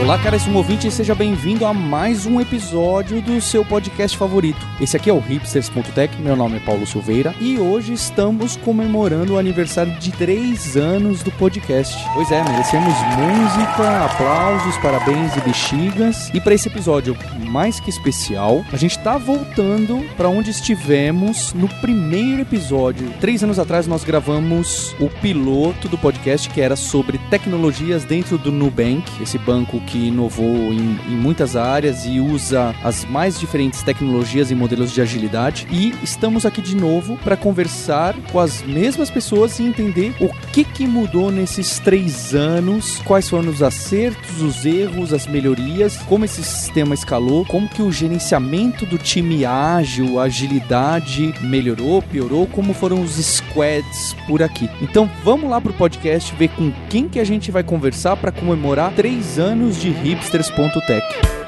Olá, 0.00 0.18
caríssimo 0.18 0.56
ouvinte, 0.56 0.88
e 0.88 0.90
seja 0.90 1.14
bem-vindo 1.14 1.66
a 1.66 1.72
mais 1.72 2.24
um 2.24 2.40
episódio 2.40 3.20
do 3.20 3.40
seu 3.42 3.62
podcast 3.62 4.16
favorito. 4.16 4.66
Esse 4.80 4.96
aqui 4.96 5.10
é 5.10 5.12
o 5.12 5.20
hipsters.tech, 5.20 6.20
meu 6.20 6.34
nome 6.34 6.56
é 6.56 6.60
Paulo 6.60 6.86
Silveira 6.86 7.34
e 7.38 7.58
hoje 7.58 7.92
estamos 7.92 8.56
comemorando 8.56 9.34
o 9.34 9.38
aniversário 9.38 9.92
de 10.00 10.10
três 10.10 10.76
anos 10.78 11.22
do 11.22 11.30
podcast. 11.32 11.94
Pois 12.14 12.32
é, 12.32 12.42
merecemos 12.42 12.94
música, 13.16 14.06
aplausos, 14.06 14.76
parabéns 14.78 15.36
e 15.36 15.40
bexigas. 15.42 16.30
E 16.34 16.40
para 16.40 16.54
esse 16.54 16.68
episódio 16.68 17.16
mais 17.38 17.78
que 17.78 17.90
especial, 17.90 18.64
a 18.72 18.76
gente 18.78 18.98
tá 18.98 19.18
voltando 19.18 20.02
para 20.16 20.28
onde 20.28 20.50
estivemos 20.50 21.52
no 21.52 21.68
primeiro 21.68 22.40
episódio. 22.40 23.12
Três 23.20 23.44
anos 23.44 23.58
atrás 23.58 23.86
nós 23.86 24.04
gravamos 24.04 24.96
o 24.98 25.08
piloto 25.20 25.86
do 25.86 25.98
podcast 25.98 26.48
que 26.48 26.62
era 26.62 26.76
sobre 26.76 27.18
tecnologias 27.30 28.04
dentro 28.04 28.38
do 28.38 28.50
Nubank, 28.50 29.04
esse 29.22 29.38
banco 29.38 29.81
que 29.82 30.08
inovou 30.08 30.72
em, 30.72 30.98
em 31.08 31.16
muitas 31.16 31.56
áreas 31.56 32.04
e 32.06 32.20
usa 32.20 32.74
as 32.82 33.04
mais 33.04 33.38
diferentes 33.38 33.82
tecnologias 33.82 34.50
e 34.50 34.54
modelos 34.54 34.92
de 34.92 35.00
agilidade. 35.00 35.66
E 35.70 35.94
estamos 36.02 36.46
aqui 36.46 36.60
de 36.60 36.76
novo 36.76 37.16
para 37.18 37.36
conversar 37.36 38.14
com 38.30 38.38
as 38.38 38.62
mesmas 38.62 39.10
pessoas 39.10 39.58
e 39.58 39.64
entender 39.64 40.14
o 40.20 40.28
que, 40.52 40.64
que 40.64 40.86
mudou 40.86 41.30
nesses 41.30 41.78
três 41.78 42.34
anos, 42.34 42.98
quais 43.04 43.28
foram 43.28 43.50
os 43.50 43.62
acertos, 43.62 44.40
os 44.40 44.64
erros, 44.64 45.12
as 45.12 45.26
melhorias, 45.26 45.96
como 46.08 46.24
esse 46.24 46.42
sistema 46.42 46.94
escalou, 46.94 47.44
como 47.44 47.68
que 47.68 47.82
o 47.82 47.92
gerenciamento 47.92 48.86
do 48.86 48.98
time 48.98 49.44
ágil, 49.44 50.18
agilidade 50.18 51.34
melhorou, 51.40 52.02
piorou, 52.02 52.46
como 52.46 52.72
foram 52.74 53.02
os 53.02 53.12
squads 53.12 54.14
por 54.26 54.42
aqui. 54.42 54.68
Então 54.80 55.10
vamos 55.24 55.50
lá 55.50 55.60
pro 55.60 55.72
podcast 55.72 56.34
ver 56.36 56.48
com 56.48 56.72
quem 56.88 57.08
que 57.08 57.20
a 57.20 57.24
gente 57.24 57.50
vai 57.50 57.62
conversar 57.62 58.16
para 58.16 58.32
comemorar 58.32 58.92
três 58.94 59.38
anos 59.38 59.71
de 59.80 61.41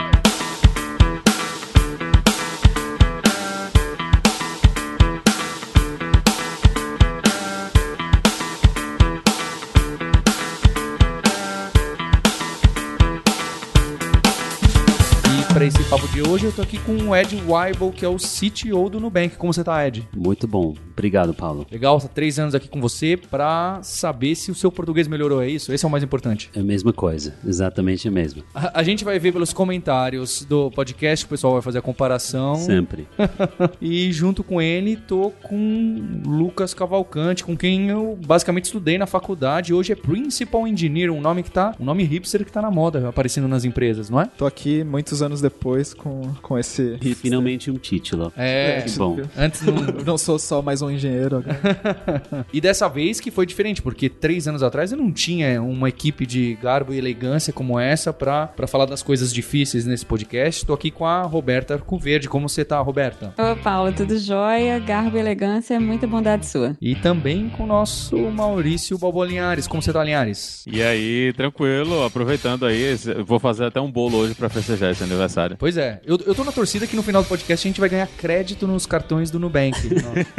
hoje, 16.28 16.46
eu 16.46 16.52
tô 16.52 16.62
aqui 16.62 16.78
com 16.78 16.92
o 16.92 17.16
Ed 17.16 17.36
Weibel, 17.46 17.90
que 17.90 18.04
é 18.04 18.08
o 18.08 18.16
CTO 18.16 18.88
do 18.88 19.00
Nubank. 19.00 19.36
Como 19.36 19.52
você 19.52 19.64
tá, 19.64 19.86
Ed? 19.86 20.08
Muito 20.16 20.46
bom. 20.46 20.74
Obrigado, 20.92 21.34
Paulo. 21.34 21.66
Legal, 21.70 22.00
tá 22.00 22.06
três 22.06 22.38
anos 22.38 22.54
aqui 22.54 22.68
com 22.68 22.80
você 22.80 23.16
para 23.16 23.80
saber 23.82 24.34
se 24.36 24.50
o 24.50 24.54
seu 24.54 24.70
português 24.70 25.08
melhorou, 25.08 25.42
é 25.42 25.48
isso? 25.48 25.72
Esse 25.72 25.84
é 25.84 25.88
o 25.88 25.90
mais 25.90 26.04
importante. 26.04 26.50
É 26.54 26.60
a 26.60 26.62
mesma 26.62 26.92
coisa, 26.92 27.34
exatamente 27.44 28.06
a 28.06 28.10
mesma. 28.10 28.44
A, 28.54 28.80
a 28.80 28.82
gente 28.82 29.04
vai 29.04 29.18
ver 29.18 29.32
pelos 29.32 29.52
comentários 29.52 30.44
do 30.44 30.70
podcast, 30.70 31.24
o 31.24 31.28
pessoal 31.28 31.54
vai 31.54 31.62
fazer 31.62 31.78
a 31.78 31.82
comparação. 31.82 32.54
Sempre. 32.54 33.08
e 33.82 34.12
junto 34.12 34.44
com 34.44 34.62
ele, 34.62 34.96
tô 34.96 35.30
com 35.42 36.22
Lucas 36.24 36.72
Cavalcante, 36.72 37.42
com 37.42 37.56
quem 37.56 37.88
eu 37.88 38.16
basicamente 38.24 38.66
estudei 38.66 38.96
na 38.96 39.06
faculdade. 39.06 39.74
Hoje 39.74 39.92
é 39.92 39.96
Principal 39.96 40.66
Engineer, 40.66 41.10
um 41.10 41.20
nome 41.20 41.42
que 41.42 41.50
tá, 41.50 41.74
um 41.80 41.84
nome 41.84 42.04
hipster 42.04 42.44
que 42.44 42.52
tá 42.52 42.62
na 42.62 42.70
moda, 42.70 43.08
aparecendo 43.08 43.48
nas 43.48 43.64
empresas, 43.64 44.08
não 44.08 44.20
é? 44.20 44.26
Tô 44.26 44.46
aqui 44.46 44.84
muitos 44.84 45.22
anos 45.22 45.40
depois 45.40 45.92
com, 45.92 46.13
com 46.42 46.58
esse 46.58 46.92
hipster. 46.92 47.16
Finalmente 47.16 47.70
um 47.70 47.76
título. 47.76 48.32
É, 48.36 48.82
que 48.82 48.98
bom. 48.98 49.18
Antes 49.36 49.62
não... 49.62 49.74
não 50.04 50.18
sou 50.18 50.38
só 50.38 50.62
mais 50.62 50.82
um 50.82 50.90
engenheiro 50.90 51.38
agora. 51.38 52.46
e 52.52 52.60
dessa 52.60 52.88
vez 52.88 53.20
que 53.20 53.30
foi 53.30 53.46
diferente, 53.46 53.82
porque 53.82 54.08
três 54.08 54.46
anos 54.48 54.62
atrás 54.62 54.92
eu 54.92 54.98
não 54.98 55.12
tinha 55.12 55.60
uma 55.60 55.88
equipe 55.88 56.26
de 56.26 56.56
garbo 56.62 56.92
e 56.92 56.98
elegância 56.98 57.52
como 57.52 57.78
essa 57.78 58.12
pra, 58.12 58.46
pra 58.46 58.66
falar 58.66 58.86
das 58.86 59.02
coisas 59.02 59.32
difíceis 59.32 59.86
nesse 59.86 60.04
podcast. 60.04 60.64
Tô 60.64 60.72
aqui 60.72 60.90
com 60.90 61.06
a 61.06 61.22
Roberta 61.22 61.74
Arcoverde. 61.74 62.28
Como 62.28 62.48
você 62.48 62.64
tá, 62.64 62.80
Roberta? 62.80 63.34
Ô, 63.38 63.56
Paulo, 63.56 63.92
tudo 63.92 64.18
jóia? 64.18 64.78
Garbo 64.78 65.16
e 65.16 65.20
elegância, 65.20 65.78
muita 65.80 66.06
bondade 66.06 66.46
sua. 66.46 66.76
E 66.80 66.94
também 66.94 67.48
com 67.50 67.64
o 67.64 67.66
nosso 67.66 68.16
Maurício 68.30 68.98
Balbolinhares. 68.98 69.66
Como 69.66 69.82
você 69.82 69.92
tá, 69.92 70.02
Linhares? 70.02 70.64
E 70.66 70.82
aí, 70.82 71.32
tranquilo, 71.32 72.04
aproveitando 72.04 72.66
aí, 72.66 72.94
vou 73.26 73.38
fazer 73.38 73.64
até 73.64 73.80
um 73.80 73.90
bolo 73.90 74.18
hoje 74.18 74.34
pra 74.34 74.48
festejar 74.48 74.90
esse 74.90 75.02
aniversário. 75.02 75.56
Pois 75.58 75.76
é, 75.76 76.00
eu, 76.06 76.18
eu 76.26 76.34
tô 76.34 76.44
na 76.44 76.52
torcida 76.52 76.86
que 76.86 76.94
no 76.94 77.02
final 77.02 77.22
do 77.22 77.28
podcast 77.28 77.66
a 77.66 77.68
gente 77.68 77.80
vai 77.80 77.88
ganhar 77.88 78.06
crédito 78.06 78.66
nos 78.66 78.84
cartões 78.86 79.30
do 79.30 79.38
Nubank. 79.38 79.76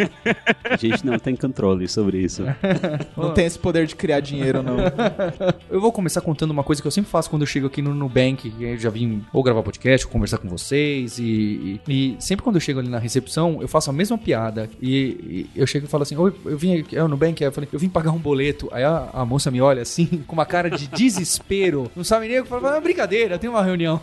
a 0.64 0.76
gente 0.76 1.06
não 1.06 1.18
tem 1.18 1.36
controle 1.36 1.88
sobre 1.88 2.20
isso. 2.20 2.44
não 3.18 3.34
tem 3.34 3.46
esse 3.46 3.58
poder 3.58 3.88
de 3.88 3.96
criar 3.96 4.20
dinheiro, 4.20 4.62
não. 4.62 4.78
eu 5.70 5.82
vou 5.82 5.92
começar 5.92 6.22
contando 6.22 6.52
uma 6.52 6.64
coisa 6.64 6.82
que 6.82 6.88
eu 6.88 6.92
sempre 6.92 7.10
faço 7.10 7.30
quando 7.30 7.42
eu 7.42 7.48
chego 7.48 7.68
aqui 7.68 7.82
no 7.82 7.94
Nubank. 7.94 8.54
Eu 8.60 8.78
já 8.78 8.90
vim 8.90 9.24
ou 9.34 9.42
gravar 9.42 9.64
podcast, 9.64 10.06
ou 10.06 10.12
conversar 10.12 10.38
com 10.38 10.48
vocês. 10.48 11.18
E, 11.18 11.80
e, 11.88 11.92
e, 11.92 12.16
sempre 12.20 12.44
quando 12.44 12.58
eu 12.58 12.62
chego 12.62 12.80
ali 12.80 12.90
na 12.90 13.00
recepção, 13.00 13.58
eu 13.62 13.68
faço 13.68 13.90
a 13.90 13.94
mesma 13.94 14.18
piada. 14.18 14.70
E, 14.82 15.48
e 15.56 15.60
eu 15.60 15.66
chego 15.66 15.88
e 15.88 15.90
falo 15.90 16.04
assim: 16.04 16.16
Oi, 16.16 16.34
eu 16.46 16.58
vim 16.58 16.80
aqui, 16.80 16.96
é 16.96 17.04
o 17.04 17.08
Nubank. 17.08 17.44
Aí 17.44 17.48
eu 17.48 17.52
falei: 17.52 17.70
Eu 17.74 17.80
vim 17.80 17.90
pagar 17.90 18.12
um 18.12 18.20
boleto. 18.20 18.70
Aí 18.72 18.84
a, 18.84 19.10
a 19.14 19.26
moça 19.26 19.50
me 19.50 19.62
olha 19.62 19.82
assim, 19.82 20.24
com 20.28 20.34
uma 20.34 20.46
cara 20.46 20.70
de 20.70 20.88
desespero. 20.88 21.90
Não 21.96 22.04
sabe 22.04 22.28
nem 22.28 22.40
o 22.40 22.44
que 22.44 22.50
falar. 22.50 22.78
Ah, 22.78 22.82
brincadeira, 22.82 23.40
tem 23.40 23.50
uma 23.50 23.64
reunião. 23.64 24.02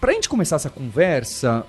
Pra 0.00 0.12
gente 0.12 0.27
começar 0.28 0.56
essa 0.56 0.70
conversa, 0.70 1.64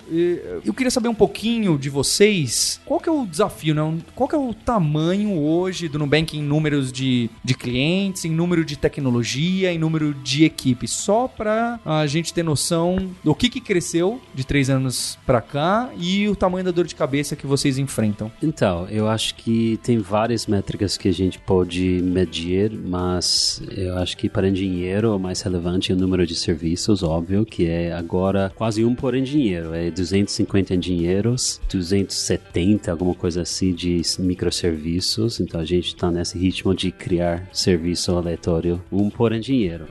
eu 0.65 0.73
queria 0.73 0.91
saber 0.91 1.07
um 1.07 1.15
pouquinho 1.15 1.77
de 1.77 1.89
vocês. 1.89 2.79
Qual 2.85 2.99
que 2.99 3.09
é 3.09 3.11
o 3.11 3.25
desafio, 3.25 3.73
né? 3.73 3.97
Qual 4.15 4.27
que 4.27 4.35
é 4.35 4.37
o 4.37 4.53
tamanho 4.53 5.37
hoje 5.37 5.87
do 5.87 5.99
Nubank 5.99 6.37
em 6.37 6.41
números 6.41 6.91
de, 6.91 7.29
de 7.43 7.53
clientes, 7.53 8.25
em 8.25 8.31
número 8.31 8.63
de 8.65 8.77
tecnologia, 8.77 9.71
em 9.71 9.77
número 9.77 10.13
de 10.13 10.43
equipe? 10.43 10.87
Só 10.87 11.27
pra 11.27 11.79
a 11.85 12.05
gente 12.07 12.33
ter 12.33 12.43
noção 12.43 13.09
do 13.23 13.33
que, 13.33 13.49
que 13.49 13.61
cresceu 13.61 14.21
de 14.33 14.45
três 14.45 14.69
anos 14.69 15.17
pra 15.25 15.41
cá 15.41 15.89
e 15.97 16.27
o 16.27 16.35
tamanho 16.35 16.65
da 16.65 16.71
dor 16.71 16.85
de 16.85 16.95
cabeça 16.95 17.35
que 17.35 17.47
vocês 17.47 17.77
enfrentam. 17.77 18.31
Então, 18.41 18.87
eu 18.89 19.07
acho 19.07 19.35
que 19.35 19.79
tem 19.83 19.97
várias 19.97 20.47
métricas 20.47 20.97
que 20.97 21.07
a 21.07 21.13
gente 21.13 21.39
pode 21.39 22.01
medir, 22.01 22.71
mas 22.71 23.61
eu 23.75 23.97
acho 23.97 24.17
que 24.17 24.29
para 24.29 24.49
engenheiro 24.49 25.15
o 25.15 25.19
mais 25.19 25.41
relevante 25.41 25.91
é 25.91 25.95
o 25.95 25.97
número 25.97 26.25
de 26.25 26.35
serviços, 26.35 27.03
óbvio, 27.03 27.45
que 27.45 27.67
é 27.67 27.93
agora 27.93 28.48
quase 28.55 28.83
um 28.83 28.95
por 28.95 29.15
engenheiro. 29.15 29.73
É 29.73 29.89
250 29.91 30.75
engenheiros, 30.75 31.59
270, 31.71 32.91
alguma 32.91 33.13
coisa 33.13 33.41
assim, 33.41 33.73
de 33.73 34.01
microserviços. 34.19 35.39
Então 35.39 35.59
a 35.59 35.65
gente 35.65 35.87
está 35.87 36.11
nesse 36.11 36.37
ritmo 36.37 36.73
de 36.73 36.91
criar 36.91 37.47
serviço 37.51 38.15
aleatório, 38.15 38.81
um 38.91 39.09
por 39.09 39.33
engenheiro. 39.33 39.87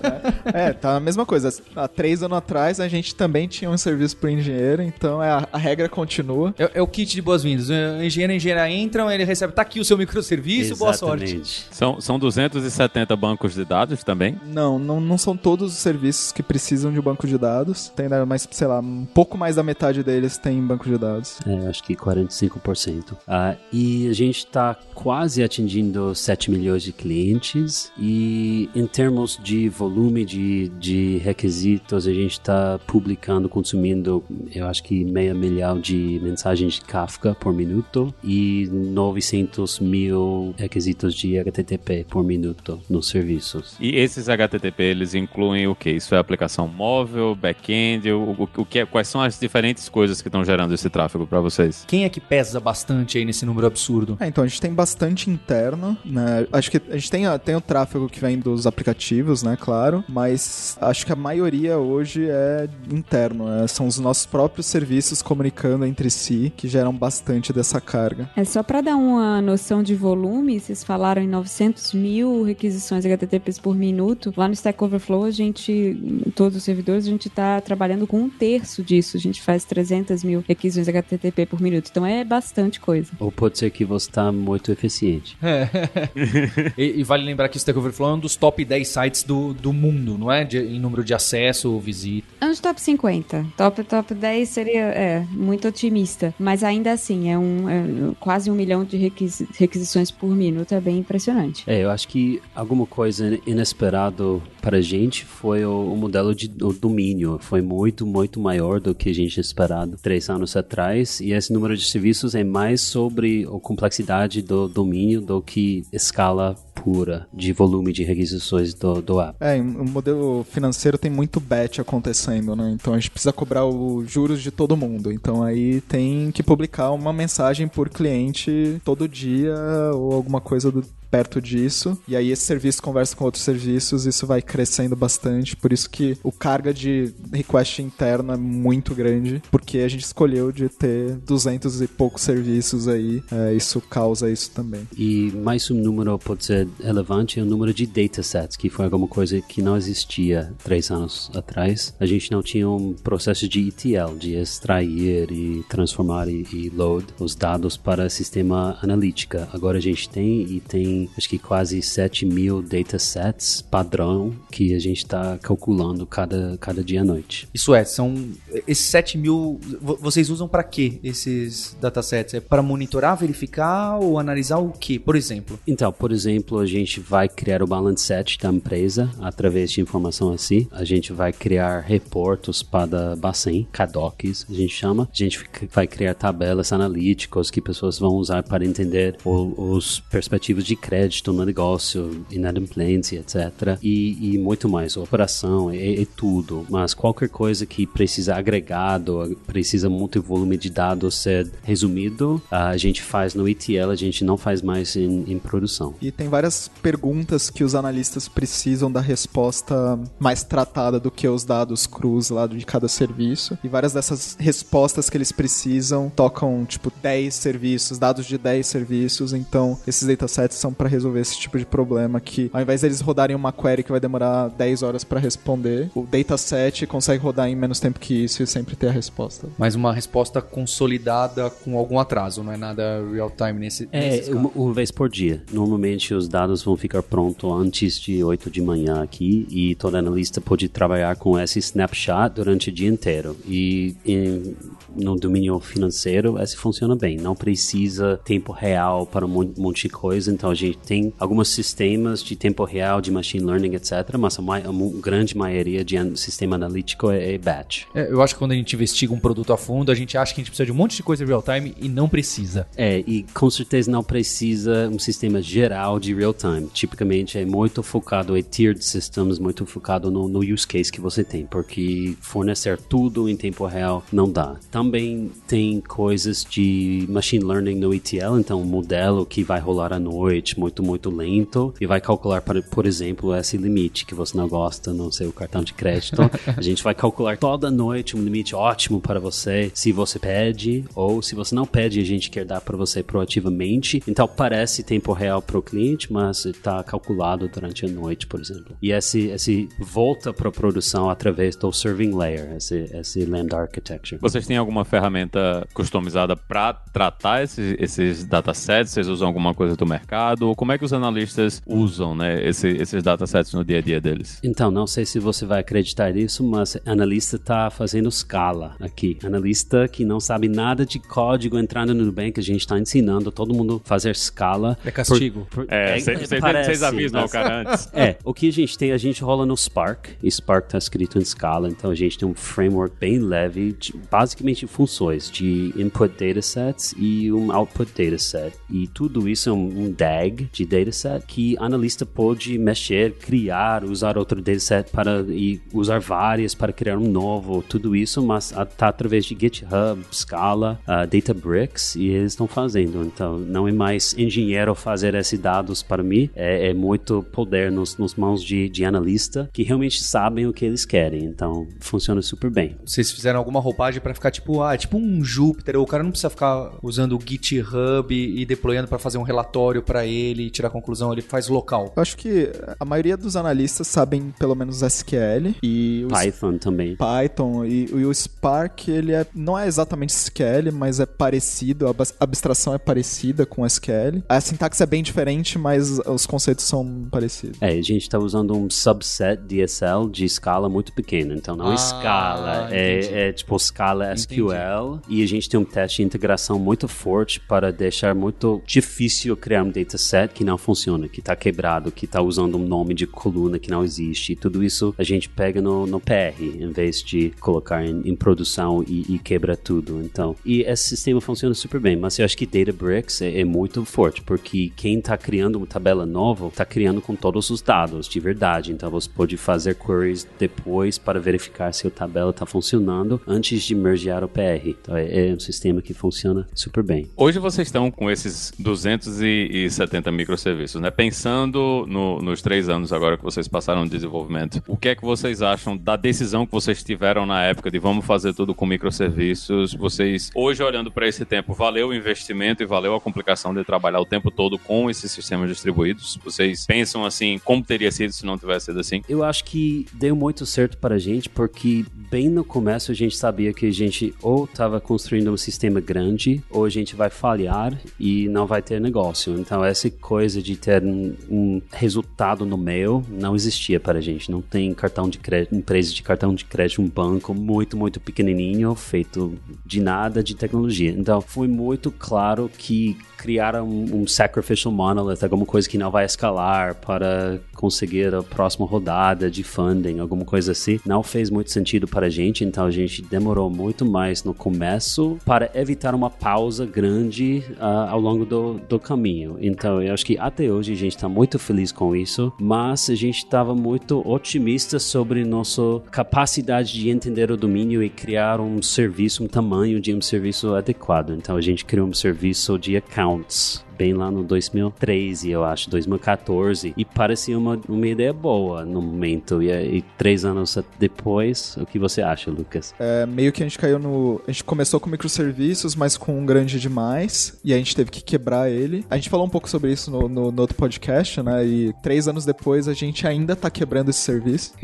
é, 0.52 0.72
tá 0.72 0.96
a 0.96 1.00
mesma 1.00 1.24
coisa. 1.24 1.52
Há 1.74 1.88
três 1.88 2.22
anos 2.22 2.38
atrás 2.38 2.80
a 2.80 2.88
gente 2.88 3.14
também 3.14 3.48
tinha 3.48 3.70
um 3.70 3.78
serviço 3.78 4.16
por 4.16 4.30
engenheiro, 4.30 4.82
então 4.82 5.22
é, 5.22 5.30
a, 5.30 5.48
a 5.52 5.58
regra 5.58 5.88
continua. 5.88 6.54
É, 6.58 6.70
é, 6.74 6.82
o 6.82 6.86
kit 6.86 7.12
de 7.14 7.22
boas-vindas. 7.22 7.68
O 7.68 8.02
engenheiro 8.02 8.32
e 8.32 8.34
a 8.34 8.36
engenheira 8.36 8.70
entram, 8.70 9.10
ele 9.10 9.24
recebe, 9.24 9.52
tá 9.52 9.62
aqui 9.62 9.80
o 9.80 9.84
seu 9.84 9.96
microserviço, 9.96 10.72
Exatamente. 10.72 10.78
boa 10.78 10.94
sorte. 10.94 11.66
São, 11.70 12.00
são 12.00 12.18
270 12.18 13.16
bancos 13.16 13.54
de 13.54 13.64
dados 13.64 14.02
também? 14.02 14.40
Não, 14.46 14.78
não, 14.78 15.00
não 15.00 15.18
são 15.18 15.36
todos 15.36 15.72
os 15.72 15.78
serviços 15.78 16.32
que 16.32 16.42
precisam 16.42 16.92
de 16.92 16.98
um 16.98 17.02
banco 17.02 17.26
de 17.26 17.36
dados. 17.38 17.90
Tem, 17.98 18.08
né, 18.08 18.24
mas, 18.24 18.46
sei 18.48 18.68
lá, 18.68 18.78
um 18.78 19.04
pouco 19.12 19.36
mais 19.36 19.56
da 19.56 19.62
metade 19.64 20.04
deles 20.04 20.38
tem 20.38 20.64
banco 20.64 20.88
de 20.88 20.96
dados. 20.96 21.40
É, 21.44 21.66
acho 21.66 21.82
que 21.82 21.96
45%. 21.96 23.16
Ah, 23.26 23.56
e 23.72 24.06
a 24.06 24.12
gente 24.12 24.38
está 24.38 24.76
quase 24.94 25.42
atingindo 25.42 26.14
7 26.14 26.48
milhões 26.48 26.84
de 26.84 26.92
clientes 26.92 27.90
e 27.98 28.70
em 28.72 28.86
termos 28.86 29.36
de 29.42 29.68
volume 29.68 30.24
de, 30.24 30.68
de 30.78 31.18
requisitos, 31.18 32.06
a 32.06 32.12
gente 32.12 32.34
está 32.34 32.78
publicando, 32.86 33.48
consumindo, 33.48 34.22
eu 34.54 34.66
acho 34.68 34.84
que 34.84 35.04
meia 35.04 35.34
milhão 35.34 35.80
de 35.80 36.20
mensagens 36.22 36.74
de 36.74 36.82
Kafka 36.82 37.34
por 37.34 37.52
minuto 37.52 38.14
e 38.22 38.68
900 38.70 39.80
mil 39.80 40.54
requisitos 40.56 41.14
de 41.14 41.36
HTTP 41.36 42.06
por 42.08 42.22
minuto 42.22 42.80
nos 42.88 43.08
serviços. 43.08 43.74
E 43.80 43.96
esses 43.96 44.28
HTTP, 44.28 44.84
eles 44.84 45.14
incluem 45.14 45.66
o 45.66 45.74
que? 45.74 45.90
Isso 45.90 46.14
é 46.14 46.18
aplicação 46.18 46.68
móvel, 46.68 47.34
back-end, 47.34 47.87
o, 48.12 48.36
o, 48.38 48.48
o 48.60 48.64
que 48.64 48.80
é, 48.80 48.86
quais 48.86 49.08
são 49.08 49.20
as 49.20 49.38
diferentes 49.38 49.88
coisas 49.88 50.20
que 50.20 50.28
estão 50.28 50.44
gerando 50.44 50.74
esse 50.74 50.88
tráfego 50.90 51.26
para 51.26 51.40
vocês? 51.40 51.84
Quem 51.86 52.04
é 52.04 52.08
que 52.08 52.20
pesa 52.20 52.60
bastante 52.60 53.18
aí 53.18 53.24
nesse 53.24 53.44
número 53.46 53.66
absurdo? 53.66 54.16
É, 54.20 54.26
então 54.26 54.44
a 54.44 54.46
gente 54.46 54.60
tem 54.60 54.72
bastante 54.72 55.30
interno, 55.30 55.96
né? 56.04 56.46
Acho 56.52 56.70
que 56.70 56.80
a 56.90 56.96
gente 56.96 57.10
tem, 57.10 57.24
tem 57.44 57.56
o 57.56 57.60
tráfego 57.60 58.08
que 58.08 58.20
vem 58.20 58.38
dos 58.38 58.66
aplicativos, 58.66 59.42
né? 59.42 59.56
Claro, 59.58 60.04
mas 60.08 60.76
acho 60.80 61.06
que 61.06 61.12
a 61.12 61.16
maioria 61.16 61.78
hoje 61.78 62.26
é 62.28 62.68
interno, 62.92 63.48
né? 63.48 63.66
são 63.66 63.86
os 63.86 63.98
nossos 63.98 64.26
próprios 64.26 64.66
serviços 64.66 65.22
comunicando 65.22 65.84
entre 65.84 66.10
si 66.10 66.52
que 66.56 66.68
geram 66.68 66.92
bastante 66.92 67.52
dessa 67.52 67.80
carga. 67.80 68.30
É 68.36 68.44
só 68.44 68.62
para 68.62 68.80
dar 68.80 68.96
uma 68.96 69.40
noção 69.40 69.82
de 69.82 69.94
volume, 69.94 70.60
vocês 70.60 70.84
falaram 70.84 71.22
em 71.22 71.28
900 71.28 71.94
mil 71.94 72.42
requisições 72.42 73.04
HTTPs 73.04 73.58
por 73.58 73.74
minuto. 73.74 74.32
Lá 74.36 74.48
no 74.48 74.54
Stack 74.54 74.82
Overflow, 74.82 75.24
a 75.24 75.30
gente, 75.30 76.30
todos 76.34 76.56
os 76.56 76.64
servidores, 76.64 77.06
a 77.06 77.10
gente 77.10 77.28
está 77.28 77.60
trabalhando 77.60 77.77
trabalhando 77.78 78.08
com 78.08 78.18
um 78.18 78.28
terço 78.28 78.82
disso. 78.82 79.16
A 79.16 79.20
gente 79.20 79.40
faz 79.40 79.64
300 79.64 80.24
mil 80.24 80.42
requisições 80.46 80.88
HTTP 80.88 81.46
por 81.46 81.60
minuto. 81.60 81.88
Então 81.88 82.04
é 82.04 82.24
bastante 82.24 82.80
coisa. 82.80 83.12
Ou 83.20 83.30
pode 83.30 83.56
ser 83.56 83.70
que 83.70 83.84
você 83.84 84.08
está 84.08 84.32
muito 84.32 84.72
eficiente. 84.72 85.38
e, 86.76 87.00
e, 87.00 87.04
vale 87.04 87.24
lembrar 87.24 87.48
que 87.48 87.56
o 87.56 87.58
Stack 87.58 87.78
Overflow 87.78 88.10
é 88.10 88.14
um 88.14 88.18
dos 88.18 88.34
top 88.34 88.64
10 88.64 88.88
sites 88.88 89.22
do, 89.22 89.54
do 89.54 89.72
mundo, 89.72 90.18
não 90.18 90.32
é? 90.32 90.44
De, 90.44 90.58
em 90.58 90.80
número 90.80 91.04
de 91.04 91.14
acesso 91.14 91.72
ou 91.72 91.80
visita. 91.80 92.26
É 92.40 92.46
um 92.46 92.48
dos 92.48 92.58
top 92.58 92.80
50. 92.80 93.46
Top, 93.56 93.84
top 93.84 94.12
10 94.12 94.48
seria 94.48 94.86
é, 94.86 95.24
muito 95.30 95.68
otimista. 95.68 96.34
Mas 96.36 96.64
ainda 96.64 96.90
assim, 96.90 97.30
é, 97.30 97.38
um, 97.38 97.68
é 97.68 98.14
quase 98.18 98.50
um 98.50 98.54
milhão 98.54 98.84
de 98.84 98.96
requis, 98.96 99.44
requisições 99.56 100.10
por 100.10 100.34
minuto. 100.34 100.74
É 100.74 100.80
bem 100.80 100.98
impressionante. 100.98 101.62
É, 101.64 101.84
eu 101.84 101.90
acho 101.90 102.08
que 102.08 102.42
alguma 102.56 102.86
coisa 102.86 103.38
inesperado 103.46 104.42
para 104.60 104.78
a 104.78 104.82
gente 104.82 105.24
foi 105.24 105.64
o, 105.64 105.92
o 105.92 105.96
modelo 105.96 106.34
de 106.34 106.50
o 106.60 106.72
domínio. 106.72 107.38
Foi 107.40 107.62
muito, 107.68 108.06
muito 108.06 108.40
maior 108.40 108.80
do 108.80 108.94
que 108.94 109.10
a 109.10 109.14
gente 109.14 109.38
esperado 109.38 109.98
três 110.02 110.30
anos 110.30 110.56
atrás. 110.56 111.20
E 111.20 111.32
esse 111.32 111.52
número 111.52 111.76
de 111.76 111.84
serviços 111.84 112.34
é 112.34 112.42
mais 112.42 112.80
sobre 112.80 113.44
a 113.44 113.60
complexidade 113.60 114.40
do 114.40 114.66
domínio 114.66 115.20
do 115.20 115.42
que 115.42 115.84
escala 115.92 116.56
pura 116.74 117.26
de 117.34 117.52
volume 117.52 117.92
de 117.92 118.04
requisições 118.04 118.72
do, 118.72 119.02
do 119.02 119.20
app. 119.20 119.36
É, 119.40 119.60
o 119.60 119.84
modelo 119.84 120.44
financeiro 120.44 120.96
tem 120.96 121.10
muito 121.10 121.40
batch 121.40 121.80
acontecendo, 121.80 122.54
né? 122.54 122.70
Então 122.74 122.94
a 122.94 122.96
gente 122.98 123.10
precisa 123.10 123.32
cobrar 123.32 123.66
os 123.66 124.10
juros 124.10 124.40
de 124.40 124.50
todo 124.50 124.76
mundo. 124.76 125.12
Então 125.12 125.42
aí 125.42 125.80
tem 125.82 126.30
que 126.30 126.42
publicar 126.42 126.92
uma 126.92 127.12
mensagem 127.12 127.68
por 127.68 127.90
cliente 127.90 128.80
todo 128.84 129.08
dia 129.08 129.54
ou 129.92 130.14
alguma 130.14 130.40
coisa 130.40 130.70
do 130.70 130.82
perto 131.10 131.40
disso. 131.40 131.98
E 132.06 132.16
aí 132.16 132.30
esse 132.30 132.42
serviço 132.42 132.82
conversa 132.82 133.16
com 133.16 133.24
outros 133.24 133.44
serviços, 133.44 134.06
isso 134.06 134.26
vai 134.26 134.42
crescendo 134.42 134.96
bastante. 134.96 135.56
Por 135.56 135.72
isso 135.72 135.88
que 135.88 136.16
o 136.22 136.32
carga 136.32 136.72
de 136.72 137.12
request 137.32 137.82
interno 137.82 138.32
é 138.32 138.36
muito 138.36 138.94
grande, 138.94 139.42
porque 139.50 139.78
a 139.78 139.88
gente 139.88 140.04
escolheu 140.04 140.52
de 140.52 140.68
ter 140.68 141.16
200 141.16 141.82
e 141.82 141.86
poucos 141.86 142.22
serviços 142.22 142.88
aí. 142.88 143.22
É, 143.30 143.54
isso 143.54 143.80
causa 143.80 144.30
isso 144.30 144.50
também. 144.50 144.86
E 144.96 145.32
mais 145.32 145.70
um 145.70 145.80
número 145.80 146.18
pode 146.18 146.44
ser 146.44 146.68
relevante 146.82 147.38
é 147.38 147.42
o 147.42 147.46
número 147.46 147.72
de 147.72 147.86
datasets, 147.86 148.56
que 148.56 148.70
foi 148.70 148.84
alguma 148.84 149.06
coisa 149.06 149.40
que 149.40 149.62
não 149.62 149.76
existia 149.76 150.52
três 150.62 150.90
anos 150.90 151.30
atrás. 151.34 151.94
A 152.00 152.06
gente 152.06 152.30
não 152.30 152.42
tinha 152.42 152.68
um 152.68 152.94
processo 152.94 153.48
de 153.48 153.68
ETL, 153.68 154.16
de 154.18 154.34
extrair 154.34 155.30
e 155.30 155.64
transformar 155.68 156.28
e, 156.28 156.46
e 156.52 156.70
load 156.70 157.06
os 157.18 157.34
dados 157.34 157.76
para 157.76 158.08
sistema 158.08 158.78
analítica. 158.82 159.48
Agora 159.52 159.78
a 159.78 159.80
gente 159.80 160.08
tem 160.08 160.42
e 160.42 160.60
tem 160.60 160.97
acho 161.16 161.28
que 161.28 161.38
quase 161.38 161.80
7 161.82 162.24
mil 162.26 162.62
datasets 162.62 163.62
padrão 163.62 164.34
que 164.50 164.74
a 164.74 164.78
gente 164.78 164.98
está 164.98 165.38
calculando 165.38 166.06
cada, 166.06 166.56
cada 166.58 166.82
dia 166.82 167.02
à 167.02 167.04
noite. 167.04 167.48
Isso 167.52 167.74
é, 167.74 167.84
são 167.84 168.30
esses 168.66 168.86
7 168.86 169.18
mil, 169.18 169.60
vocês 169.80 170.30
usam 170.30 170.48
para 170.48 170.62
quê 170.62 170.98
esses 171.02 171.76
datasets? 171.80 172.34
É 172.34 172.40
para 172.40 172.62
monitorar, 172.62 173.16
verificar 173.16 173.98
ou 173.98 174.18
analisar 174.18 174.58
o 174.58 174.70
que, 174.70 174.98
por 174.98 175.16
exemplo? 175.16 175.58
Então, 175.66 175.92
por 175.92 176.12
exemplo, 176.12 176.58
a 176.58 176.66
gente 176.66 177.00
vai 177.00 177.28
criar 177.28 177.62
o 177.62 177.66
balance 177.66 178.04
set 178.04 178.38
da 178.38 178.50
empresa 178.50 179.10
através 179.20 179.70
de 179.70 179.80
informação 179.80 180.32
assim. 180.32 180.66
A 180.70 180.84
gente 180.84 181.12
vai 181.12 181.32
criar 181.32 181.80
reportos 181.80 182.62
para 182.62 183.16
Bacen, 183.16 183.66
CADOCs, 183.72 184.46
a 184.48 184.52
gente 184.52 184.72
chama. 184.72 185.08
A 185.12 185.16
gente 185.16 185.44
vai 185.72 185.86
criar 185.86 186.14
tabelas 186.14 186.72
analíticas 186.72 187.50
que 187.50 187.60
pessoas 187.60 187.98
vão 187.98 188.14
usar 188.14 188.42
para 188.42 188.64
entender 188.64 189.16
os 189.24 190.00
perspectivas 190.00 190.64
de 190.64 190.76
crédito 190.88 191.34
no 191.34 191.44
negócio, 191.44 192.24
inadimplência, 192.30 193.18
etc. 193.18 193.78
E, 193.82 194.34
e 194.34 194.38
muito 194.38 194.70
mais, 194.70 194.96
operação, 194.96 195.70
é, 195.70 196.00
é, 196.00 196.06
tudo. 196.16 196.64
Mas 196.70 196.94
qualquer 196.94 197.28
coisa 197.28 197.66
que 197.66 197.86
precisa 197.86 198.34
agregado, 198.34 199.38
precisa 199.46 199.90
muito 199.90 200.22
volume 200.22 200.56
de 200.56 200.70
dados 200.70 201.16
ser 201.16 201.50
resumido, 201.62 202.40
a 202.50 202.74
gente 202.78 203.02
faz 203.02 203.34
no 203.34 203.46
ETL, 203.46 203.90
a 203.90 203.94
gente 203.94 204.24
não 204.24 204.38
faz 204.38 204.62
mais 204.62 204.96
em, 204.96 205.30
em 205.30 205.38
produção. 205.38 205.94
E 206.00 206.10
tem 206.10 206.26
várias 206.26 206.70
perguntas 206.80 207.50
que 207.50 207.62
os 207.62 207.74
analistas 207.74 208.26
precisam 208.26 208.90
da 208.90 209.02
resposta 209.02 209.98
mais 210.18 210.42
tratada 210.42 210.98
do 210.98 211.10
que 211.10 211.28
os 211.28 211.44
dados 211.44 211.86
crus 211.86 212.30
lá 212.30 212.46
de 212.46 212.64
cada 212.64 212.88
serviço. 212.88 213.58
E 213.62 213.68
várias 213.68 213.92
dessas 213.92 214.38
respostas 214.40 215.10
que 215.10 215.18
eles 215.18 215.32
precisam 215.32 216.10
tocam, 216.16 216.64
tipo, 216.64 216.90
10 217.02 217.34
serviços, 217.34 217.98
dados 217.98 218.24
de 218.24 218.38
10 218.38 218.66
serviços. 218.66 219.34
Então, 219.34 219.78
esses 219.86 220.08
datasets 220.08 220.56
são 220.56 220.77
para 220.78 220.88
resolver 220.88 221.20
esse 221.20 221.36
tipo 221.36 221.58
de 221.58 221.66
problema 221.66 222.20
que 222.20 222.48
ao 222.52 222.62
invés 222.62 222.82
deles 222.82 223.00
rodarem 223.00 223.34
uma 223.34 223.52
query 223.52 223.82
que 223.82 223.90
vai 223.90 224.00
demorar 224.00 224.48
10 224.48 224.82
horas 224.82 225.02
para 225.02 225.18
responder, 225.18 225.90
o 225.94 226.06
dataset 226.06 226.86
consegue 226.86 227.22
rodar 227.22 227.48
em 227.48 227.56
menos 227.56 227.80
tempo 227.80 227.98
que 227.98 228.14
isso 228.14 228.42
e 228.42 228.46
sempre 228.46 228.76
ter 228.76 228.88
a 228.88 228.92
resposta. 228.92 229.48
Mas 229.58 229.74
uma 229.74 229.92
resposta 229.92 230.40
consolidada 230.40 231.50
com 231.50 231.76
algum 231.76 231.98
atraso, 231.98 232.42
não 232.42 232.52
é 232.52 232.56
nada 232.56 233.04
real 233.12 233.30
time 233.30 233.58
nesse 233.58 233.88
É, 233.92 234.24
uma, 234.30 234.50
uma 234.54 234.72
vez 234.72 234.90
por 234.90 235.08
dia. 235.08 235.42
Normalmente 235.52 236.14
os 236.14 236.28
dados 236.28 236.62
vão 236.62 236.76
ficar 236.76 237.02
prontos 237.02 237.50
antes 237.50 237.98
de 237.98 238.22
8 238.22 238.50
de 238.50 238.62
manhã 238.62 239.02
aqui 239.02 239.46
e 239.50 239.74
todo 239.74 239.96
analista 239.96 240.40
pode 240.40 240.68
trabalhar 240.68 241.16
com 241.16 241.38
esse 241.38 241.58
snapshot 241.58 242.34
durante 242.34 242.68
o 242.68 242.72
dia 242.72 242.88
inteiro. 242.88 243.36
E 243.46 243.96
em, 244.06 244.56
no 244.94 245.16
domínio 245.16 245.58
financeiro, 245.58 246.40
esse 246.40 246.56
funciona 246.56 246.94
bem. 246.94 247.16
Não 247.16 247.34
precisa 247.34 248.20
tempo 248.24 248.52
real 248.52 249.06
para 249.06 249.26
um 249.26 249.52
monte 249.56 249.82
de 249.82 249.88
coisa, 249.88 250.32
então 250.32 250.50
a 250.50 250.54
gente 250.54 250.67
tem 250.74 251.12
alguns 251.18 251.48
sistemas 251.48 252.22
de 252.22 252.36
tempo 252.36 252.64
real, 252.64 253.00
de 253.00 253.10
machine 253.10 253.44
learning, 253.44 253.74
etc., 253.74 254.16
mas 254.18 254.38
a, 254.38 254.42
a 254.42 255.00
grande 255.00 255.36
maioria 255.36 255.84
de 255.84 255.96
sistema 256.16 256.56
analítico 256.56 257.10
é, 257.10 257.34
é 257.34 257.38
batch. 257.38 257.84
É, 257.94 258.10
eu 258.10 258.22
acho 258.22 258.34
que 258.34 258.38
quando 258.38 258.52
a 258.52 258.54
gente 258.54 258.74
investiga 258.74 259.12
um 259.12 259.20
produto 259.20 259.52
a 259.52 259.56
fundo, 259.56 259.90
a 259.90 259.94
gente 259.94 260.16
acha 260.16 260.34
que 260.34 260.40
a 260.40 260.42
gente 260.42 260.50
precisa 260.50 260.66
de 260.66 260.72
um 260.72 260.74
monte 260.74 260.96
de 260.96 261.02
coisa 261.02 261.24
real 261.24 261.42
time 261.42 261.74
e 261.80 261.88
não 261.88 262.08
precisa. 262.08 262.66
É, 262.76 263.02
e 263.06 263.24
com 263.34 263.50
certeza 263.50 263.90
não 263.90 264.02
precisa 264.02 264.88
um 264.88 264.98
sistema 264.98 265.40
geral 265.40 265.98
de 265.98 266.14
real 266.14 266.34
time. 266.34 266.68
Tipicamente 266.72 267.38
é 267.38 267.44
muito 267.44 267.82
focado 267.82 268.36
em 268.36 268.42
tiered 268.42 268.84
systems, 268.84 269.38
muito 269.38 269.66
focado 269.66 270.10
no, 270.10 270.28
no 270.28 270.40
use 270.40 270.66
case 270.66 270.90
que 270.90 271.00
você 271.00 271.24
tem, 271.24 271.46
porque 271.46 272.16
fornecer 272.20 272.78
tudo 272.78 273.28
em 273.28 273.36
tempo 273.36 273.66
real 273.66 274.04
não 274.12 274.30
dá. 274.30 274.56
Também 274.70 275.30
tem 275.46 275.80
coisas 275.80 276.44
de 276.44 277.06
machine 277.08 277.44
learning 277.44 277.76
no 277.76 277.94
ETL, 277.94 278.38
então 278.38 278.60
um 278.60 278.64
modelo 278.64 279.24
que 279.24 279.42
vai 279.42 279.60
rolar 279.60 279.92
à 279.92 279.98
noite, 279.98 280.57
muito, 280.58 280.82
muito 280.82 281.10
lento 281.10 281.74
e 281.80 281.86
vai 281.86 282.00
calcular, 282.00 282.42
por 282.42 282.86
exemplo, 282.86 283.34
esse 283.34 283.56
limite 283.56 284.04
que 284.04 284.14
você 284.14 284.36
não 284.36 284.48
gosta 284.48 284.92
no 284.92 285.10
seu 285.12 285.32
cartão 285.32 285.62
de 285.62 285.72
crédito. 285.72 286.22
a 286.56 286.60
gente 286.60 286.82
vai 286.82 286.94
calcular 286.94 287.36
toda 287.38 287.70
noite 287.70 288.16
um 288.16 288.22
limite 288.22 288.54
ótimo 288.54 289.00
para 289.00 289.20
você, 289.20 289.70
se 289.74 289.92
você 289.92 290.18
pede 290.18 290.84
ou 290.94 291.22
se 291.22 291.34
você 291.34 291.54
não 291.54 291.66
pede, 291.66 292.00
a 292.00 292.04
gente 292.04 292.30
quer 292.30 292.44
dar 292.44 292.60
para 292.60 292.76
você 292.76 293.02
proativamente. 293.02 294.02
Então 294.06 294.26
parece 294.26 294.82
tempo 294.82 295.12
real 295.12 295.40
para 295.40 295.58
o 295.58 295.62
cliente, 295.62 296.12
mas 296.12 296.44
está 296.44 296.82
calculado 296.82 297.48
durante 297.48 297.86
a 297.86 297.88
noite, 297.88 298.26
por 298.26 298.40
exemplo. 298.40 298.76
E 298.82 298.92
esse, 298.92 299.28
esse 299.28 299.68
volta 299.78 300.32
para 300.32 300.48
a 300.48 300.52
produção 300.52 301.10
através 301.10 301.56
do 301.56 301.72
serving 301.72 302.16
layer, 302.16 302.52
esse, 302.56 302.90
esse 302.94 303.24
Lambda 303.24 303.58
Architecture. 303.58 304.20
Vocês 304.20 304.46
têm 304.46 304.56
alguma 304.56 304.84
ferramenta 304.84 305.66
customizada 305.72 306.36
para 306.36 306.72
tratar 306.72 307.42
esses, 307.42 307.76
esses 307.78 308.24
datasets? 308.24 308.92
Vocês 308.92 309.08
usam 309.08 309.28
alguma 309.28 309.54
coisa 309.54 309.76
do 309.76 309.86
mercado? 309.86 310.47
Como 310.54 310.72
é 310.72 310.78
que 310.78 310.84
os 310.84 310.92
analistas 310.92 311.62
usam 311.66 312.14
né, 312.14 312.46
esse, 312.46 312.68
esses 312.68 313.02
datasets 313.02 313.52
no 313.52 313.64
dia 313.64 313.78
a 313.78 313.80
dia 313.80 314.00
deles? 314.00 314.38
Então, 314.42 314.70
não 314.70 314.86
sei 314.86 315.04
se 315.04 315.18
você 315.18 315.44
vai 315.44 315.60
acreditar 315.60 316.12
nisso, 316.12 316.44
mas 316.44 316.76
analista 316.84 317.36
está 317.36 317.70
fazendo 317.70 318.08
escala 318.08 318.76
aqui. 318.80 319.18
Analista 319.24 319.88
que 319.88 320.04
não 320.04 320.20
sabe 320.20 320.48
nada 320.48 320.84
de 320.84 320.98
código 320.98 321.58
entrando 321.58 321.94
no 321.94 322.04
Nubank, 322.04 322.38
a 322.38 322.42
gente 322.42 322.60
está 322.60 322.78
ensinando 322.78 323.30
todo 323.30 323.54
mundo 323.54 323.80
a 323.84 323.88
fazer 323.88 324.10
escala. 324.10 324.78
É 324.84 324.90
castigo. 324.90 325.46
Por, 325.50 325.66
por, 325.66 325.72
é, 325.72 325.98
vocês 325.98 326.82
avisam 326.82 327.24
o 327.24 327.28
cara 327.28 327.60
antes. 327.60 327.88
É, 327.98 328.16
o 328.22 328.32
que 328.32 328.48
a 328.48 328.52
gente 328.52 328.78
tem, 328.78 328.92
a 328.92 328.96
gente 328.96 329.22
rola 329.22 329.44
no 329.44 329.56
Spark, 329.56 330.10
e 330.22 330.30
Spark 330.30 330.66
está 330.66 330.78
escrito 330.78 331.18
em 331.18 331.22
escala, 331.22 331.68
então 331.68 331.90
a 331.90 331.94
gente 331.94 332.16
tem 332.16 332.28
um 332.28 332.34
framework 332.34 332.94
bem 333.00 333.18
leve, 333.18 333.72
de, 333.72 333.92
basicamente 334.10 334.66
funções 334.66 335.30
de 335.30 335.72
input 335.76 336.14
datasets 336.14 336.94
e 336.96 337.32
um 337.32 337.50
output 337.50 337.90
dataset. 337.90 338.56
E 338.70 338.86
tudo 338.88 339.28
isso 339.28 339.48
é 339.48 339.52
um, 339.52 339.86
um 339.86 339.92
DAG 339.92 340.37
de 340.44 340.64
dataset 340.64 341.24
que 341.26 341.56
analista 341.58 342.04
pode 342.04 342.58
mexer, 342.58 343.14
criar, 343.14 343.84
usar 343.84 344.18
outro 344.18 344.40
dataset 344.40 344.90
para 344.90 345.24
e 345.28 345.60
usar 345.72 346.00
várias 346.00 346.54
para 346.54 346.72
criar 346.72 346.98
um 346.98 347.08
novo, 347.10 347.62
tudo 347.62 347.96
isso, 347.96 348.22
mas 348.22 348.52
está 348.52 348.88
através 348.88 349.24
de 349.24 349.36
GitHub, 349.38 350.02
Scala, 350.12 350.78
uh, 350.86 351.06
Databricks 351.06 351.96
e 351.96 352.08
eles 352.08 352.32
estão 352.32 352.46
fazendo. 352.46 353.02
Então 353.04 353.38
não 353.38 353.66
é 353.66 353.72
mais 353.72 354.14
engenheiro 354.16 354.74
fazer 354.74 355.14
esses 355.14 355.38
dados 355.38 355.82
para 355.82 356.02
mim, 356.02 356.30
é, 356.34 356.68
é 356.68 356.74
muito 356.74 357.22
poder 357.32 357.70
nos, 357.72 357.96
nos 357.96 358.14
mãos 358.14 358.42
de, 358.42 358.68
de 358.68 358.84
analista 358.84 359.48
que 359.52 359.62
realmente 359.62 360.02
sabem 360.02 360.46
o 360.46 360.52
que 360.52 360.64
eles 360.64 360.84
querem. 360.84 361.24
Então 361.24 361.66
funciona 361.80 362.22
super 362.22 362.50
bem. 362.50 362.76
Vocês 362.84 363.10
fizeram 363.10 363.38
alguma 363.38 363.60
roupagem 363.60 364.00
para 364.00 364.14
ficar 364.14 364.30
tipo, 364.30 364.62
ah, 364.62 364.76
tipo 364.76 364.96
um 364.96 365.24
Jupyter, 365.24 365.78
o 365.78 365.86
cara 365.86 366.02
não 366.02 366.10
precisa 366.10 366.30
ficar 366.30 366.72
usando 366.82 367.16
o 367.16 367.20
GitHub 367.24 368.14
e 368.14 368.44
deployando 368.44 368.88
para 368.88 368.98
fazer 368.98 369.18
um 369.18 369.22
relatório 369.22 369.82
para 369.82 370.06
ele 370.06 370.17
ele 370.18 370.44
e 370.44 370.50
tirar 370.50 370.70
conclusão, 370.70 371.12
ele 371.12 371.22
faz 371.22 371.48
local? 371.48 371.92
Eu 371.96 372.02
acho 372.02 372.16
que 372.16 372.50
a 372.78 372.84
maioria 372.84 373.16
dos 373.16 373.36
analistas 373.36 373.86
sabem 373.86 374.32
pelo 374.38 374.54
menos 374.54 374.82
SQL 374.82 375.54
e 375.62 376.04
o 376.04 376.08
Python 376.08 376.58
também. 376.58 376.96
Python 376.96 377.64
e, 377.64 377.86
e 377.90 378.04
o 378.04 378.12
Spark, 378.14 378.88
ele 378.88 379.12
é, 379.12 379.26
não 379.34 379.58
é 379.58 379.66
exatamente 379.66 380.10
SQL, 380.10 380.72
mas 380.72 381.00
é 381.00 381.06
parecido, 381.06 381.86
a 381.86 381.90
abs- 381.90 382.14
abstração 382.18 382.74
é 382.74 382.78
parecida 382.78 383.46
com 383.46 383.64
SQL. 383.64 384.22
A 384.28 384.40
sintaxe 384.40 384.82
é 384.82 384.86
bem 384.86 385.02
diferente, 385.02 385.58
mas 385.58 385.98
os 386.00 386.26
conceitos 386.26 386.64
são 386.64 387.06
parecidos. 387.10 387.60
É, 387.60 387.68
a 387.70 387.82
gente 387.82 388.02
está 388.02 388.18
usando 388.18 388.56
um 388.56 388.68
subset 388.70 389.40
DSL 389.42 390.10
de 390.10 390.24
escala 390.24 390.68
muito 390.68 390.92
pequena. 390.92 391.34
Então 391.34 391.56
não 391.56 391.70
Ah, 391.70 391.74
escala, 391.74 392.66
entendi. 392.66 393.14
é, 393.14 393.28
é 393.28 393.32
tipo 393.32 393.56
escala 393.56 394.06
Entendi. 394.12 394.20
SQL. 394.20 395.00
E 395.08 395.22
a 395.22 395.26
gente 395.26 395.48
tem 395.48 395.58
um 395.60 395.64
teste 395.64 395.98
de 395.98 396.02
integração 396.04 396.58
muito 396.58 396.88
forte 396.88 397.40
para 397.40 397.72
deixar 397.72 398.14
muito 398.14 398.62
difícil 398.66 399.36
criar 399.36 399.62
um 399.62 399.70
dataset 400.08 400.32
que 400.32 400.44
não 400.44 400.56
funciona, 400.56 401.08
que 401.08 401.20
está 401.20 401.36
quebrado, 401.36 401.92
que 401.92 402.04
está 402.04 402.22
usando 402.22 402.56
um 402.56 402.66
nome 402.66 402.94
de 402.94 403.06
coluna 403.06 403.58
que 403.58 403.70
não 403.70 403.84
existe. 403.84 404.34
Tudo 404.34 404.64
isso 404.64 404.94
a 404.96 405.02
gente 405.02 405.28
pega 405.28 405.60
no, 405.60 405.86
no 405.86 406.00
PR, 406.00 406.40
em 406.40 406.70
vez 406.70 407.02
de 407.02 407.32
colocar 407.40 407.84
em, 407.84 408.02
em 408.04 408.16
produção 408.16 408.84
e, 408.86 409.14
e 409.14 409.18
quebra 409.18 409.56
tudo. 409.56 410.00
Então, 410.02 410.34
e 410.44 410.62
esse 410.62 410.88
sistema 410.88 411.20
funciona 411.20 411.54
super 411.54 411.80
bem. 411.80 411.96
Mas 411.96 412.18
eu 412.18 412.24
acho 412.24 412.36
que 412.36 412.46
Databricks 412.46 413.20
é, 413.22 413.40
é 413.40 413.44
muito 413.44 413.84
forte, 413.84 414.22
porque 414.22 414.72
quem 414.76 414.98
está 414.98 415.16
criando 415.16 415.56
uma 415.56 415.66
tabela 415.66 416.06
nova 416.06 416.48
está 416.48 416.64
criando 416.64 417.00
com 417.00 417.14
todos 417.14 417.50
os 417.50 417.60
dados 417.60 418.08
de 418.08 418.20
verdade. 418.20 418.72
Então 418.72 418.90
você 418.90 419.08
pode 419.08 419.36
fazer 419.36 419.74
queries 419.74 420.26
depois 420.38 420.98
para 420.98 421.20
verificar 421.20 421.72
se 421.72 421.86
a 421.86 421.90
tabela 421.90 422.30
está 422.30 422.46
funcionando 422.46 423.20
antes 423.26 423.62
de 423.62 423.74
mergear 423.74 424.24
o 424.24 424.28
PR. 424.28 424.66
Então 424.66 424.96
é, 424.96 425.28
é 425.28 425.34
um 425.34 425.40
sistema 425.40 425.82
que 425.82 425.92
funciona 425.92 426.46
super 426.54 426.82
bem. 426.82 427.08
Hoje 427.16 427.38
vocês 427.38 427.68
estão 427.68 427.90
com 427.90 428.10
esses 428.10 428.52
270 428.58 429.97
microserviços, 430.10 430.80
né? 430.80 430.90
Pensando 430.90 431.84
no- 431.88 432.20
nos 432.22 432.40
três 432.42 432.68
anos 432.68 432.92
agora 432.92 433.16
que 433.16 433.24
vocês 433.24 433.46
passaram 433.48 433.84
de 433.84 433.90
desenvolvimento, 433.90 434.62
o 434.66 434.76
que 434.76 434.88
é 434.88 434.94
que 434.94 435.02
vocês 435.02 435.42
acham 435.42 435.76
da 435.76 435.96
decisão 435.96 436.46
que 436.46 436.52
vocês 436.52 436.82
tiveram 436.82 437.26
na 437.26 437.42
época 437.44 437.70
de 437.70 437.78
vamos 437.78 438.04
fazer 438.04 438.32
tudo 438.34 438.54
com 438.54 438.66
microserviços? 438.66 439.74
Vocês, 439.74 440.30
hoje 440.34 440.62
olhando 440.62 440.90
para 440.90 441.06
esse 441.08 441.24
tempo, 441.24 441.54
valeu 441.54 441.88
o 441.88 441.94
investimento 441.94 442.62
e 442.62 442.66
valeu 442.66 442.94
a 442.94 443.00
complicação 443.00 443.54
de 443.54 443.64
trabalhar 443.64 444.00
o 444.00 444.06
tempo 444.06 444.30
todo 444.30 444.58
com 444.58 444.90
esses 444.90 445.10
sistemas 445.10 445.48
distribuídos? 445.48 446.18
Vocês 446.24 446.66
pensam 446.66 447.04
assim, 447.04 447.38
como 447.44 447.62
teria 447.62 447.90
sido 447.90 448.12
se 448.12 448.24
não 448.26 448.38
tivesse 448.38 448.66
sido 448.66 448.80
assim? 448.80 449.02
Eu 449.08 449.22
acho 449.24 449.44
que 449.44 449.86
deu 449.92 450.14
muito 450.14 450.44
certo 450.46 450.76
para 450.78 450.96
a 450.96 450.98
gente, 450.98 451.28
porque 451.28 451.84
bem 452.10 452.28
no 452.28 452.44
começo 452.44 452.90
a 452.92 452.94
gente 452.94 453.16
sabia 453.16 453.52
que 453.52 453.66
a 453.66 453.72
gente 453.72 454.14
ou 454.22 454.44
estava 454.44 454.80
construindo 454.80 455.32
um 455.32 455.36
sistema 455.36 455.80
grande, 455.80 456.42
ou 456.50 456.64
a 456.64 456.70
gente 456.70 456.94
vai 456.94 457.10
falhar 457.10 457.72
e 457.98 458.28
não 458.28 458.46
vai 458.46 458.62
ter 458.62 458.80
negócio. 458.80 459.34
Então, 459.38 459.64
essa 459.64 459.87
coisa 459.90 460.42
de 460.42 460.56
ter 460.56 460.84
um, 460.84 461.14
um 461.30 461.62
resultado 461.72 462.44
no 462.44 462.56
meio 462.56 463.04
não 463.08 463.34
existia 463.34 463.78
para 463.78 463.98
a 463.98 464.02
gente. 464.02 464.30
Não 464.30 464.40
tem 464.40 464.72
cartão 464.74 465.08
de 465.08 465.18
crédito, 465.18 465.54
empresa 465.54 465.92
de 465.92 466.02
cartão 466.02 466.34
de 466.34 466.44
crédito, 466.44 466.82
um 466.82 466.88
banco 466.88 467.34
muito, 467.34 467.76
muito 467.76 468.00
pequenininho, 468.00 468.74
feito 468.74 469.34
de 469.64 469.80
nada 469.80 470.22
de 470.22 470.34
tecnologia. 470.34 470.90
Então, 470.90 471.20
foi 471.20 471.48
muito 471.48 471.90
claro 471.90 472.50
que 472.56 472.96
criar 473.18 473.60
um, 473.60 474.02
um 474.02 474.06
sacrificial 474.06 474.72
monolith, 474.72 475.22
alguma 475.22 475.44
coisa 475.44 475.68
que 475.68 475.76
não 475.76 475.90
vai 475.90 476.04
escalar 476.04 476.76
para 476.76 477.40
conseguir 477.54 478.14
a 478.14 478.22
próxima 478.22 478.64
rodada 478.64 479.28
de 479.28 479.42
funding, 479.42 479.98
alguma 479.98 480.24
coisa 480.24 480.52
assim, 480.52 480.78
não 480.86 481.02
fez 481.02 481.28
muito 481.28 481.50
sentido 481.50 481.88
para 481.88 482.06
a 482.06 482.08
gente, 482.08 482.44
então 482.44 482.64
a 482.64 482.70
gente 482.70 483.02
demorou 483.02 483.50
muito 483.50 483.84
mais 483.84 484.22
no 484.22 484.32
começo 484.32 485.18
para 485.24 485.50
evitar 485.54 485.94
uma 485.94 486.08
pausa 486.08 486.64
grande 486.64 487.42
ah, 487.58 487.88
ao 487.90 488.00
longo 488.00 488.24
do, 488.24 488.60
do 488.68 488.78
caminho. 488.78 489.36
Então 489.40 489.82
eu 489.82 489.92
acho 489.92 490.06
que 490.06 490.16
até 490.16 490.50
hoje 490.50 490.72
a 490.72 490.76
gente 490.76 490.94
está 490.94 491.08
muito 491.08 491.38
feliz 491.38 491.72
com 491.72 491.96
isso, 491.96 492.32
mas 492.38 492.88
a 492.88 492.94
gente 492.94 493.18
estava 493.18 493.54
muito 493.54 494.08
otimista 494.08 494.78
sobre 494.78 495.24
nossa 495.24 495.80
capacidade 495.90 496.72
de 496.72 496.88
entender 496.88 497.32
o 497.32 497.36
domínio 497.36 497.82
e 497.82 497.90
criar 497.90 498.40
um 498.40 498.62
serviço, 498.62 499.24
um 499.24 499.26
tamanho 499.26 499.80
de 499.80 499.92
um 499.92 500.00
serviço 500.00 500.54
adequado. 500.54 501.10
Então 501.10 501.36
a 501.36 501.40
gente 501.40 501.64
criou 501.64 501.88
um 501.88 501.92
serviço 501.92 502.56
de 502.56 502.76
accounts 503.08 503.64
bem 503.78 503.94
lá 503.94 504.10
no 504.10 504.24
2013, 504.24 505.30
eu 505.30 505.44
acho, 505.44 505.70
2014, 505.70 506.74
e 506.76 506.84
parecia 506.84 507.38
uma, 507.38 507.58
uma 507.68 507.86
ideia 507.86 508.12
boa 508.12 508.64
no 508.64 508.82
momento. 508.82 509.40
E, 509.40 509.50
e 509.50 509.82
três 509.96 510.24
anos 510.24 510.58
depois, 510.78 511.56
o 511.56 511.64
que 511.64 511.78
você 511.78 512.02
acha, 512.02 512.30
Lucas? 512.30 512.74
É, 512.78 513.06
meio 513.06 513.32
que 513.32 513.42
a 513.42 513.46
gente 513.46 513.56
caiu 513.58 513.78
no. 513.78 514.20
A 514.26 514.32
gente 514.32 514.42
começou 514.42 514.80
com 514.80 514.90
microserviços, 514.90 515.76
mas 515.76 515.96
com 515.96 516.18
um 516.18 516.26
grande 516.26 516.58
demais. 516.58 517.38
E 517.44 517.54
a 517.54 517.56
gente 517.56 517.76
teve 517.76 517.90
que 517.90 518.02
quebrar 518.02 518.50
ele. 518.50 518.84
A 518.90 518.96
gente 518.96 519.08
falou 519.08 519.24
um 519.24 519.30
pouco 519.30 519.48
sobre 519.48 519.72
isso 519.72 519.90
no, 519.90 520.08
no, 520.08 520.32
no 520.32 520.40
outro 520.42 520.56
podcast, 520.56 521.22
né? 521.22 521.46
E 521.46 521.72
três 521.82 522.08
anos 522.08 522.24
depois 522.24 522.66
a 522.66 522.74
gente 522.74 523.06
ainda 523.06 523.36
tá 523.36 523.48
quebrando 523.48 523.90
esse 523.90 524.00
serviço. 524.00 524.52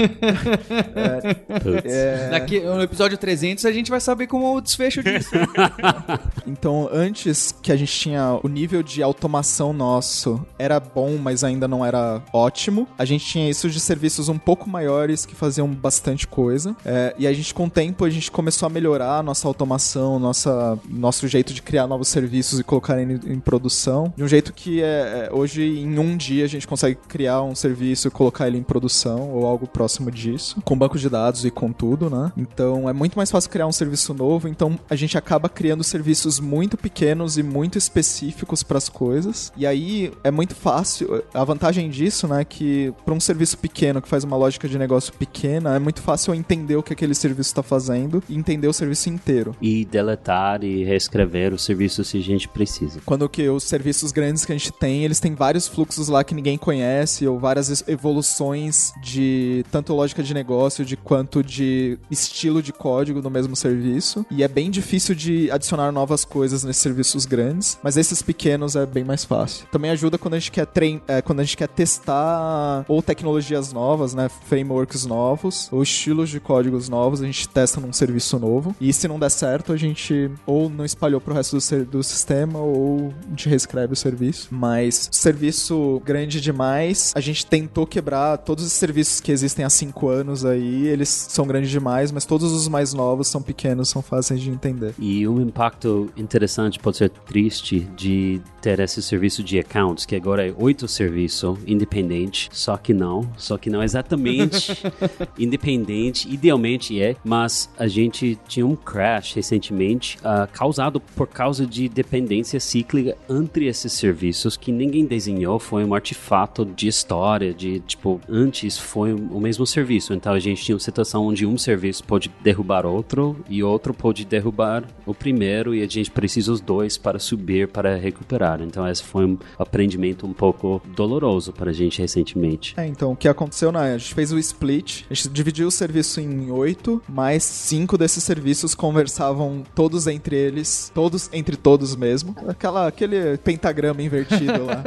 Putz. 1.62 1.84
É, 1.84 2.30
Daqui, 2.30 2.60
no 2.60 2.82
episódio 2.82 3.16
300 3.16 3.64
a 3.64 3.72
gente 3.72 3.90
vai 3.90 4.00
saber 4.00 4.26
como 4.26 4.44
é 4.46 4.50
o 4.50 4.60
desfecho 4.60 5.02
disso. 5.02 5.30
Então, 6.46 6.88
antes 6.92 7.52
que 7.62 7.72
a 7.72 7.76
gente 7.76 7.92
tinha 7.92 8.38
o 8.42 8.48
nível 8.48 8.82
de 8.82 9.02
automação 9.04 9.72
nosso 9.72 10.44
era 10.58 10.78
bom, 10.80 11.16
mas 11.18 11.44
ainda 11.44 11.68
não 11.68 11.84
era 11.84 12.22
ótimo. 12.32 12.86
A 12.98 13.04
gente 13.04 13.24
tinha 13.24 13.48
isso 13.48 13.68
de 13.68 13.80
serviços 13.80 14.28
um 14.28 14.38
pouco 14.38 14.68
maiores 14.68 15.24
que 15.26 15.34
faziam 15.34 15.68
bastante 15.68 16.26
coisa. 16.26 16.76
É, 16.84 17.14
e 17.18 17.26
a 17.26 17.32
gente, 17.32 17.54
com 17.54 17.66
o 17.66 17.70
tempo, 17.70 18.04
a 18.04 18.10
gente 18.10 18.30
começou 18.30 18.66
a 18.66 18.70
melhorar 18.70 19.18
a 19.18 19.22
nossa 19.22 19.46
automação, 19.46 20.18
nossa, 20.18 20.78
nosso 20.88 21.26
jeito 21.28 21.52
de 21.52 21.62
criar 21.62 21.86
novos 21.86 22.08
serviços 22.08 22.58
e 22.58 22.64
colocar 22.64 23.00
em, 23.00 23.20
em 23.26 23.40
produção. 23.40 24.12
De 24.16 24.22
um 24.22 24.28
jeito 24.28 24.52
que 24.52 24.82
é, 24.82 25.28
é, 25.28 25.30
hoje, 25.32 25.62
em 25.62 25.98
um 25.98 26.16
dia, 26.16 26.44
a 26.44 26.48
gente 26.48 26.66
consegue 26.66 26.98
criar 27.08 27.42
um 27.42 27.54
serviço 27.54 28.08
e 28.08 28.10
colocar 28.10 28.46
ele 28.46 28.58
em 28.58 28.62
produção 28.62 29.30
ou 29.30 29.46
algo 29.46 29.66
próximo 29.66 30.10
disso, 30.10 30.60
com 30.64 30.76
banco 30.76 30.98
de 30.98 31.08
dados 31.08 31.44
e 31.44 31.50
com 31.50 31.72
tudo, 31.72 32.08
né? 32.08 32.32
Então, 32.36 32.88
é 32.88 32.92
muito 32.92 33.16
mais 33.16 33.30
fácil 33.30 33.50
criar 33.50 33.66
um 33.66 33.72
serviço 33.72 34.14
novo. 34.14 34.48
Então, 34.48 34.78
a 34.88 34.96
gente 34.96 35.16
acaba 35.18 35.48
criando 35.48 35.84
serviços 35.84 36.40
muito 36.40 36.76
pequenos 36.76 37.38
e 37.38 37.42
muito 37.42 37.78
específicos 37.78 38.62
para 38.62 38.78
as 38.78 38.88
coisas. 38.94 39.52
E 39.56 39.66
aí 39.66 40.10
é 40.22 40.30
muito 40.30 40.54
fácil. 40.54 41.22
A 41.34 41.44
vantagem 41.44 41.90
disso, 41.90 42.26
né, 42.26 42.40
é 42.40 42.44
que 42.44 42.94
para 43.04 43.12
um 43.12 43.20
serviço 43.20 43.58
pequeno 43.58 44.00
que 44.00 44.08
faz 44.08 44.24
uma 44.24 44.36
lógica 44.36 44.66
de 44.68 44.78
negócio 44.78 45.12
pequena, 45.12 45.74
é 45.74 45.78
muito 45.78 46.00
fácil 46.00 46.34
entender 46.34 46.76
o 46.76 46.82
que 46.82 46.92
aquele 46.92 47.14
serviço 47.14 47.50
está 47.50 47.62
fazendo 47.62 48.22
e 48.28 48.36
entender 48.36 48.68
o 48.68 48.72
serviço 48.72 49.08
inteiro. 49.10 49.54
E 49.60 49.84
deletar 49.84 50.62
e 50.64 50.84
reescrever 50.84 51.52
o 51.52 51.58
serviço 51.58 52.04
se 52.04 52.16
a 52.18 52.22
gente 52.22 52.48
precisa. 52.48 53.00
Quando 53.04 53.28
que 53.28 53.48
os 53.48 53.64
serviços 53.64 54.12
grandes 54.12 54.44
que 54.44 54.52
a 54.52 54.56
gente 54.56 54.72
tem, 54.72 55.04
eles 55.04 55.18
têm 55.20 55.34
vários 55.34 55.66
fluxos 55.66 56.08
lá 56.08 56.22
que 56.22 56.34
ninguém 56.34 56.56
conhece 56.56 57.26
ou 57.26 57.38
várias 57.38 57.68
es- 57.68 57.84
evoluções 57.88 58.92
de 59.02 59.64
tanto 59.70 59.92
lógica 59.94 60.22
de 60.22 60.32
negócio 60.32 60.84
de 60.84 60.96
quanto 60.96 61.42
de 61.42 61.98
estilo 62.10 62.62
de 62.62 62.72
código 62.72 63.20
no 63.20 63.30
mesmo 63.30 63.56
serviço. 63.56 64.24
E 64.30 64.42
é 64.42 64.48
bem 64.48 64.70
difícil 64.70 65.14
de 65.14 65.50
adicionar 65.50 65.90
novas 65.92 66.24
coisas 66.24 66.62
nesses 66.64 66.82
serviços 66.82 67.26
grandes, 67.26 67.78
mas 67.82 67.96
esses 67.96 68.22
pequenos 68.22 68.76
é 68.76 68.83
bem 68.86 69.04
mais 69.04 69.24
fácil. 69.24 69.66
Também 69.70 69.90
ajuda 69.90 70.18
quando 70.18 70.34
a 70.34 70.38
gente 70.38 70.50
quer 70.50 70.66
trein 70.66 71.00
é, 71.06 71.22
quando 71.22 71.40
a 71.40 71.44
gente 71.44 71.56
quer 71.56 71.68
testar 71.68 72.84
ou 72.88 73.02
tecnologias 73.02 73.72
novas, 73.72 74.14
né, 74.14 74.28
frameworks 74.28 75.04
novos 75.04 75.68
ou 75.72 75.82
estilos 75.82 76.28
de 76.28 76.40
códigos 76.40 76.88
novos, 76.88 77.22
a 77.22 77.26
gente 77.26 77.48
testa 77.48 77.80
num 77.80 77.92
serviço 77.92 78.38
novo. 78.38 78.74
E 78.80 78.92
se 78.92 79.08
não 79.08 79.18
der 79.18 79.30
certo, 79.30 79.72
a 79.72 79.76
gente 79.76 80.30
ou 80.46 80.68
não 80.68 80.84
espalhou 80.84 81.20
pro 81.20 81.34
resto 81.34 81.56
do, 81.56 81.84
do 81.84 82.02
sistema 82.02 82.58
ou 82.58 83.12
a 83.26 83.30
gente 83.30 83.48
reescreve 83.48 83.92
o 83.92 83.96
serviço. 83.96 84.48
Mas 84.50 85.08
serviço 85.12 86.00
grande 86.04 86.40
demais, 86.40 87.12
a 87.14 87.20
gente 87.20 87.46
tentou 87.46 87.86
quebrar 87.86 88.38
todos 88.38 88.64
os 88.64 88.72
serviços 88.72 89.20
que 89.20 89.32
existem 89.32 89.64
há 89.64 89.70
cinco 89.70 90.08
anos 90.08 90.44
aí, 90.44 90.86
eles 90.86 91.08
são 91.08 91.46
grandes 91.46 91.70
demais, 91.70 92.12
mas 92.12 92.24
todos 92.24 92.52
os 92.52 92.68
mais 92.68 92.92
novos 92.92 93.28
são 93.28 93.42
pequenos, 93.42 93.88
são 93.88 94.02
fáceis 94.02 94.40
de 94.40 94.50
entender. 94.50 94.94
E 94.98 95.26
um 95.26 95.40
impacto 95.40 96.10
interessante 96.16 96.78
pode 96.78 96.96
ser 96.96 97.10
triste 97.10 97.80
de 97.96 98.40
ter 98.60 98.73
esse 98.82 99.02
serviço 99.02 99.42
de 99.42 99.58
accounts, 99.58 100.04
que 100.04 100.16
agora 100.16 100.46
é 100.46 100.54
oito 100.56 100.88
serviço 100.88 101.56
independente, 101.66 102.48
só 102.52 102.76
que 102.76 102.92
não, 102.92 103.30
só 103.36 103.56
que 103.56 103.70
não 103.70 103.82
exatamente 103.82 104.82
independente, 105.38 106.28
idealmente 106.28 107.00
é, 107.00 107.16
mas 107.24 107.70
a 107.78 107.86
gente 107.86 108.38
tinha 108.48 108.66
um 108.66 108.74
crash 108.74 109.34
recentemente 109.34 110.18
ah, 110.24 110.48
causado 110.52 111.00
por 111.00 111.26
causa 111.26 111.66
de 111.66 111.88
dependência 111.88 112.58
cíclica 112.58 113.16
entre 113.28 113.66
esses 113.66 113.92
serviços 113.92 114.56
que 114.56 114.72
ninguém 114.72 115.04
desenhou, 115.04 115.58
foi 115.58 115.84
um 115.84 115.94
artefato 115.94 116.64
de 116.64 116.88
história, 116.88 117.52
de 117.54 117.80
tipo, 117.80 118.20
antes 118.28 118.78
foi 118.78 119.12
o 119.12 119.40
mesmo 119.40 119.66
serviço, 119.66 120.12
então 120.12 120.32
a 120.32 120.38
gente 120.38 120.64
tinha 120.64 120.74
uma 120.74 120.80
situação 120.80 121.26
onde 121.26 121.46
um 121.46 121.56
serviço 121.56 122.04
pode 122.04 122.30
derrubar 122.42 122.86
outro 122.86 123.36
e 123.48 123.62
outro 123.62 123.94
pode 123.94 124.24
derrubar 124.24 124.84
o 125.06 125.14
primeiro 125.14 125.74
e 125.74 125.82
a 125.82 125.86
gente 125.86 126.10
precisa 126.10 126.52
os 126.52 126.60
dois 126.60 126.96
para 126.96 127.18
subir, 127.18 127.68
para 127.68 127.96
recuperar. 127.96 128.60
Então 128.64 128.88
esse 128.88 129.02
foi 129.02 129.24
um 129.24 129.38
aprendimento 129.58 130.26
um 130.26 130.32
pouco 130.32 130.82
doloroso 130.94 131.52
para 131.52 131.70
a 131.70 131.74
gente 131.74 132.00
recentemente. 132.00 132.74
É, 132.76 132.86
então 132.86 133.12
o 133.12 133.16
que 133.16 133.28
aconteceu 133.28 133.70
na 133.70 133.84
a 133.84 133.98
gente 133.98 134.14
fez 134.14 134.32
o 134.32 134.38
split, 134.38 135.04
a 135.10 135.14
gente 135.14 135.28
dividiu 135.28 135.68
o 135.68 135.70
serviço 135.70 136.20
em 136.20 136.50
oito, 136.50 137.02
mas 137.08 137.42
cinco 137.44 137.98
desses 137.98 138.24
serviços 138.24 138.74
conversavam 138.74 139.62
todos 139.74 140.06
entre 140.06 140.36
eles, 140.36 140.90
todos 140.94 141.28
entre 141.32 141.56
todos 141.56 141.94
mesmo. 141.94 142.34
Aquela, 142.48 142.86
aquele 142.86 143.36
pentagrama 143.38 144.02
invertido 144.02 144.64
lá. 144.64 144.82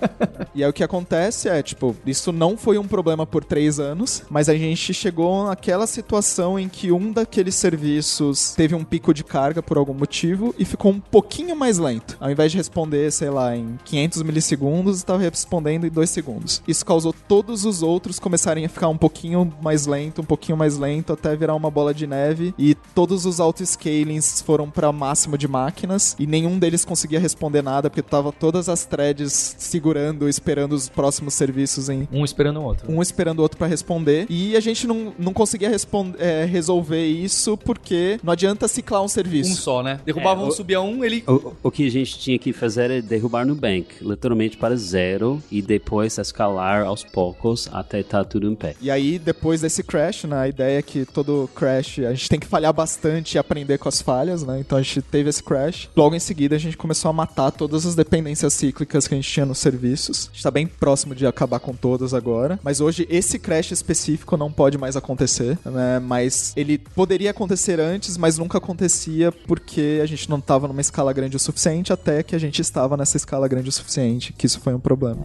e 0.54 0.62
aí 0.62 0.70
o 0.70 0.72
que 0.72 0.84
acontece 0.84 1.48
é, 1.48 1.62
tipo, 1.62 1.96
isso 2.06 2.32
não 2.32 2.56
foi 2.56 2.78
um 2.78 2.86
problema 2.86 3.26
por 3.26 3.44
três 3.44 3.80
anos, 3.80 4.22
mas 4.30 4.48
a 4.48 4.54
gente 4.54 4.94
chegou 4.94 5.46
naquela 5.46 5.86
situação 5.86 6.58
em 6.58 6.68
que 6.68 6.92
um 6.92 7.12
daqueles 7.12 7.54
serviços 7.54 8.54
teve 8.54 8.74
um 8.74 8.84
pico 8.84 9.12
de 9.12 9.24
carga 9.24 9.62
por 9.62 9.76
algum 9.76 9.94
motivo 9.94 10.54
e 10.58 10.64
ficou 10.64 10.92
um 10.92 11.00
pouquinho 11.00 11.56
mais 11.56 11.78
lento. 11.78 12.16
Ao 12.20 12.30
invés 12.30 12.52
de 12.52 12.58
responder, 12.58 13.05
sei 13.10 13.30
lá, 13.30 13.56
em 13.56 13.78
500 13.84 14.22
milissegundos, 14.22 14.98
estava 14.98 15.18
respondendo 15.18 15.86
em 15.86 15.90
2 15.90 16.08
segundos. 16.10 16.62
Isso 16.66 16.84
causou 16.84 17.12
todos 17.12 17.64
os 17.64 17.82
outros 17.82 18.18
começarem 18.18 18.64
a 18.64 18.68
ficar 18.68 18.88
um 18.88 18.96
pouquinho 18.96 19.52
mais 19.62 19.86
lento, 19.86 20.20
um 20.22 20.24
pouquinho 20.24 20.56
mais 20.56 20.76
lento, 20.76 21.12
até 21.12 21.34
virar 21.36 21.54
uma 21.54 21.70
bola 21.70 21.92
de 21.92 22.06
neve 22.06 22.54
e 22.58 22.74
todos 22.74 23.26
os 23.26 23.40
auto-scalings 23.40 24.42
foram 24.42 24.70
para 24.70 24.90
máximo 24.92 25.36
de 25.36 25.48
máquinas 25.48 26.16
e 26.18 26.26
nenhum 26.26 26.58
deles 26.58 26.84
conseguia 26.84 27.20
responder 27.20 27.62
nada 27.62 27.90
porque 27.90 28.02
tava 28.02 28.32
todas 28.32 28.68
as 28.68 28.84
threads 28.84 29.56
segurando, 29.58 30.28
esperando 30.28 30.72
os 30.72 30.88
próximos 30.88 31.34
serviços 31.34 31.88
em 31.88 32.08
Um 32.12 32.24
esperando 32.24 32.60
o 32.60 32.64
outro. 32.64 32.90
um 32.90 33.02
esperando 33.02 33.40
o 33.40 33.42
outro 33.42 33.58
para 33.58 33.66
responder 33.66 34.26
e 34.28 34.56
a 34.56 34.60
gente 34.60 34.86
não, 34.86 35.12
não 35.18 35.32
conseguia 35.32 35.68
responder, 35.68 36.20
é, 36.22 36.44
resolver 36.44 37.04
isso 37.06 37.56
porque 37.56 38.18
não 38.22 38.32
adianta 38.32 38.68
ciclar 38.68 39.02
um 39.02 39.06
Um 39.06 39.08
serviço. 39.08 39.56
só, 39.56 39.82
né? 39.82 40.00
Derrubava 40.04 40.42
É, 40.42 40.46
um, 40.46 40.50
subia 40.50 40.80
um, 40.80 41.04
ele. 41.04 41.24
O, 41.26 41.52
o 41.64 41.70
que 41.70 41.86
a 41.86 41.90
gente 41.90 42.18
tinha 42.18 42.38
que 42.38 42.52
fazer 42.52 42.90
derrubar 43.02 43.46
Nubank, 43.46 43.86
literalmente 44.00 44.56
para 44.56 44.76
zero, 44.76 45.42
e 45.50 45.62
depois 45.62 46.18
escalar 46.18 46.84
aos 46.84 47.04
poucos 47.04 47.68
até 47.72 48.00
estar 48.00 48.24
tudo 48.24 48.50
em 48.50 48.54
pé. 48.54 48.74
E 48.80 48.90
aí, 48.90 49.18
depois 49.18 49.60
desse 49.60 49.82
crash, 49.82 50.24
né, 50.24 50.36
a 50.36 50.48
ideia 50.48 50.78
é 50.78 50.82
que 50.82 51.04
todo 51.04 51.48
crash 51.54 52.00
a 52.00 52.12
gente 52.12 52.28
tem 52.28 52.38
que 52.38 52.46
falhar 52.46 52.72
bastante 52.72 53.34
e 53.34 53.38
aprender 53.38 53.78
com 53.78 53.88
as 53.88 54.00
falhas, 54.00 54.42
né? 54.42 54.60
Então 54.60 54.78
a 54.78 54.82
gente 54.82 55.02
teve 55.02 55.30
esse 55.30 55.42
crash. 55.42 55.88
Logo 55.96 56.14
em 56.14 56.20
seguida, 56.20 56.56
a 56.56 56.58
gente 56.58 56.76
começou 56.76 57.08
a 57.08 57.12
matar 57.12 57.50
todas 57.50 57.86
as 57.86 57.94
dependências 57.94 58.52
cíclicas 58.52 59.08
que 59.08 59.14
a 59.14 59.16
gente 59.16 59.30
tinha 59.30 59.46
nos 59.46 59.58
serviços. 59.58 60.28
A 60.30 60.34
gente 60.34 60.42
tá 60.42 60.50
bem 60.50 60.66
próximo 60.66 61.14
de 61.14 61.26
acabar 61.26 61.58
com 61.58 61.74
todas 61.74 62.14
agora. 62.14 62.58
Mas 62.62 62.80
hoje, 62.80 63.06
esse 63.10 63.38
crash 63.38 63.72
específico 63.72 64.36
não 64.36 64.52
pode 64.52 64.78
mais 64.78 64.96
acontecer, 64.96 65.58
né? 65.64 65.98
Mas 65.98 66.52
ele 66.56 66.78
poderia 66.78 67.30
acontecer 67.30 67.80
antes, 67.80 68.16
mas 68.16 68.38
nunca 68.38 68.58
acontecia 68.58 69.32
porque 69.32 70.00
a 70.02 70.06
gente 70.06 70.28
não 70.28 70.40
tava 70.40 70.68
numa 70.68 70.80
escala 70.80 71.12
grande 71.12 71.36
o 71.36 71.40
suficiente, 71.40 71.92
até 71.92 72.22
que 72.22 72.34
a 72.36 72.38
gente 72.38 72.60
estava 72.60 72.85
nessa 72.94 73.16
escala 73.16 73.48
grande 73.48 73.70
o 73.70 73.72
suficiente, 73.72 74.34
que 74.34 74.44
isso 74.44 74.60
foi 74.60 74.74
um 74.74 74.78
problema. 74.78 75.24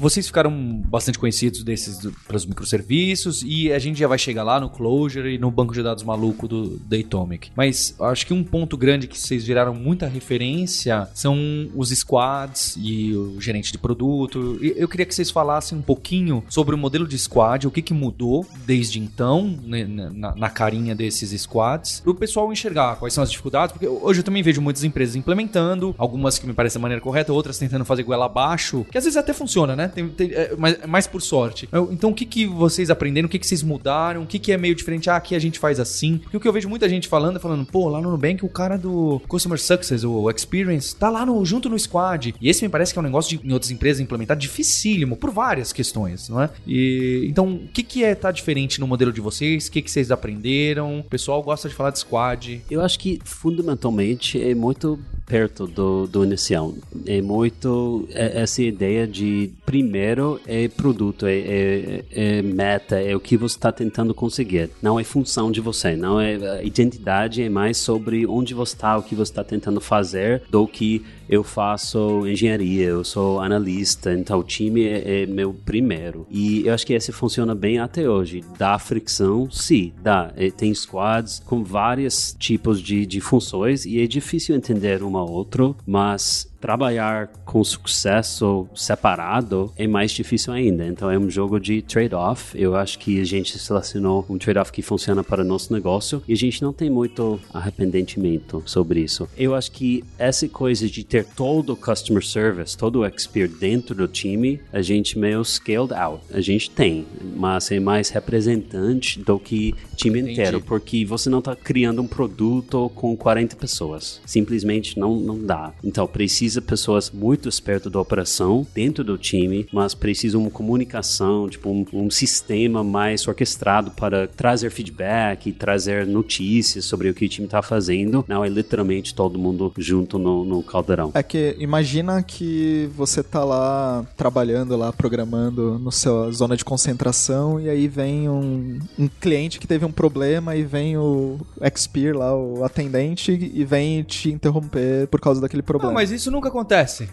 Vocês 0.00 0.26
ficaram 0.26 0.50
bastante 0.50 1.18
conhecidos 1.18 1.62
desses 1.62 1.98
do, 1.98 2.10
pelos 2.26 2.46
microserviços 2.46 3.42
e 3.44 3.70
a 3.70 3.78
gente 3.78 3.98
já 3.98 4.08
vai 4.08 4.16
chegar 4.16 4.42
lá 4.42 4.58
no 4.58 4.70
Clojure 4.70 5.34
e 5.34 5.38
no 5.38 5.50
banco 5.50 5.74
de 5.74 5.82
dados 5.82 6.02
maluco 6.02 6.48
do 6.48 6.78
Datomic. 6.78 7.50
Mas 7.54 7.94
acho 8.00 8.26
que 8.26 8.32
um 8.32 8.42
ponto 8.42 8.78
grande 8.78 9.06
que 9.06 9.18
vocês 9.18 9.44
viraram 9.44 9.74
muita 9.74 10.06
referência 10.06 11.06
são 11.12 11.36
os 11.76 11.90
squads 11.90 12.78
e 12.80 13.12
o 13.12 13.38
gerente 13.38 13.70
de 13.70 13.76
produto. 13.76 14.58
E 14.62 14.72
Eu 14.74 14.88
queria 14.88 15.04
que 15.04 15.14
vocês 15.14 15.30
falassem 15.30 15.76
um 15.76 15.82
pouquinho 15.82 16.42
sobre 16.48 16.74
o 16.74 16.78
modelo 16.78 17.06
de 17.06 17.18
squad, 17.18 17.66
o 17.66 17.70
que, 17.70 17.82
que 17.82 17.92
mudou 17.92 18.46
desde 18.64 18.98
então 18.98 19.54
né, 19.62 19.84
na, 19.84 20.34
na 20.34 20.48
carinha 20.48 20.94
desses 20.94 21.38
squads, 21.42 22.00
para 22.00 22.10
o 22.10 22.14
pessoal 22.14 22.50
enxergar 22.50 22.96
quais 22.96 23.12
são 23.12 23.22
as 23.22 23.30
dificuldades, 23.30 23.72
porque 23.72 23.86
hoje 23.86 24.20
eu 24.20 24.24
também 24.24 24.42
vejo 24.42 24.62
muitas 24.62 24.82
empresas 24.82 25.14
implementando, 25.14 25.94
algumas 25.98 26.38
que 26.38 26.46
me 26.46 26.54
parecem 26.54 26.80
da 26.80 26.82
maneira 26.82 27.02
correta, 27.02 27.34
outras 27.34 27.58
tentando 27.58 27.84
fazer 27.84 28.02
goela 28.02 28.24
abaixo, 28.24 28.86
que 28.90 28.96
às 28.96 29.04
vezes 29.04 29.18
até 29.18 29.34
funciona, 29.34 29.76
né? 29.76 29.89
Tem, 29.90 30.08
tem- 30.08 30.32
é, 30.32 30.54
mas, 30.56 30.78
mais 30.86 31.06
por 31.06 31.20
sorte. 31.20 31.68
Então, 31.90 32.10
o 32.10 32.14
que, 32.14 32.24
que 32.24 32.46
vocês 32.46 32.90
aprenderam? 32.90 33.26
O 33.26 33.30
que, 33.30 33.38
que 33.38 33.46
vocês 33.46 33.62
mudaram? 33.62 34.22
O 34.22 34.26
que, 34.26 34.38
que 34.38 34.52
é 34.52 34.56
meio 34.56 34.74
diferente? 34.74 35.10
Ah, 35.10 35.16
aqui 35.16 35.34
a 35.34 35.38
gente 35.38 35.58
faz 35.58 35.78
assim. 35.80 36.18
Porque 36.18 36.36
o 36.36 36.40
que 36.40 36.48
eu 36.48 36.52
vejo 36.52 36.68
muita 36.68 36.88
gente 36.88 37.08
falando 37.08 37.36
é 37.36 37.40
falando, 37.40 37.64
pô, 37.66 37.88
lá 37.88 38.00
no 38.00 38.10
Nubank 38.10 38.44
o 38.44 38.48
cara 38.48 38.76
do 38.76 39.20
Customer 39.28 39.60
Success, 39.60 40.04
o 40.04 40.30
Experience, 40.30 40.94
tá 40.94 41.10
lá 41.10 41.24
no, 41.26 41.44
junto 41.44 41.68
no 41.68 41.78
squad. 41.78 42.34
E 42.40 42.48
esse 42.48 42.62
me 42.62 42.68
parece 42.68 42.92
que 42.92 42.98
é 42.98 43.00
um 43.00 43.04
negócio 43.04 43.38
de, 43.38 43.46
em 43.46 43.52
outras 43.52 43.70
empresas 43.70 44.00
implementar 44.00 44.36
dificílimo, 44.36 45.16
por 45.16 45.30
várias 45.30 45.72
questões, 45.72 46.28
não 46.28 46.42
é? 46.42 46.50
E, 46.66 47.26
então, 47.28 47.54
o 47.54 47.68
que, 47.68 47.82
que 47.82 48.04
é 48.04 48.14
tá 48.14 48.30
diferente 48.30 48.80
no 48.80 48.86
modelo 48.86 49.12
de 49.12 49.20
vocês? 49.20 49.66
O 49.66 49.70
que, 49.72 49.82
que 49.82 49.90
vocês 49.90 50.10
aprenderam? 50.10 51.00
O 51.00 51.04
pessoal 51.04 51.42
gosta 51.42 51.68
de 51.68 51.74
falar 51.74 51.90
de 51.90 51.98
squad. 51.98 52.62
Eu 52.70 52.80
acho 52.82 52.98
que 52.98 53.18
fundamentalmente 53.24 54.40
é 54.40 54.54
muito 54.54 54.98
perto 55.30 55.64
do, 55.64 56.08
do 56.08 56.24
inicial. 56.24 56.74
É 57.06 57.22
muito 57.22 58.08
é, 58.12 58.42
essa 58.42 58.60
ideia 58.60 59.06
de 59.06 59.52
primeiro 59.64 60.40
é 60.44 60.66
produto, 60.66 61.24
é, 61.24 61.38
é, 61.38 62.04
é 62.10 62.42
meta, 62.42 63.00
é 63.00 63.14
o 63.14 63.20
que 63.20 63.36
você 63.36 63.56
está 63.56 63.70
tentando 63.70 64.12
conseguir. 64.12 64.70
Não 64.82 64.98
é 64.98 65.04
função 65.04 65.52
de 65.52 65.60
você, 65.60 65.94
não 65.94 66.20
é 66.20 66.64
identidade 66.64 67.42
é 67.42 67.48
mais 67.48 67.78
sobre 67.78 68.26
onde 68.26 68.52
você 68.54 68.74
está, 68.74 68.98
o 68.98 69.02
que 69.04 69.14
você 69.14 69.30
está 69.30 69.44
tentando 69.44 69.80
fazer, 69.80 70.42
do 70.50 70.66
que 70.66 71.04
eu 71.30 71.44
faço 71.44 72.26
engenharia, 72.26 72.86
eu 72.86 73.04
sou 73.04 73.40
analista, 73.40 74.12
então 74.12 74.40
o 74.40 74.42
time 74.42 74.84
é, 74.84 75.22
é 75.22 75.26
meu 75.26 75.54
primeiro. 75.54 76.26
E 76.28 76.66
eu 76.66 76.74
acho 76.74 76.84
que 76.84 76.92
esse 76.92 77.12
funciona 77.12 77.54
bem 77.54 77.78
até 77.78 78.10
hoje. 78.10 78.42
Dá 78.58 78.76
fricção? 78.80 79.48
Sim, 79.48 79.92
dá. 80.02 80.32
É, 80.36 80.50
tem 80.50 80.74
squads 80.74 81.40
com 81.46 81.62
vários 81.62 82.34
tipos 82.36 82.82
de, 82.82 83.06
de 83.06 83.20
funções 83.20 83.86
e 83.86 84.00
é 84.00 84.08
difícil 84.08 84.56
entender 84.56 85.04
uma 85.04 85.19
outra, 85.22 85.74
mas 85.86 86.49
trabalhar 86.60 87.28
com 87.44 87.64
sucesso 87.64 88.68
separado 88.74 89.72
é 89.76 89.86
mais 89.86 90.12
difícil 90.12 90.52
ainda. 90.52 90.86
Então 90.86 91.10
é 91.10 91.18
um 91.18 91.30
jogo 91.30 91.58
de 91.58 91.82
trade-off. 91.82 92.60
Eu 92.60 92.76
acho 92.76 92.98
que 92.98 93.20
a 93.20 93.24
gente 93.24 93.58
selecionou 93.58 94.24
um 94.28 94.38
trade-off 94.38 94.70
que 94.70 94.82
funciona 94.82 95.24
para 95.24 95.42
o 95.42 95.44
nosso 95.44 95.72
negócio 95.72 96.22
e 96.28 96.32
a 96.32 96.36
gente 96.36 96.62
não 96.62 96.72
tem 96.72 96.90
muito 96.90 97.40
arrependimento 97.52 98.62
sobre 98.66 99.00
isso. 99.00 99.28
Eu 99.36 99.54
acho 99.54 99.72
que 99.72 100.04
essa 100.18 100.46
coisa 100.48 100.88
de 100.88 101.04
ter 101.04 101.24
todo 101.24 101.72
o 101.72 101.76
customer 101.76 102.24
service, 102.24 102.76
todo 102.76 103.00
o 103.00 103.04
expert 103.04 103.50
dentro 103.58 103.94
do 103.94 104.06
time, 104.06 104.60
a 104.72 104.82
gente 104.82 105.18
meio 105.18 105.44
scaled 105.44 105.94
out. 105.94 106.22
A 106.32 106.40
gente 106.40 106.70
tem, 106.70 107.06
mas 107.36 107.70
é 107.70 107.80
mais 107.80 108.10
representante 108.10 109.18
do 109.20 109.38
que 109.38 109.74
time 109.96 110.20
inteiro, 110.20 110.60
porque 110.60 111.04
você 111.04 111.30
não 111.30 111.38
está 111.38 111.56
criando 111.56 112.02
um 112.02 112.06
produto 112.06 112.90
com 112.94 113.16
40 113.16 113.56
pessoas. 113.56 114.20
Simplesmente 114.26 114.98
não, 114.98 115.16
não 115.16 115.38
dá. 115.38 115.72
Então 115.82 116.06
precisa 116.06 116.49
pessoas 116.58 117.10
muito 117.10 117.48
espertas 117.48 117.92
da 117.92 118.00
operação 118.00 118.66
dentro 118.74 119.04
do 119.04 119.18
time, 119.18 119.68
mas 119.72 119.94
precisa 119.94 120.38
uma 120.38 120.50
comunicação, 120.50 121.48
tipo 121.48 121.68
um, 121.70 121.84
um 121.92 122.10
sistema 122.10 122.82
mais 122.82 123.26
orquestrado 123.28 123.90
para 123.90 124.26
trazer 124.26 124.70
feedback 124.70 125.48
e 125.48 125.52
trazer 125.52 126.06
notícias 126.06 126.84
sobre 126.84 127.10
o 127.10 127.14
que 127.14 127.26
o 127.26 127.28
time 127.28 127.46
está 127.46 127.60
fazendo. 127.62 128.24
Não 128.26 128.44
é 128.44 128.48
literalmente 128.48 129.14
todo 129.14 129.38
mundo 129.38 129.72
junto 129.76 130.18
no, 130.18 130.44
no 130.44 130.62
caldeirão. 130.62 131.10
É 131.14 131.22
que 131.22 131.54
imagina 131.58 132.22
que 132.22 132.88
você 132.96 133.22
tá 133.22 133.44
lá 133.44 134.04
trabalhando 134.16 134.76
lá, 134.76 134.92
programando 134.92 135.78
no 135.78 135.92
seu 135.92 136.32
zona 136.32 136.56
de 136.56 136.64
concentração 136.64 137.60
e 137.60 137.68
aí 137.68 137.86
vem 137.88 138.28
um, 138.28 138.78
um 138.98 139.08
cliente 139.20 139.58
que 139.58 139.66
teve 139.66 139.84
um 139.84 139.92
problema 139.92 140.56
e 140.56 140.62
vem 140.62 140.96
o 140.96 141.38
expert 141.60 142.16
lá, 142.16 142.34
o 142.34 142.64
atendente 142.64 143.32
e 143.32 143.64
vem 143.64 144.02
te 144.02 144.30
interromper 144.30 145.06
por 145.08 145.20
causa 145.20 145.40
daquele 145.40 145.62
Não, 145.62 145.66
problema. 145.66 145.92
mas 145.92 146.10
isso 146.10 146.30
nunca 146.40 146.48
acontece. 146.48 147.08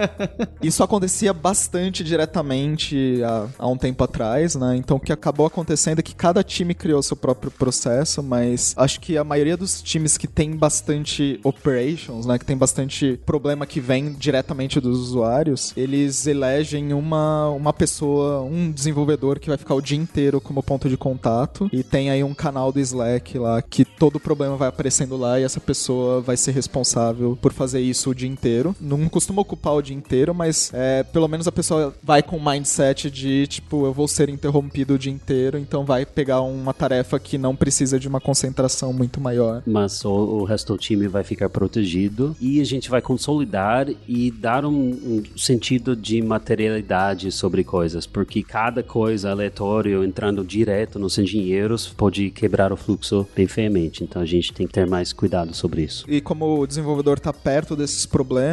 Isso 0.62 0.82
acontecia 0.82 1.32
bastante 1.32 2.02
diretamente 2.02 3.22
há, 3.22 3.46
há 3.58 3.68
um 3.68 3.76
tempo 3.76 4.02
atrás, 4.02 4.54
né? 4.54 4.76
Então 4.76 4.96
o 4.96 5.00
que 5.00 5.12
acabou 5.12 5.46
acontecendo 5.46 5.98
é 5.98 6.02
que 6.02 6.14
cada 6.14 6.42
time 6.42 6.74
criou 6.74 7.02
seu 7.02 7.16
próprio 7.16 7.50
processo, 7.50 8.22
mas 8.22 8.74
acho 8.76 8.98
que 9.00 9.18
a 9.18 9.24
maioria 9.24 9.56
dos 9.56 9.82
times 9.82 10.16
que 10.16 10.26
tem 10.26 10.56
bastante 10.56 11.38
operations, 11.44 12.24
né? 12.24 12.38
Que 12.38 12.44
tem 12.44 12.56
bastante 12.56 13.20
problema 13.26 13.66
que 13.66 13.80
vem 13.80 14.12
diretamente 14.12 14.80
dos 14.80 14.98
usuários, 14.98 15.72
eles 15.76 16.26
elegem 16.26 16.94
uma, 16.94 17.50
uma 17.50 17.72
pessoa, 17.72 18.40
um 18.40 18.70
desenvolvedor 18.70 19.38
que 19.38 19.48
vai 19.48 19.58
ficar 19.58 19.74
o 19.74 19.82
dia 19.82 19.98
inteiro 19.98 20.40
como 20.40 20.62
ponto 20.62 20.88
de 20.88 20.96
contato 20.96 21.68
e 21.72 21.82
tem 21.82 22.10
aí 22.10 22.24
um 22.24 22.32
canal 22.32 22.72
do 22.72 22.80
Slack 22.80 23.38
lá 23.38 23.60
que 23.60 23.84
todo 23.84 24.18
problema 24.18 24.56
vai 24.56 24.68
aparecendo 24.68 25.16
lá 25.16 25.38
e 25.38 25.42
essa 25.42 25.60
pessoa 25.60 26.20
vai 26.20 26.36
ser 26.36 26.52
responsável 26.52 27.36
por 27.40 27.52
fazer 27.52 27.80
isso 27.80 28.10
o 28.10 28.14
dia 28.14 28.28
inteiro 28.28 28.61
inteiro. 28.62 28.76
Não 28.80 29.08
costuma 29.08 29.42
ocupar 29.42 29.74
o 29.74 29.82
dia 29.82 29.96
inteiro, 29.96 30.34
mas 30.34 30.70
é, 30.72 31.02
pelo 31.02 31.28
menos 31.28 31.46
a 31.48 31.52
pessoa 31.52 31.94
vai 32.02 32.22
com 32.22 32.36
o 32.36 32.44
mindset 32.44 33.10
de, 33.10 33.46
tipo, 33.46 33.84
eu 33.86 33.92
vou 33.92 34.06
ser 34.06 34.28
interrompido 34.28 34.94
o 34.94 34.98
dia 34.98 35.12
inteiro, 35.12 35.58
então 35.58 35.84
vai 35.84 36.06
pegar 36.06 36.40
uma 36.42 36.72
tarefa 36.72 37.18
que 37.18 37.36
não 37.36 37.56
precisa 37.56 37.98
de 37.98 38.08
uma 38.08 38.20
concentração 38.20 38.92
muito 38.92 39.20
maior. 39.20 39.62
Mas 39.66 40.04
o, 40.04 40.10
o 40.10 40.44
resto 40.44 40.72
do 40.72 40.78
time 40.78 41.08
vai 41.08 41.24
ficar 41.24 41.48
protegido 41.48 42.36
e 42.40 42.60
a 42.60 42.64
gente 42.64 42.88
vai 42.88 43.02
consolidar 43.02 43.88
e 44.06 44.30
dar 44.30 44.64
um, 44.64 44.72
um 44.72 45.22
sentido 45.36 45.96
de 45.96 46.22
materialidade 46.22 47.30
sobre 47.32 47.64
coisas, 47.64 48.06
porque 48.06 48.42
cada 48.42 48.82
coisa 48.82 49.30
aleatória 49.30 50.04
entrando 50.04 50.44
direto 50.44 50.98
nos 50.98 51.18
engenheiros 51.18 51.88
pode 51.88 52.30
quebrar 52.30 52.72
o 52.72 52.76
fluxo 52.76 53.26
bem 53.34 53.46
feiamente. 53.46 54.04
Então 54.04 54.22
a 54.22 54.26
gente 54.26 54.52
tem 54.52 54.66
que 54.66 54.72
ter 54.72 54.86
mais 54.86 55.12
cuidado 55.12 55.54
sobre 55.54 55.82
isso. 55.82 56.04
E 56.08 56.20
como 56.20 56.60
o 56.60 56.66
desenvolvedor 56.66 57.18
está 57.18 57.32
perto 57.32 57.74
desses 57.74 58.06
problemas, 58.06 58.51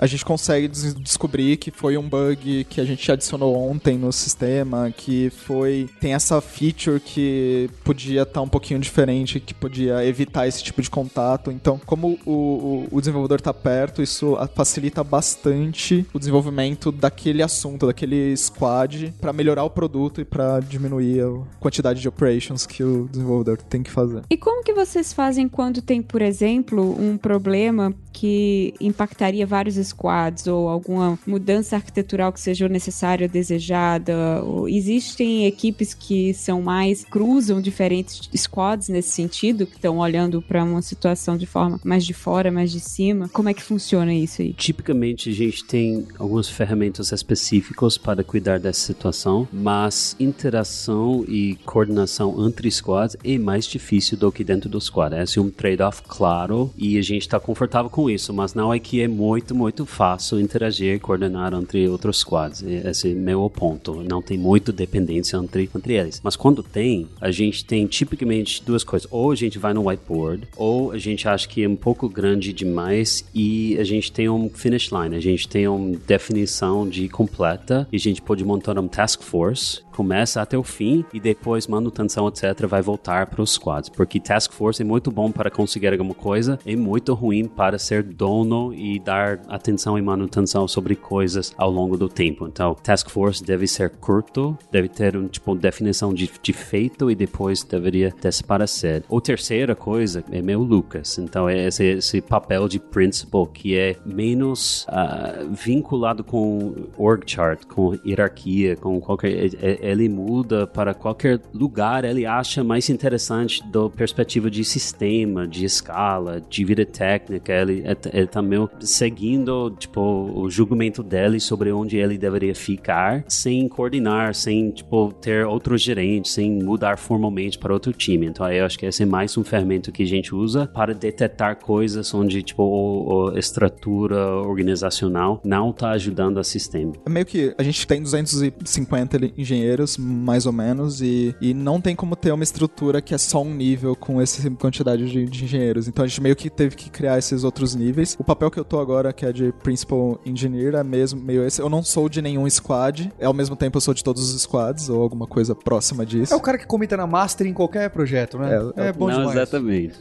a 0.00 0.06
gente 0.06 0.24
consegue 0.24 0.68
des 0.68 0.94
descobrir 0.94 1.56
que 1.56 1.70
foi 1.70 1.96
um 1.96 2.08
bug 2.08 2.64
que 2.64 2.80
a 2.80 2.84
gente 2.84 3.10
adicionou 3.10 3.56
ontem 3.56 3.98
no 3.98 4.12
sistema, 4.12 4.92
que 4.96 5.30
foi 5.30 5.88
tem 6.00 6.14
essa 6.14 6.40
feature 6.40 7.00
que 7.00 7.68
podia 7.84 8.22
estar 8.22 8.34
tá 8.34 8.40
um 8.40 8.48
pouquinho 8.48 8.80
diferente, 8.80 9.40
que 9.40 9.54
podia 9.54 10.04
evitar 10.04 10.46
esse 10.46 10.62
tipo 10.62 10.80
de 10.80 10.90
contato. 10.90 11.50
Então, 11.50 11.80
como 11.84 12.18
o, 12.24 12.32
o, 12.32 12.88
o 12.90 13.00
desenvolvedor 13.00 13.38
está 13.38 13.52
perto, 13.52 14.02
isso 14.02 14.36
facilita 14.54 15.02
bastante 15.02 16.06
o 16.12 16.18
desenvolvimento 16.18 16.92
daquele 16.92 17.42
assunto, 17.42 17.86
daquele 17.86 18.36
squad, 18.36 19.12
para 19.20 19.32
melhorar 19.32 19.64
o 19.64 19.70
produto 19.70 20.20
e 20.20 20.24
para 20.24 20.60
diminuir 20.60 21.22
a 21.22 21.58
quantidade 21.58 22.00
de 22.00 22.08
operations 22.08 22.66
que 22.66 22.82
o 22.82 23.08
desenvolvedor 23.10 23.58
tem 23.58 23.82
que 23.82 23.90
fazer. 23.90 24.22
E 24.30 24.36
como 24.36 24.62
que 24.62 24.72
vocês 24.72 25.12
fazem 25.12 25.48
quando 25.48 25.82
tem, 25.82 26.02
por 26.02 26.22
exemplo, 26.22 26.96
um 27.00 27.16
problema 27.16 27.94
que 28.12 28.74
impactaria 29.20 29.46
vários 29.46 29.76
squads 29.86 30.46
ou 30.46 30.68
alguma 30.68 31.18
mudança 31.26 31.76
arquitetural 31.76 32.32
que 32.32 32.40
seja 32.40 32.68
necessária 32.68 33.26
ou 33.26 33.30
desejada? 33.30 34.42
Ou 34.42 34.68
existem 34.68 35.46
equipes 35.46 35.92
que 35.92 36.32
são 36.32 36.62
mais 36.62 37.04
cruzam 37.04 37.60
diferentes 37.60 38.28
squads 38.34 38.88
nesse 38.88 39.10
sentido, 39.10 39.66
que 39.66 39.76
estão 39.76 39.98
olhando 39.98 40.40
para 40.40 40.64
uma 40.64 40.80
situação 40.80 41.36
de 41.36 41.46
forma 41.46 41.78
mais 41.84 42.04
de 42.04 42.14
fora, 42.14 42.50
mais 42.50 42.72
de 42.72 42.80
cima? 42.80 43.28
Como 43.28 43.48
é 43.48 43.54
que 43.54 43.62
funciona 43.62 44.14
isso 44.14 44.40
aí? 44.40 44.54
Tipicamente 44.54 45.28
a 45.28 45.32
gente 45.32 45.64
tem 45.64 46.06
algumas 46.18 46.48
ferramentas 46.48 47.12
específicas 47.12 47.98
para 47.98 48.24
cuidar 48.24 48.58
dessa 48.58 48.80
situação, 48.80 49.46
mas 49.52 50.16
interação 50.18 51.24
e 51.28 51.56
coordenação 51.66 52.46
entre 52.46 52.70
squads 52.70 53.16
é 53.22 53.38
mais 53.38 53.66
difícil 53.66 54.16
do 54.16 54.32
que 54.32 54.42
dentro 54.42 54.68
do 54.68 54.80
squad. 54.80 55.14
Esse 55.14 55.38
é 55.38 55.42
um 55.42 55.50
trade-off 55.50 56.02
claro 56.06 56.70
e 56.76 56.96
a 56.96 57.02
gente 57.02 57.22
está 57.22 57.38
confortável 57.38 57.90
com 57.90 58.08
isso, 58.08 58.32
mas 58.32 58.54
não 58.54 58.72
é 58.72 58.78
que 58.78 58.99
é 59.02 59.08
muito, 59.08 59.54
muito 59.54 59.86
fácil 59.86 60.40
interagir 60.40 60.94
e 60.94 60.98
coordenar 60.98 61.54
entre 61.54 61.88
outros 61.88 62.18
squads. 62.18 62.62
Esse 62.62 63.10
é 63.10 63.14
meu 63.14 63.48
ponto. 63.50 64.02
Não 64.02 64.22
tem 64.22 64.38
muito 64.38 64.72
dependência 64.72 65.36
entre, 65.36 65.68
entre 65.74 65.94
eles. 65.94 66.20
Mas 66.22 66.36
quando 66.36 66.62
tem, 66.62 67.08
a 67.20 67.30
gente 67.30 67.64
tem 67.64 67.86
tipicamente 67.86 68.62
duas 68.64 68.84
coisas. 68.84 69.08
Ou 69.10 69.32
a 69.32 69.34
gente 69.36 69.58
vai 69.58 69.72
no 69.72 69.88
whiteboard, 69.88 70.48
ou 70.56 70.92
a 70.92 70.98
gente 70.98 71.28
acha 71.28 71.48
que 71.48 71.64
é 71.64 71.68
um 71.68 71.76
pouco 71.76 72.08
grande 72.08 72.52
demais 72.52 73.24
e 73.34 73.76
a 73.78 73.84
gente 73.84 74.12
tem 74.12 74.28
um 74.28 74.48
finish 74.48 74.90
line, 74.90 75.16
a 75.16 75.20
gente 75.20 75.48
tem 75.48 75.66
uma 75.66 75.96
definição 76.06 76.88
de 76.88 77.08
completa 77.08 77.86
e 77.92 77.96
a 77.96 78.00
gente 78.00 78.22
pode 78.22 78.44
montar 78.44 78.78
um 78.78 78.88
task 78.88 79.22
force 79.22 79.82
começa 80.00 80.40
até 80.40 80.56
o 80.56 80.62
fim 80.62 81.04
e 81.12 81.20
depois 81.20 81.66
manutenção, 81.66 82.26
etc., 82.26 82.66
vai 82.66 82.80
voltar 82.80 83.26
para 83.26 83.42
os 83.42 83.52
squads. 83.52 83.90
Porque 83.90 84.18
Task 84.18 84.50
Force 84.50 84.80
é 84.80 84.84
muito 84.84 85.10
bom 85.10 85.30
para 85.30 85.50
conseguir 85.50 85.88
alguma 85.88 86.14
coisa, 86.14 86.58
é 86.64 86.74
muito 86.74 87.12
ruim 87.12 87.44
para 87.44 87.78
ser 87.78 88.02
dono 88.02 88.72
e 88.72 88.98
dar 88.98 89.42
atenção 89.46 89.98
e 89.98 90.02
manutenção 90.02 90.66
sobre 90.66 90.96
coisas 90.96 91.52
ao 91.54 91.70
longo 91.70 91.98
do 91.98 92.08
tempo. 92.08 92.46
Então, 92.46 92.74
Task 92.82 93.10
Force 93.10 93.44
deve 93.44 93.66
ser 93.66 93.90
curto, 93.90 94.56
deve 94.72 94.88
ter 94.88 95.18
um 95.18 95.28
tipo 95.28 95.54
definição 95.54 96.14
de, 96.14 96.30
de 96.42 96.52
feito 96.54 97.10
e 97.10 97.14
depois 97.14 97.62
deveria 97.62 98.10
desaparecer. 98.22 99.04
Ou 99.06 99.20
terceira 99.20 99.76
coisa 99.76 100.24
é 100.32 100.40
meu 100.40 100.62
Lucas. 100.62 101.18
Então, 101.18 101.46
é 101.46 101.66
esse, 101.66 101.84
esse 101.84 102.22
papel 102.22 102.68
de 102.68 102.78
principal 102.78 103.46
que 103.46 103.76
é 103.76 103.96
menos 104.06 104.86
uh, 104.88 105.46
vinculado 105.50 106.24
com 106.24 106.88
org 106.96 107.22
chart, 107.26 107.66
com 107.66 107.98
hierarquia, 108.02 108.76
com 108.76 108.98
qualquer. 108.98 109.50
É, 109.60 109.89
é 109.89 109.89
ele 109.90 110.08
muda 110.08 110.66
para 110.66 110.94
qualquer 110.94 111.40
lugar, 111.52 112.04
ele 112.04 112.26
acha 112.26 112.62
mais 112.62 112.88
interessante 112.88 113.62
da 113.70 113.88
perspectiva 113.88 114.50
de 114.50 114.64
sistema, 114.64 115.46
de 115.46 115.64
escala, 115.64 116.40
de 116.48 116.64
vida 116.64 116.84
técnica. 116.84 117.52
Ele, 117.52 117.84
ele 118.12 118.26
tá 118.26 118.40
meio 118.40 118.68
seguindo 118.80 119.70
tipo, 119.78 120.00
o 120.00 120.48
julgamento 120.50 121.02
dele 121.02 121.40
sobre 121.40 121.72
onde 121.72 121.96
ele 121.96 122.16
deveria 122.16 122.54
ficar, 122.54 123.24
sem 123.28 123.68
coordenar, 123.68 124.34
sem 124.34 124.70
tipo, 124.70 125.12
ter 125.20 125.46
outro 125.46 125.76
gerente, 125.76 126.28
sem 126.28 126.62
mudar 126.62 126.98
formalmente 126.98 127.58
para 127.58 127.72
outro 127.72 127.92
time. 127.92 128.26
Então, 128.26 128.50
eu 128.50 128.64
acho 128.64 128.78
que 128.78 128.86
esse 128.86 129.02
é 129.02 129.06
mais 129.06 129.36
um 129.36 129.44
ferramenta 129.44 129.90
que 129.90 130.02
a 130.02 130.06
gente 130.06 130.34
usa 130.34 130.66
para 130.66 130.94
detectar 130.94 131.56
coisas 131.56 132.12
onde 132.14 132.42
tipo, 132.42 133.30
a 133.34 133.38
estrutura 133.38 134.26
organizacional 134.36 135.40
não 135.44 135.70
está 135.70 135.90
ajudando 135.90 136.38
o 136.38 136.44
sistema. 136.44 136.92
É 137.06 137.10
meio 137.10 137.26
que 137.26 137.54
a 137.56 137.62
gente 137.62 137.86
tem 137.86 138.02
250 138.02 139.32
engenheiros 139.36 139.79
mais 139.98 140.46
ou 140.46 140.52
menos, 140.52 141.00
e, 141.00 141.34
e 141.40 141.54
não 141.54 141.80
tem 141.80 141.94
como 141.94 142.16
ter 142.16 142.32
uma 142.32 142.44
estrutura 142.44 143.00
que 143.00 143.14
é 143.14 143.18
só 143.18 143.42
um 143.42 143.54
nível 143.54 143.94
com 143.94 144.20
essa 144.20 144.48
quantidade 144.50 145.10
de, 145.10 145.26
de, 145.26 145.44
engenheiros. 145.44 145.88
Então 145.88 146.04
a 146.04 146.08
gente 146.08 146.20
meio 146.20 146.36
que 146.36 146.48
teve 146.50 146.76
que 146.76 146.90
criar 146.90 147.18
esses 147.18 147.44
outros 147.44 147.74
níveis. 147.74 148.16
O 148.18 148.24
papel 148.24 148.50
que 148.50 148.58
eu 148.58 148.64
tô 148.64 148.80
agora, 148.80 149.12
que 149.12 149.24
é 149.24 149.32
de 149.32 149.52
Principal 149.62 150.20
Engineer, 150.24 150.74
é 150.74 150.82
mesmo 150.82 151.20
meio 151.20 151.44
esse. 151.44 151.60
Eu 151.60 151.68
não 151.68 151.82
sou 151.82 152.08
de 152.08 152.20
nenhum 152.22 152.48
squad, 152.48 153.12
ao 153.22 153.32
mesmo 153.32 153.56
tempo 153.56 153.76
eu 153.76 153.80
sou 153.80 153.94
de 153.94 154.02
todos 154.02 154.34
os 154.34 154.42
squads, 154.42 154.88
ou 154.88 155.02
alguma 155.02 155.26
coisa 155.26 155.54
próxima 155.54 156.04
disso. 156.04 156.32
É 156.32 156.36
o 156.36 156.40
cara 156.40 156.58
que 156.58 156.66
comita 156.66 156.96
na 156.96 157.06
Master 157.06 157.46
em 157.46 157.52
qualquer 157.52 157.90
projeto, 157.90 158.38
né? 158.38 158.50
É, 158.76 158.88
é 158.88 158.92
bom 158.92 159.08
não, 159.08 159.18
demais. 159.18 159.36
exatamente. 159.36 159.94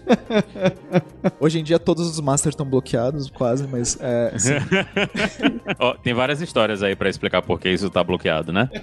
Hoje 1.39 1.59
em 1.59 1.63
dia 1.63 1.79
todos 1.79 2.07
os 2.07 2.19
Masters 2.19 2.53
estão 2.53 2.65
bloqueados, 2.65 3.29
quase, 3.29 3.67
mas 3.67 3.97
é. 3.99 4.31
Assim. 4.33 4.53
oh, 5.79 5.93
tem 6.03 6.13
várias 6.13 6.41
histórias 6.41 6.83
aí 6.83 6.95
para 6.95 7.09
explicar 7.09 7.41
por 7.41 7.59
que 7.59 7.69
isso 7.69 7.89
tá 7.89 8.03
bloqueado, 8.03 8.51
né? 8.51 8.69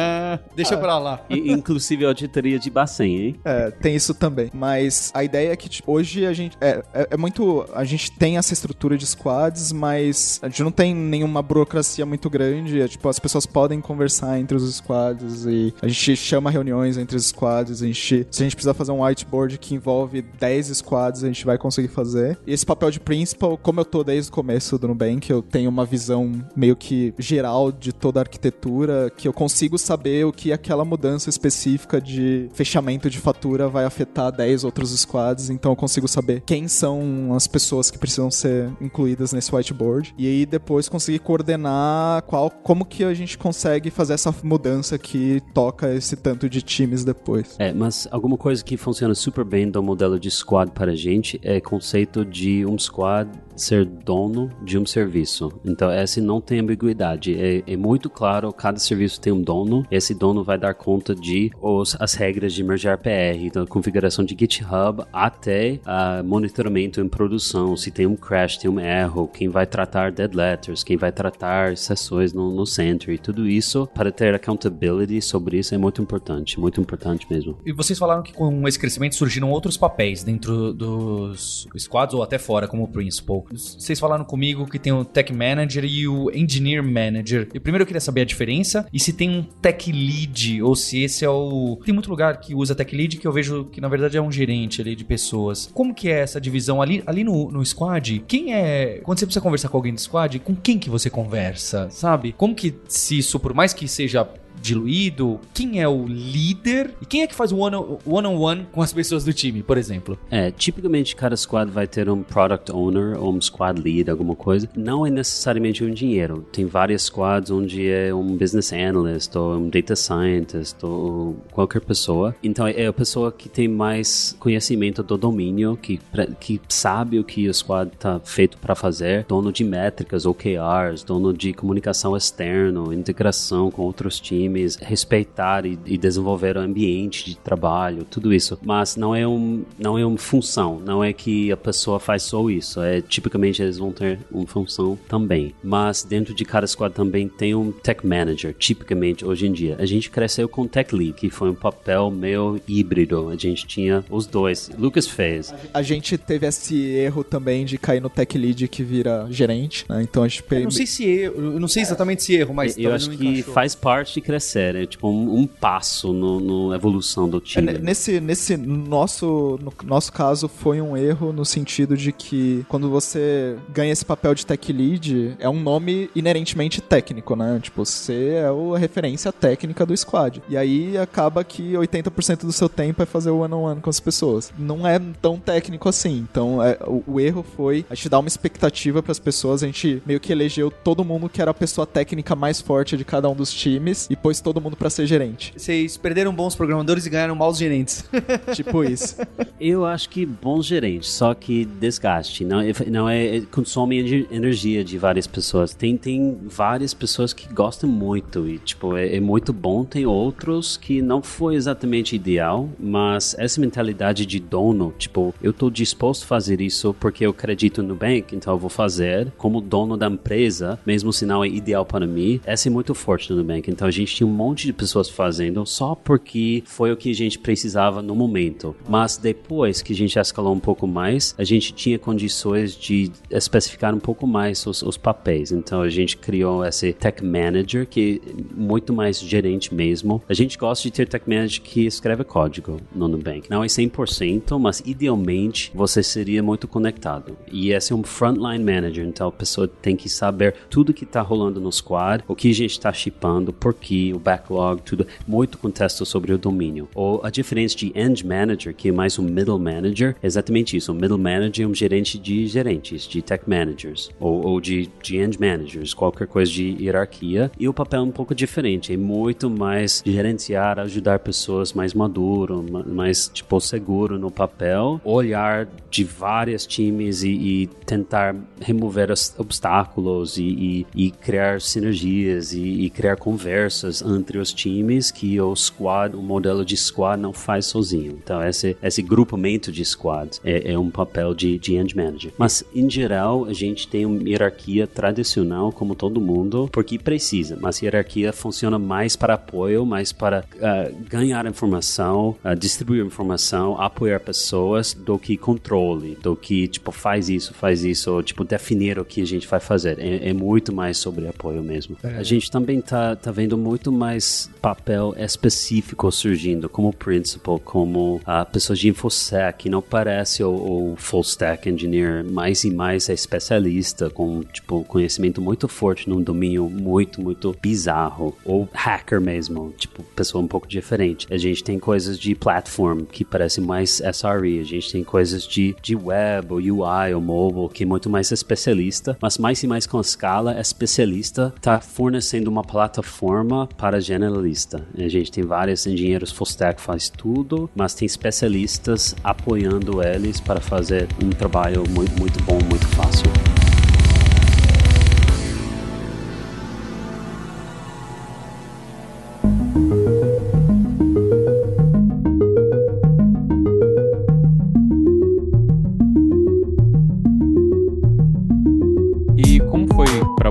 Deixa 0.54 0.76
pra 0.76 0.98
lá. 0.98 1.20
E, 1.28 1.52
inclusive 1.52 2.04
a 2.04 2.08
auditoria 2.08 2.58
de 2.58 2.70
Bacen, 2.70 3.16
hein? 3.16 3.36
É, 3.44 3.70
tem 3.70 3.94
isso 3.94 4.14
também. 4.14 4.50
Mas 4.52 5.10
a 5.14 5.24
ideia 5.24 5.52
é 5.52 5.56
que 5.56 5.68
tipo, 5.68 5.92
hoje 5.92 6.26
a 6.26 6.32
gente. 6.32 6.56
É, 6.60 6.82
é, 6.92 7.08
é, 7.10 7.16
muito. 7.16 7.66
A 7.74 7.84
gente 7.84 8.12
tem 8.12 8.36
essa 8.36 8.52
estrutura 8.52 8.96
de 8.96 9.06
squads, 9.06 9.72
mas 9.72 10.38
a 10.42 10.48
gente 10.48 10.62
não 10.62 10.72
tem 10.72 10.94
nenhuma 10.94 11.42
burocracia 11.42 12.04
muito 12.04 12.28
grande. 12.28 12.80
É, 12.80 12.88
tipo, 12.88 13.08
as 13.08 13.18
pessoas 13.18 13.46
podem 13.46 13.80
conversar 13.80 14.38
entre 14.38 14.56
os 14.56 14.74
squads 14.76 15.46
e 15.46 15.74
a 15.80 15.88
gente 15.88 16.16
chama 16.16 16.50
reuniões 16.50 16.96
entre 16.98 17.16
os 17.16 17.26
squads. 17.26 17.82
A 17.82 17.86
gente, 17.86 18.26
se 18.30 18.42
a 18.42 18.44
gente 18.44 18.56
precisar 18.56 18.74
fazer 18.74 18.92
um 18.92 19.04
whiteboard 19.04 19.58
que 19.58 19.74
envolve 19.74 20.22
10 20.22 20.78
squads, 20.78 21.24
a 21.24 21.26
gente 21.26 21.44
vai 21.44 21.58
conseguir 21.58 21.88
fazer. 21.88 22.38
E 22.46 22.52
esse 22.52 22.64
papel 22.64 22.90
de 22.90 23.00
principal, 23.00 23.56
como 23.56 23.80
eu 23.80 23.84
tô 23.84 24.04
desde 24.04 24.30
o 24.30 24.34
começo 24.34 24.78
do 24.78 24.88
Nubank, 24.88 25.30
eu 25.30 25.42
tenho 25.42 25.70
uma 25.70 25.84
visão 25.84 26.32
meio 26.54 26.76
que 26.76 27.14
geral 27.18 27.72
de 27.72 27.92
toda 27.92 28.20
a 28.20 28.22
arquitetura, 28.22 29.10
que 29.16 29.26
eu 29.26 29.32
consigo 29.32 29.78
saber 29.90 30.24
o 30.24 30.32
que 30.32 30.52
aquela 30.52 30.84
mudança 30.84 31.28
específica 31.28 32.00
de 32.00 32.48
fechamento 32.52 33.10
de 33.10 33.18
fatura 33.18 33.68
vai 33.68 33.84
afetar 33.84 34.30
10 34.30 34.62
outros 34.62 34.96
squads, 35.00 35.50
então 35.50 35.72
eu 35.72 35.76
consigo 35.76 36.06
saber 36.06 36.44
quem 36.46 36.68
são 36.68 37.34
as 37.34 37.48
pessoas 37.48 37.90
que 37.90 37.98
precisam 37.98 38.30
ser 38.30 38.70
incluídas 38.80 39.32
nesse 39.32 39.52
whiteboard 39.52 40.14
e 40.16 40.28
aí 40.28 40.46
depois 40.46 40.88
conseguir 40.88 41.18
coordenar 41.18 42.22
qual 42.22 42.50
como 42.50 42.84
que 42.84 43.02
a 43.02 43.12
gente 43.12 43.36
consegue 43.36 43.90
fazer 43.90 44.12
essa 44.12 44.32
mudança 44.44 44.96
que 44.96 45.42
toca 45.52 45.92
esse 45.92 46.14
tanto 46.14 46.48
de 46.48 46.62
times 46.62 47.04
depois. 47.04 47.56
É, 47.58 47.72
mas 47.72 48.06
alguma 48.12 48.36
coisa 48.36 48.62
que 48.62 48.76
funciona 48.76 49.12
super 49.16 49.44
bem 49.44 49.68
do 49.68 49.82
modelo 49.82 50.20
de 50.20 50.30
squad 50.30 50.70
para 50.70 50.92
a 50.92 50.96
gente 50.96 51.40
é 51.42 51.56
o 51.56 51.62
conceito 51.62 52.24
de 52.24 52.64
um 52.64 52.78
squad 52.78 53.28
ser 53.62 53.84
dono 53.84 54.50
de 54.62 54.78
um 54.78 54.86
serviço. 54.86 55.52
Então, 55.64 55.92
esse 55.92 56.20
não 56.20 56.40
tem 56.40 56.60
ambiguidade. 56.60 57.34
É, 57.34 57.62
é, 57.66 57.76
muito 57.76 58.08
claro, 58.08 58.52
cada 58.52 58.78
serviço 58.78 59.20
tem 59.20 59.32
um 59.32 59.42
dono. 59.42 59.84
Esse 59.90 60.14
dono 60.14 60.42
vai 60.42 60.58
dar 60.58 60.74
conta 60.74 61.14
de 61.14 61.50
os, 61.60 61.96
as 62.00 62.14
regras 62.14 62.52
de 62.52 62.64
merge 62.64 62.88
RPR, 62.88 63.44
então, 63.44 63.66
configuração 63.66 64.24
de 64.24 64.36
GitHub 64.38 65.04
até 65.12 65.80
uh, 65.84 66.24
monitoramento 66.24 67.00
em 67.00 67.08
produção. 67.08 67.76
Se 67.76 67.90
tem 67.90 68.06
um 68.06 68.16
crash, 68.16 68.56
tem 68.56 68.70
um 68.70 68.80
erro, 68.80 69.28
quem 69.28 69.48
vai 69.48 69.66
tratar 69.66 70.12
dead 70.12 70.34
letters, 70.34 70.82
quem 70.82 70.96
vai 70.96 71.12
tratar 71.12 71.76
sessões 71.76 72.32
no, 72.32 72.50
no 72.50 72.66
Sentry, 72.66 73.18
tudo 73.18 73.48
isso 73.48 73.86
para 73.94 74.10
ter 74.10 74.34
accountability 74.34 75.20
sobre 75.20 75.58
isso 75.58 75.74
é 75.74 75.78
muito 75.78 76.00
importante, 76.00 76.58
muito 76.58 76.80
importante 76.80 77.26
mesmo. 77.30 77.58
E 77.64 77.72
vocês 77.72 77.98
falaram 77.98 78.22
que 78.22 78.32
com 78.32 78.66
esse 78.66 78.78
crescimento 78.78 79.14
surgiram 79.14 79.50
outros 79.50 79.76
papéis 79.76 80.22
dentro 80.22 80.72
dos 80.72 81.68
squads 81.76 82.14
ou 82.14 82.22
até 82.22 82.38
fora, 82.38 82.66
como 82.66 82.84
o 82.84 82.88
principal. 82.88 83.44
Vocês 83.52 83.98
falaram 83.98 84.24
comigo 84.24 84.66
que 84.66 84.78
tem 84.78 84.92
o 84.92 85.04
Tech 85.04 85.32
Manager 85.32 85.84
e 85.84 86.06
o 86.06 86.30
Engineer 86.30 86.82
Manager. 86.82 87.48
E 87.52 87.60
primeiro 87.60 87.82
eu 87.82 87.86
queria 87.86 88.00
saber 88.00 88.22
a 88.22 88.24
diferença 88.24 88.86
e 88.92 89.00
se 89.00 89.12
tem 89.12 89.30
um 89.30 89.42
Tech 89.42 89.90
Lead 89.90 90.62
ou 90.62 90.76
se 90.76 91.02
esse 91.02 91.24
é 91.24 91.30
o... 91.30 91.78
Tem 91.84 91.92
muito 91.92 92.10
lugar 92.10 92.40
que 92.40 92.54
usa 92.54 92.74
Tech 92.74 92.94
Lead 92.94 93.18
que 93.18 93.26
eu 93.26 93.32
vejo 93.32 93.64
que 93.64 93.80
na 93.80 93.88
verdade 93.88 94.16
é 94.16 94.22
um 94.22 94.30
gerente 94.30 94.80
ali 94.80 94.94
de 94.94 95.04
pessoas. 95.04 95.68
Como 95.72 95.94
que 95.94 96.08
é 96.08 96.20
essa 96.20 96.40
divisão 96.40 96.80
ali, 96.80 97.02
ali 97.06 97.24
no, 97.24 97.50
no 97.50 97.64
squad? 97.64 98.22
Quem 98.26 98.54
é... 98.54 99.00
Quando 99.02 99.18
você 99.18 99.26
precisa 99.26 99.42
conversar 99.42 99.68
com 99.68 99.76
alguém 99.76 99.94
do 99.94 100.00
squad, 100.00 100.38
com 100.40 100.54
quem 100.54 100.78
que 100.78 100.88
você 100.88 101.10
conversa, 101.10 101.88
sabe? 101.90 102.32
Como 102.32 102.54
que 102.54 102.74
se 102.88 103.18
isso, 103.18 103.40
por 103.40 103.52
mais 103.52 103.72
que 103.72 103.88
seja 103.88 104.28
diluído? 104.60 105.40
Quem 105.52 105.80
é 105.80 105.88
o 105.88 106.06
líder? 106.06 106.94
E 107.00 107.06
quem 107.06 107.22
é 107.22 107.26
que 107.26 107.34
faz 107.34 107.52
o 107.52 107.58
one-on-one 107.58 108.28
-on 108.28 108.38
-one 108.38 108.66
com 108.72 108.82
as 108.82 108.92
pessoas 108.92 109.24
do 109.24 109.32
time, 109.32 109.62
por 109.62 109.78
exemplo? 109.78 110.18
É, 110.30 110.50
tipicamente 110.50 111.16
cada 111.16 111.36
squad 111.36 111.70
vai 111.70 111.86
ter 111.86 112.08
um 112.08 112.22
product 112.22 112.70
owner 112.72 113.18
ou 113.20 113.32
um 113.32 113.40
squad 113.40 113.80
lead, 113.80 114.10
alguma 114.10 114.36
coisa. 114.36 114.68
Não 114.76 115.06
é 115.06 115.10
necessariamente 115.10 115.84
um 115.84 115.88
engenheiro. 115.88 116.46
Tem 116.52 116.66
várias 116.66 117.02
squads 117.04 117.50
onde 117.50 117.88
é 117.88 118.14
um 118.14 118.36
business 118.36 118.72
analyst 118.72 119.34
ou 119.34 119.56
um 119.56 119.68
data 119.68 119.96
scientist 119.96 120.76
ou 120.82 121.36
qualquer 121.50 121.80
pessoa. 121.80 122.34
Então 122.42 122.66
é 122.66 122.86
a 122.86 122.92
pessoa 122.92 123.32
que 123.32 123.48
tem 123.48 123.68
mais 123.68 124.36
conhecimento 124.38 125.02
do 125.02 125.16
domínio, 125.16 125.76
que, 125.76 126.00
que 126.38 126.60
sabe 126.68 127.18
o 127.18 127.24
que 127.24 127.48
o 127.48 127.54
squad 127.54 127.90
está 127.92 128.20
feito 128.20 128.58
para 128.58 128.74
fazer, 128.74 129.24
dono 129.26 129.52
de 129.52 129.64
métricas, 129.64 130.26
OKRs, 130.26 131.04
dono 131.04 131.32
de 131.32 131.52
comunicação 131.52 132.16
externo, 132.16 132.92
integração 132.92 133.70
com 133.70 133.82
outros 133.82 134.20
times 134.20 134.49
times, 134.50 134.76
respeitar 134.76 135.64
e, 135.64 135.78
e, 135.86 135.96
desenvolver 135.96 136.56
o 136.56 136.60
ambiente 136.60 137.24
de 137.24 137.36
trabalho, 137.36 138.04
tudo 138.04 138.32
isso. 138.32 138.58
Mas 138.62 138.96
não 138.96 139.14
é 139.14 139.26
um 139.26 139.64
não 139.78 139.98
é 139.98 140.04
uma 140.04 140.18
função, 140.18 140.80
não 140.84 141.02
é 141.02 141.12
que 141.12 141.52
a 141.52 141.56
pessoa 141.56 142.00
faz 142.00 142.22
só 142.24 142.48
isso. 142.50 142.80
É 142.80 143.00
tipicamente 143.00 143.62
eles 143.62 143.78
vão 143.78 143.92
ter 143.92 144.18
uma 144.30 144.46
função 144.46 144.98
também. 145.08 145.54
Mas 145.62 146.02
dentro 146.02 146.34
de 146.34 146.44
cada 146.44 146.66
squad 146.66 146.94
também 146.94 147.28
tem 147.28 147.54
um 147.54 147.70
tech 147.70 148.06
manager, 148.06 148.54
tipicamente 148.54 149.24
hoje 149.24 149.46
em 149.46 149.52
dia. 149.52 149.76
A 149.78 149.86
gente 149.86 150.10
cresceu 150.10 150.48
com 150.48 150.66
tech 150.66 150.94
lead, 150.94 151.12
que 151.12 151.30
foi 151.30 151.50
um 151.50 151.54
papel 151.54 152.10
meio 152.10 152.60
híbrido. 152.66 153.28
A 153.28 153.36
gente 153.36 153.66
tinha 153.66 154.04
os 154.10 154.26
dois. 154.26 154.70
Lucas 154.78 155.06
fez. 155.06 155.54
A 155.72 155.82
gente 155.82 156.16
teve 156.18 156.46
esse 156.46 156.76
erro 156.76 157.22
também 157.22 157.64
de 157.64 157.78
cair 157.78 158.00
no 158.00 158.10
tech 158.10 158.36
lead 158.36 158.66
que 158.68 158.82
vira 158.82 159.26
gerente, 159.30 159.84
né? 159.88 160.02
Então 160.02 160.22
a 160.22 160.28
gente 160.28 160.44
eu 160.50 160.64
não 160.64 160.70
sei 160.70 160.86
se 160.86 161.04
erro, 161.04 161.34
eu 161.36 161.60
não 161.60 161.68
sei 161.68 161.82
exatamente 161.82 162.22
se 162.22 162.34
erro, 162.34 162.52
mas 162.52 162.76
eu 162.76 162.92
acho 162.92 163.10
que 163.10 163.26
encaixou. 163.26 163.54
faz 163.54 163.74
parte 163.74 164.14
de 164.14 164.20
crescer, 164.20 164.39
é 164.40 164.86
tipo 164.86 165.08
um, 165.08 165.40
um 165.40 165.46
passo 165.46 166.12
no, 166.12 166.40
no, 166.40 166.74
evolução 166.74 167.28
do 167.28 167.40
time. 167.40 167.72
É, 167.72 167.78
nesse, 167.78 168.20
nesse 168.20 168.56
nosso, 168.56 169.58
no 169.62 169.72
nosso 169.84 170.12
caso, 170.12 170.48
foi 170.48 170.80
um 170.80 170.96
erro 170.96 171.32
no 171.32 171.44
sentido 171.44 171.96
de 171.96 172.12
que 172.12 172.64
quando 172.68 172.88
você 172.90 173.56
ganha 173.68 173.92
esse 173.92 174.04
papel 174.04 174.34
de 174.34 174.46
tech 174.46 174.72
lead, 174.72 175.36
é 175.38 175.48
um 175.48 175.60
nome 175.60 176.10
inerentemente 176.14 176.80
técnico, 176.80 177.36
né? 177.36 177.58
Tipo, 177.62 177.84
você 177.84 178.34
é 178.34 178.46
a 178.46 178.78
referência 178.78 179.32
técnica 179.32 179.84
do 179.84 179.96
squad. 179.96 180.42
E 180.48 180.56
aí 180.56 180.96
acaba 180.96 181.44
que 181.44 181.72
80% 181.72 182.40
do 182.40 182.52
seu 182.52 182.68
tempo 182.68 183.02
é 183.02 183.06
fazer 183.06 183.30
o 183.30 183.38
one-on-one 183.38 183.74
-on 183.74 183.76
-one 183.76 183.80
com 183.80 183.90
as 183.90 184.00
pessoas. 184.00 184.52
Não 184.58 184.86
é 184.86 185.00
tão 185.20 185.38
técnico 185.38 185.88
assim. 185.88 186.26
Então, 186.30 186.62
é, 186.62 186.78
o, 186.86 187.02
o 187.06 187.20
erro 187.20 187.44
foi 187.56 187.84
a 187.90 187.94
gente 187.94 188.08
dar 188.08 188.18
uma 188.18 188.28
expectativa 188.28 189.02
para 189.02 189.12
as 189.12 189.18
pessoas, 189.18 189.62
a 189.62 189.66
gente 189.66 190.02
meio 190.06 190.20
que 190.20 190.32
elegeu 190.32 190.70
todo 190.70 191.04
mundo 191.04 191.28
que 191.28 191.40
era 191.40 191.50
a 191.50 191.54
pessoa 191.54 191.86
técnica 191.86 192.34
mais 192.34 192.60
forte 192.60 192.96
de 192.96 193.04
cada 193.04 193.28
um 193.28 193.34
dos 193.34 193.52
times 193.52 194.06
e 194.10 194.16
pôs 194.16 194.29
todo 194.38 194.60
mundo 194.60 194.76
para 194.76 194.90
ser 194.90 195.06
gerente. 195.06 195.52
Vocês 195.56 195.96
perderam 195.96 196.34
bons 196.34 196.54
programadores 196.54 197.06
e 197.06 197.10
ganharam 197.10 197.34
maus 197.34 197.56
gerentes. 197.56 198.04
tipo 198.54 198.84
isso. 198.84 199.16
Eu 199.58 199.86
acho 199.86 200.10
que 200.10 200.26
bons 200.26 200.66
gerentes, 200.66 201.10
só 201.10 201.32
que 201.32 201.64
desgaste. 201.64 202.44
Não, 202.44 202.60
é, 202.60 202.72
não 202.88 203.08
é, 203.08 203.38
é 203.38 203.40
consome 203.40 204.26
energia 204.30 204.84
de 204.84 204.98
várias 204.98 205.26
pessoas. 205.26 205.74
Tem, 205.74 205.96
tem 205.96 206.38
várias 206.44 206.92
pessoas 206.92 207.32
que 207.32 207.52
gostam 207.52 207.88
muito 207.88 208.46
e, 208.46 208.58
tipo, 208.58 208.96
é, 208.96 209.16
é 209.16 209.20
muito 209.20 209.52
bom. 209.52 209.84
Tem 209.84 210.04
outros 210.04 210.76
que 210.76 211.00
não 211.00 211.22
foi 211.22 211.54
exatamente 211.54 212.14
ideal, 212.14 212.68
mas 212.78 213.34
essa 213.38 213.60
mentalidade 213.60 214.26
de 214.26 214.38
dono, 214.38 214.92
tipo, 214.98 215.34
eu 215.42 215.52
tô 215.52 215.70
disposto 215.70 216.24
a 216.24 216.26
fazer 216.26 216.60
isso 216.60 216.94
porque 217.00 217.24
eu 217.24 217.30
acredito 217.30 217.82
no 217.82 217.94
bank, 217.94 218.36
então 218.36 218.52
eu 218.52 218.58
vou 218.58 218.70
fazer 218.70 219.32
como 219.38 219.60
dono 219.60 219.96
da 219.96 220.06
empresa, 220.06 220.78
mesmo 220.84 221.12
se 221.12 221.24
não 221.24 221.42
é 221.42 221.48
ideal 221.48 221.84
para 221.84 222.06
mim. 222.06 222.40
Essa 222.44 222.68
é 222.68 222.70
muito 222.70 222.94
forte 222.94 223.30
no 223.30 223.36
Nubank. 223.36 223.70
Então 223.70 223.88
a 223.88 223.90
gente 223.90 224.19
tinha 224.20 224.28
um 224.28 224.32
monte 224.32 224.66
de 224.66 224.72
pessoas 224.72 225.08
fazendo 225.08 225.64
só 225.64 225.94
porque 225.94 226.62
foi 226.66 226.92
o 226.92 226.96
que 226.96 227.10
a 227.10 227.14
gente 227.14 227.38
precisava 227.38 228.02
no 228.02 228.14
momento. 228.14 228.76
Mas 228.86 229.16
depois 229.16 229.80
que 229.80 229.94
a 229.94 229.96
gente 229.96 230.18
escalou 230.18 230.52
um 230.52 230.60
pouco 230.60 230.86
mais, 230.86 231.34
a 231.38 231.44
gente 231.44 231.72
tinha 231.72 231.98
condições 231.98 232.76
de 232.76 233.10
especificar 233.30 233.94
um 233.94 233.98
pouco 233.98 234.26
mais 234.26 234.66
os, 234.66 234.82
os 234.82 234.98
papéis. 234.98 235.52
Então 235.52 235.80
a 235.80 235.88
gente 235.88 236.18
criou 236.18 236.64
esse 236.64 236.92
Tech 236.92 237.24
Manager, 237.24 237.86
que 237.86 238.20
é 238.26 238.54
muito 238.54 238.92
mais 238.92 239.18
gerente 239.18 239.74
mesmo. 239.74 240.22
A 240.28 240.34
gente 240.34 240.58
gosta 240.58 240.82
de 240.82 240.90
ter 240.90 241.08
Tech 241.08 241.26
Manager 241.26 241.62
que 241.62 241.86
escreve 241.86 242.22
código 242.22 242.78
no 242.94 243.08
Nubank. 243.08 243.48
Não 243.48 243.64
é 243.64 243.68
100%, 243.68 244.58
mas 244.58 244.82
idealmente 244.84 245.72
você 245.74 246.02
seria 246.02 246.42
muito 246.42 246.68
conectado. 246.68 247.38
E 247.50 247.72
esse 247.72 247.94
é 247.94 247.96
um 247.96 248.02
Frontline 248.02 248.62
Manager, 248.62 249.06
então 249.06 249.28
a 249.28 249.32
pessoa 249.32 249.66
tem 249.66 249.96
que 249.96 250.10
saber 250.10 250.54
tudo 250.68 250.92
que 250.92 251.04
está 251.04 251.22
rolando 251.22 251.58
no 251.58 251.72
squad, 251.72 252.22
o 252.28 252.34
que 252.34 252.50
a 252.50 252.54
gente 252.54 252.72
está 252.72 252.92
shippando, 252.92 253.52
por 253.52 253.72
o 254.14 254.18
backlog, 254.18 254.82
tudo, 254.82 255.06
muito 255.26 255.58
contexto 255.58 256.04
sobre 256.04 256.32
o 256.32 256.38
domínio. 256.38 256.88
Ou 256.94 257.20
a 257.24 257.30
diferença 257.30 257.76
de 257.76 257.92
End 257.94 258.26
Manager, 258.26 258.74
que 258.74 258.88
é 258.88 258.92
mais 258.92 259.18
um 259.18 259.22
Middle 259.22 259.58
Manager, 259.58 260.16
é 260.22 260.26
exatamente 260.26 260.76
isso. 260.76 260.92
O 260.92 260.94
Middle 260.94 261.18
Manager 261.18 261.64
é 261.64 261.68
um 261.68 261.74
gerente 261.74 262.18
de 262.18 262.46
gerentes, 262.46 263.06
de 263.06 263.22
Tech 263.22 263.48
Managers, 263.48 264.10
ou, 264.18 264.46
ou 264.46 264.60
de, 264.60 264.88
de 265.02 265.16
End 265.18 265.38
Managers, 265.40 265.94
qualquer 265.94 266.26
coisa 266.26 266.50
de 266.50 266.76
hierarquia. 266.80 267.50
E 267.58 267.68
o 267.68 267.74
papel 267.74 268.00
é 268.00 268.04
um 268.04 268.10
pouco 268.10 268.34
diferente, 268.34 268.92
é 268.92 268.96
muito 268.96 269.48
mais 269.48 270.02
gerenciar, 270.04 270.78
ajudar 270.78 271.18
pessoas 271.18 271.72
mais 271.72 271.94
maduro, 271.94 272.64
mais, 272.86 273.28
tipo, 273.28 273.60
seguro 273.60 274.18
no 274.18 274.30
papel, 274.30 275.00
olhar 275.04 275.68
de 275.90 276.04
vários 276.04 276.66
times 276.66 277.22
e, 277.22 277.30
e 277.30 277.66
tentar 277.84 278.36
remover 278.60 279.10
os 279.10 279.34
obstáculos 279.38 280.38
e, 280.38 280.44
e, 280.44 280.86
e 280.94 281.10
criar 281.10 281.60
sinergias 281.60 282.52
e, 282.52 282.90
criar 282.90 283.16
conversas 283.16 283.89
entre 284.02 284.38
os 284.38 284.52
times 284.52 285.10
que 285.10 285.40
o 285.40 285.54
squad, 285.54 286.16
o 286.16 286.22
modelo 286.22 286.64
de 286.64 286.76
squad 286.76 287.20
não 287.20 287.32
faz 287.32 287.66
sozinho. 287.66 288.18
Então, 288.22 288.42
esse, 288.42 288.76
esse 288.82 289.02
grupamento 289.02 289.72
de 289.72 289.84
squads 289.84 290.40
é, 290.44 290.72
é 290.72 290.78
um 290.78 290.90
papel 290.90 291.34
de, 291.34 291.58
de 291.58 291.74
end 291.74 291.96
manager. 291.96 292.32
Mas, 292.38 292.64
em 292.74 292.88
geral, 292.88 293.44
a 293.44 293.52
gente 293.52 293.88
tem 293.88 294.06
uma 294.06 294.28
hierarquia 294.28 294.86
tradicional, 294.86 295.72
como 295.72 295.94
todo 295.94 296.20
mundo, 296.20 296.68
porque 296.72 296.98
precisa. 296.98 297.58
Mas 297.60 297.82
a 297.82 297.86
hierarquia 297.86 298.32
funciona 298.32 298.78
mais 298.78 299.16
para 299.16 299.34
apoio, 299.34 299.86
mais 299.86 300.12
para 300.12 300.44
uh, 300.56 300.94
ganhar 301.08 301.46
informação, 301.46 302.36
uh, 302.44 302.54
distribuir 302.54 303.04
informação, 303.04 303.80
apoiar 303.80 304.20
pessoas, 304.20 304.92
do 304.92 305.18
que 305.18 305.36
controle, 305.36 306.18
do 306.22 306.36
que, 306.36 306.68
tipo, 306.68 306.92
faz 306.92 307.28
isso, 307.28 307.54
faz 307.54 307.84
isso, 307.84 308.22
tipo, 308.22 308.44
definir 308.44 308.98
o 308.98 309.04
que 309.04 309.22
a 309.22 309.26
gente 309.26 309.46
vai 309.46 309.60
fazer. 309.60 309.98
É, 309.98 310.30
é 310.30 310.32
muito 310.32 310.72
mais 310.72 310.98
sobre 310.98 311.26
apoio 311.28 311.62
mesmo. 311.62 311.96
É. 312.02 312.16
A 312.16 312.22
gente 312.22 312.50
também 312.50 312.80
tá, 312.80 313.16
tá 313.16 313.30
vendo 313.30 313.56
muito 313.56 313.79
mais 313.88 314.50
papel 314.60 315.14
específico 315.16 316.10
surgindo, 316.10 316.68
como 316.68 316.92
principal, 316.92 317.58
como 317.58 318.20
a 318.26 318.44
pessoas 318.44 318.78
de 318.78 318.88
InfoSec, 318.88 319.68
não 319.68 319.80
parece 319.80 320.42
o, 320.42 320.50
o, 320.50 320.94
full 320.96 321.22
stack 321.22 321.68
engineer, 321.68 322.24
mais 322.24 322.64
e 322.64 322.70
mais 322.70 323.08
é 323.08 323.14
especialista, 323.14 324.10
com, 324.10 324.42
tipo, 324.42 324.84
conhecimento 324.84 325.40
muito 325.40 325.68
forte 325.68 326.08
num 326.08 326.22
domínio 326.22 326.68
muito, 326.68 327.20
muito 327.22 327.54
bizarro. 327.60 328.36
Ou 328.44 328.68
hacker 328.72 329.20
mesmo, 329.20 329.72
tipo, 329.76 330.02
pessoa 330.02 330.42
um 330.42 330.48
pouco 330.48 330.66
diferente. 330.66 331.26
A 331.30 331.38
gente 331.38 331.62
tem 331.62 331.78
coisas 331.78 332.18
de 332.18 332.34
platform, 332.34 333.04
que 333.04 333.24
parece 333.24 333.60
mais 333.60 334.02
SRE. 334.12 334.60
A 334.60 334.64
gente 334.64 334.92
tem 334.92 335.04
coisas 335.04 335.46
de, 335.46 335.74
de 335.82 335.94
web, 335.94 336.52
ou 336.52 336.58
UI, 336.58 337.14
ou 337.14 337.20
mobile, 337.20 337.68
que 337.68 337.84
é 337.84 337.86
muito 337.86 338.10
mais 338.10 338.30
especialista, 338.30 339.16
mas 339.20 339.38
mais 339.38 339.62
e 339.62 339.66
mais 339.66 339.86
com 339.86 339.98
a 339.98 340.00
escala, 340.00 340.56
é 340.56 340.60
especialista 340.60 341.52
está 341.56 341.80
fornecendo 341.80 342.50
uma 342.50 342.62
plataforma 342.62 343.68
para 343.76 344.00
generalista. 344.00 344.86
A 344.96 345.08
gente 345.08 345.30
tem 345.30 345.44
vários 345.44 345.86
engenheiros 345.86 346.30
full 346.30 346.46
stack 346.46 346.80
faz 346.80 347.08
tudo, 347.08 347.70
mas 347.74 347.94
tem 347.94 348.06
especialistas 348.06 349.14
apoiando 349.22 350.02
eles 350.02 350.40
para 350.40 350.60
fazer 350.60 351.08
um 351.22 351.30
trabalho 351.30 351.84
muito, 351.90 352.18
muito 352.18 352.42
bom, 352.44 352.58
muito 352.68 352.86
fácil. 352.88 353.30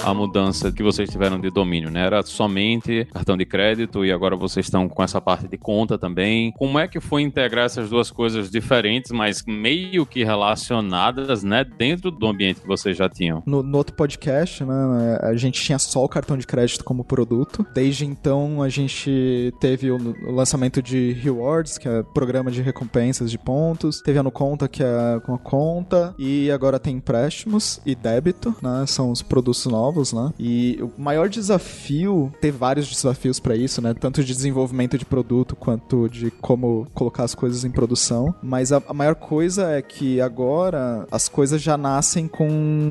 a 0.03 0.15
mudança 0.15 0.73
que 0.73 0.83
vocês 0.83 1.09
tiveram 1.11 1.41
de 1.41 1.51
domínio, 1.51 1.91
né? 1.91 2.07
Era 2.07 2.23
somente 2.23 3.07
cartão 3.13 3.37
de 3.37 3.45
crédito 3.45 4.05
e 4.05 4.13
agora 4.13 4.37
vocês 4.37 4.67
estão 4.67 4.89
com 4.89 5.03
essa 5.03 5.21
parte 5.21 5.49
de 5.49 5.59
conta 5.59 5.99
também. 5.99 6.53
Como 6.53 6.79
é 6.79 6.89
que 6.89 7.01
foi 7.01 7.23
integrar 7.23 7.67
essas 7.67 7.91
duas 7.91 8.11
coisas 8.11 8.51
diferentes, 8.51 9.11
mas 9.11 9.45
meio 9.47 10.07
que 10.07 10.25
relacionadas, 10.25 11.43
né, 11.43 11.65
dentro 11.65 12.11
do 12.11 12.27
ambiente 12.27 12.61
que 12.61 12.67
vocês 12.67 12.97
já 12.97 13.09
tinham? 13.09 13.43
No, 13.47 13.63
no 13.63 13.79
outro 13.79 13.95
podcast, 13.95 14.65
né, 14.65 15.19
a 15.23 15.35
gente 15.37 15.61
tinha 15.61 15.79
só 15.79 16.05
o 16.05 16.09
cartão 16.09 16.37
de 16.37 16.47
crédito 16.47 16.85
como 16.85 17.05
produto. 17.05 17.67
Desde 17.75 18.07
então, 18.07 18.63
a 18.63 18.69
gente 18.69 19.53
teve 19.61 19.91
o, 19.91 19.99
lançamento 20.33 20.83
de 20.83 21.13
Rewards, 21.13 21.79
que 21.79 21.89
é 21.89 22.03
programa 22.03 22.51
de 22.51 22.63
recompensas 22.63 23.31
de 23.31 23.39
pontos. 23.39 24.01
Teve 24.01 24.19
a 24.19 24.23
No 24.23 24.31
Conta, 24.31 24.69
que 24.69 24.83
é 24.83 25.21
com 25.25 25.35
a 25.35 25.39
conta. 25.39 26.15
E 26.19 26.51
agora 26.51 26.79
tem 26.79 26.97
empréstimos 26.97 27.81
e 27.85 27.95
débito, 27.95 28.55
né? 28.63 28.85
São 28.87 29.11
os 29.11 29.23
produtos 29.23 29.68
novos, 29.69 30.13
né? 30.13 30.33
E 30.39 30.79
o 30.81 31.01
maior 31.01 31.29
desafio, 31.29 32.33
ter 32.41 32.51
vários 32.51 32.89
desafios 32.89 33.39
para 33.39 33.57
isso, 33.57 33.81
né? 33.81 33.95
Tanto 33.95 34.23
de 34.23 34.35
desenvolvimento 34.35 34.99
de 34.99 35.05
produto 35.05 35.57
quanto 35.57 36.09
de 36.09 36.31
como 36.31 36.87
colocar 36.95 37.25
as 37.25 37.35
coisas 37.35 37.65
em 37.65 37.71
produção. 37.71 38.35
Mas 38.43 38.73
a, 38.73 38.83
a 38.89 38.95
maior 38.95 39.15
coisa 39.15 39.71
é 39.71 39.83
que 39.83 40.21
agora 40.21 41.07
as 41.11 41.29
coisas 41.29 41.61
já 41.61 41.77
nascem 41.77 42.27
com 42.27 42.49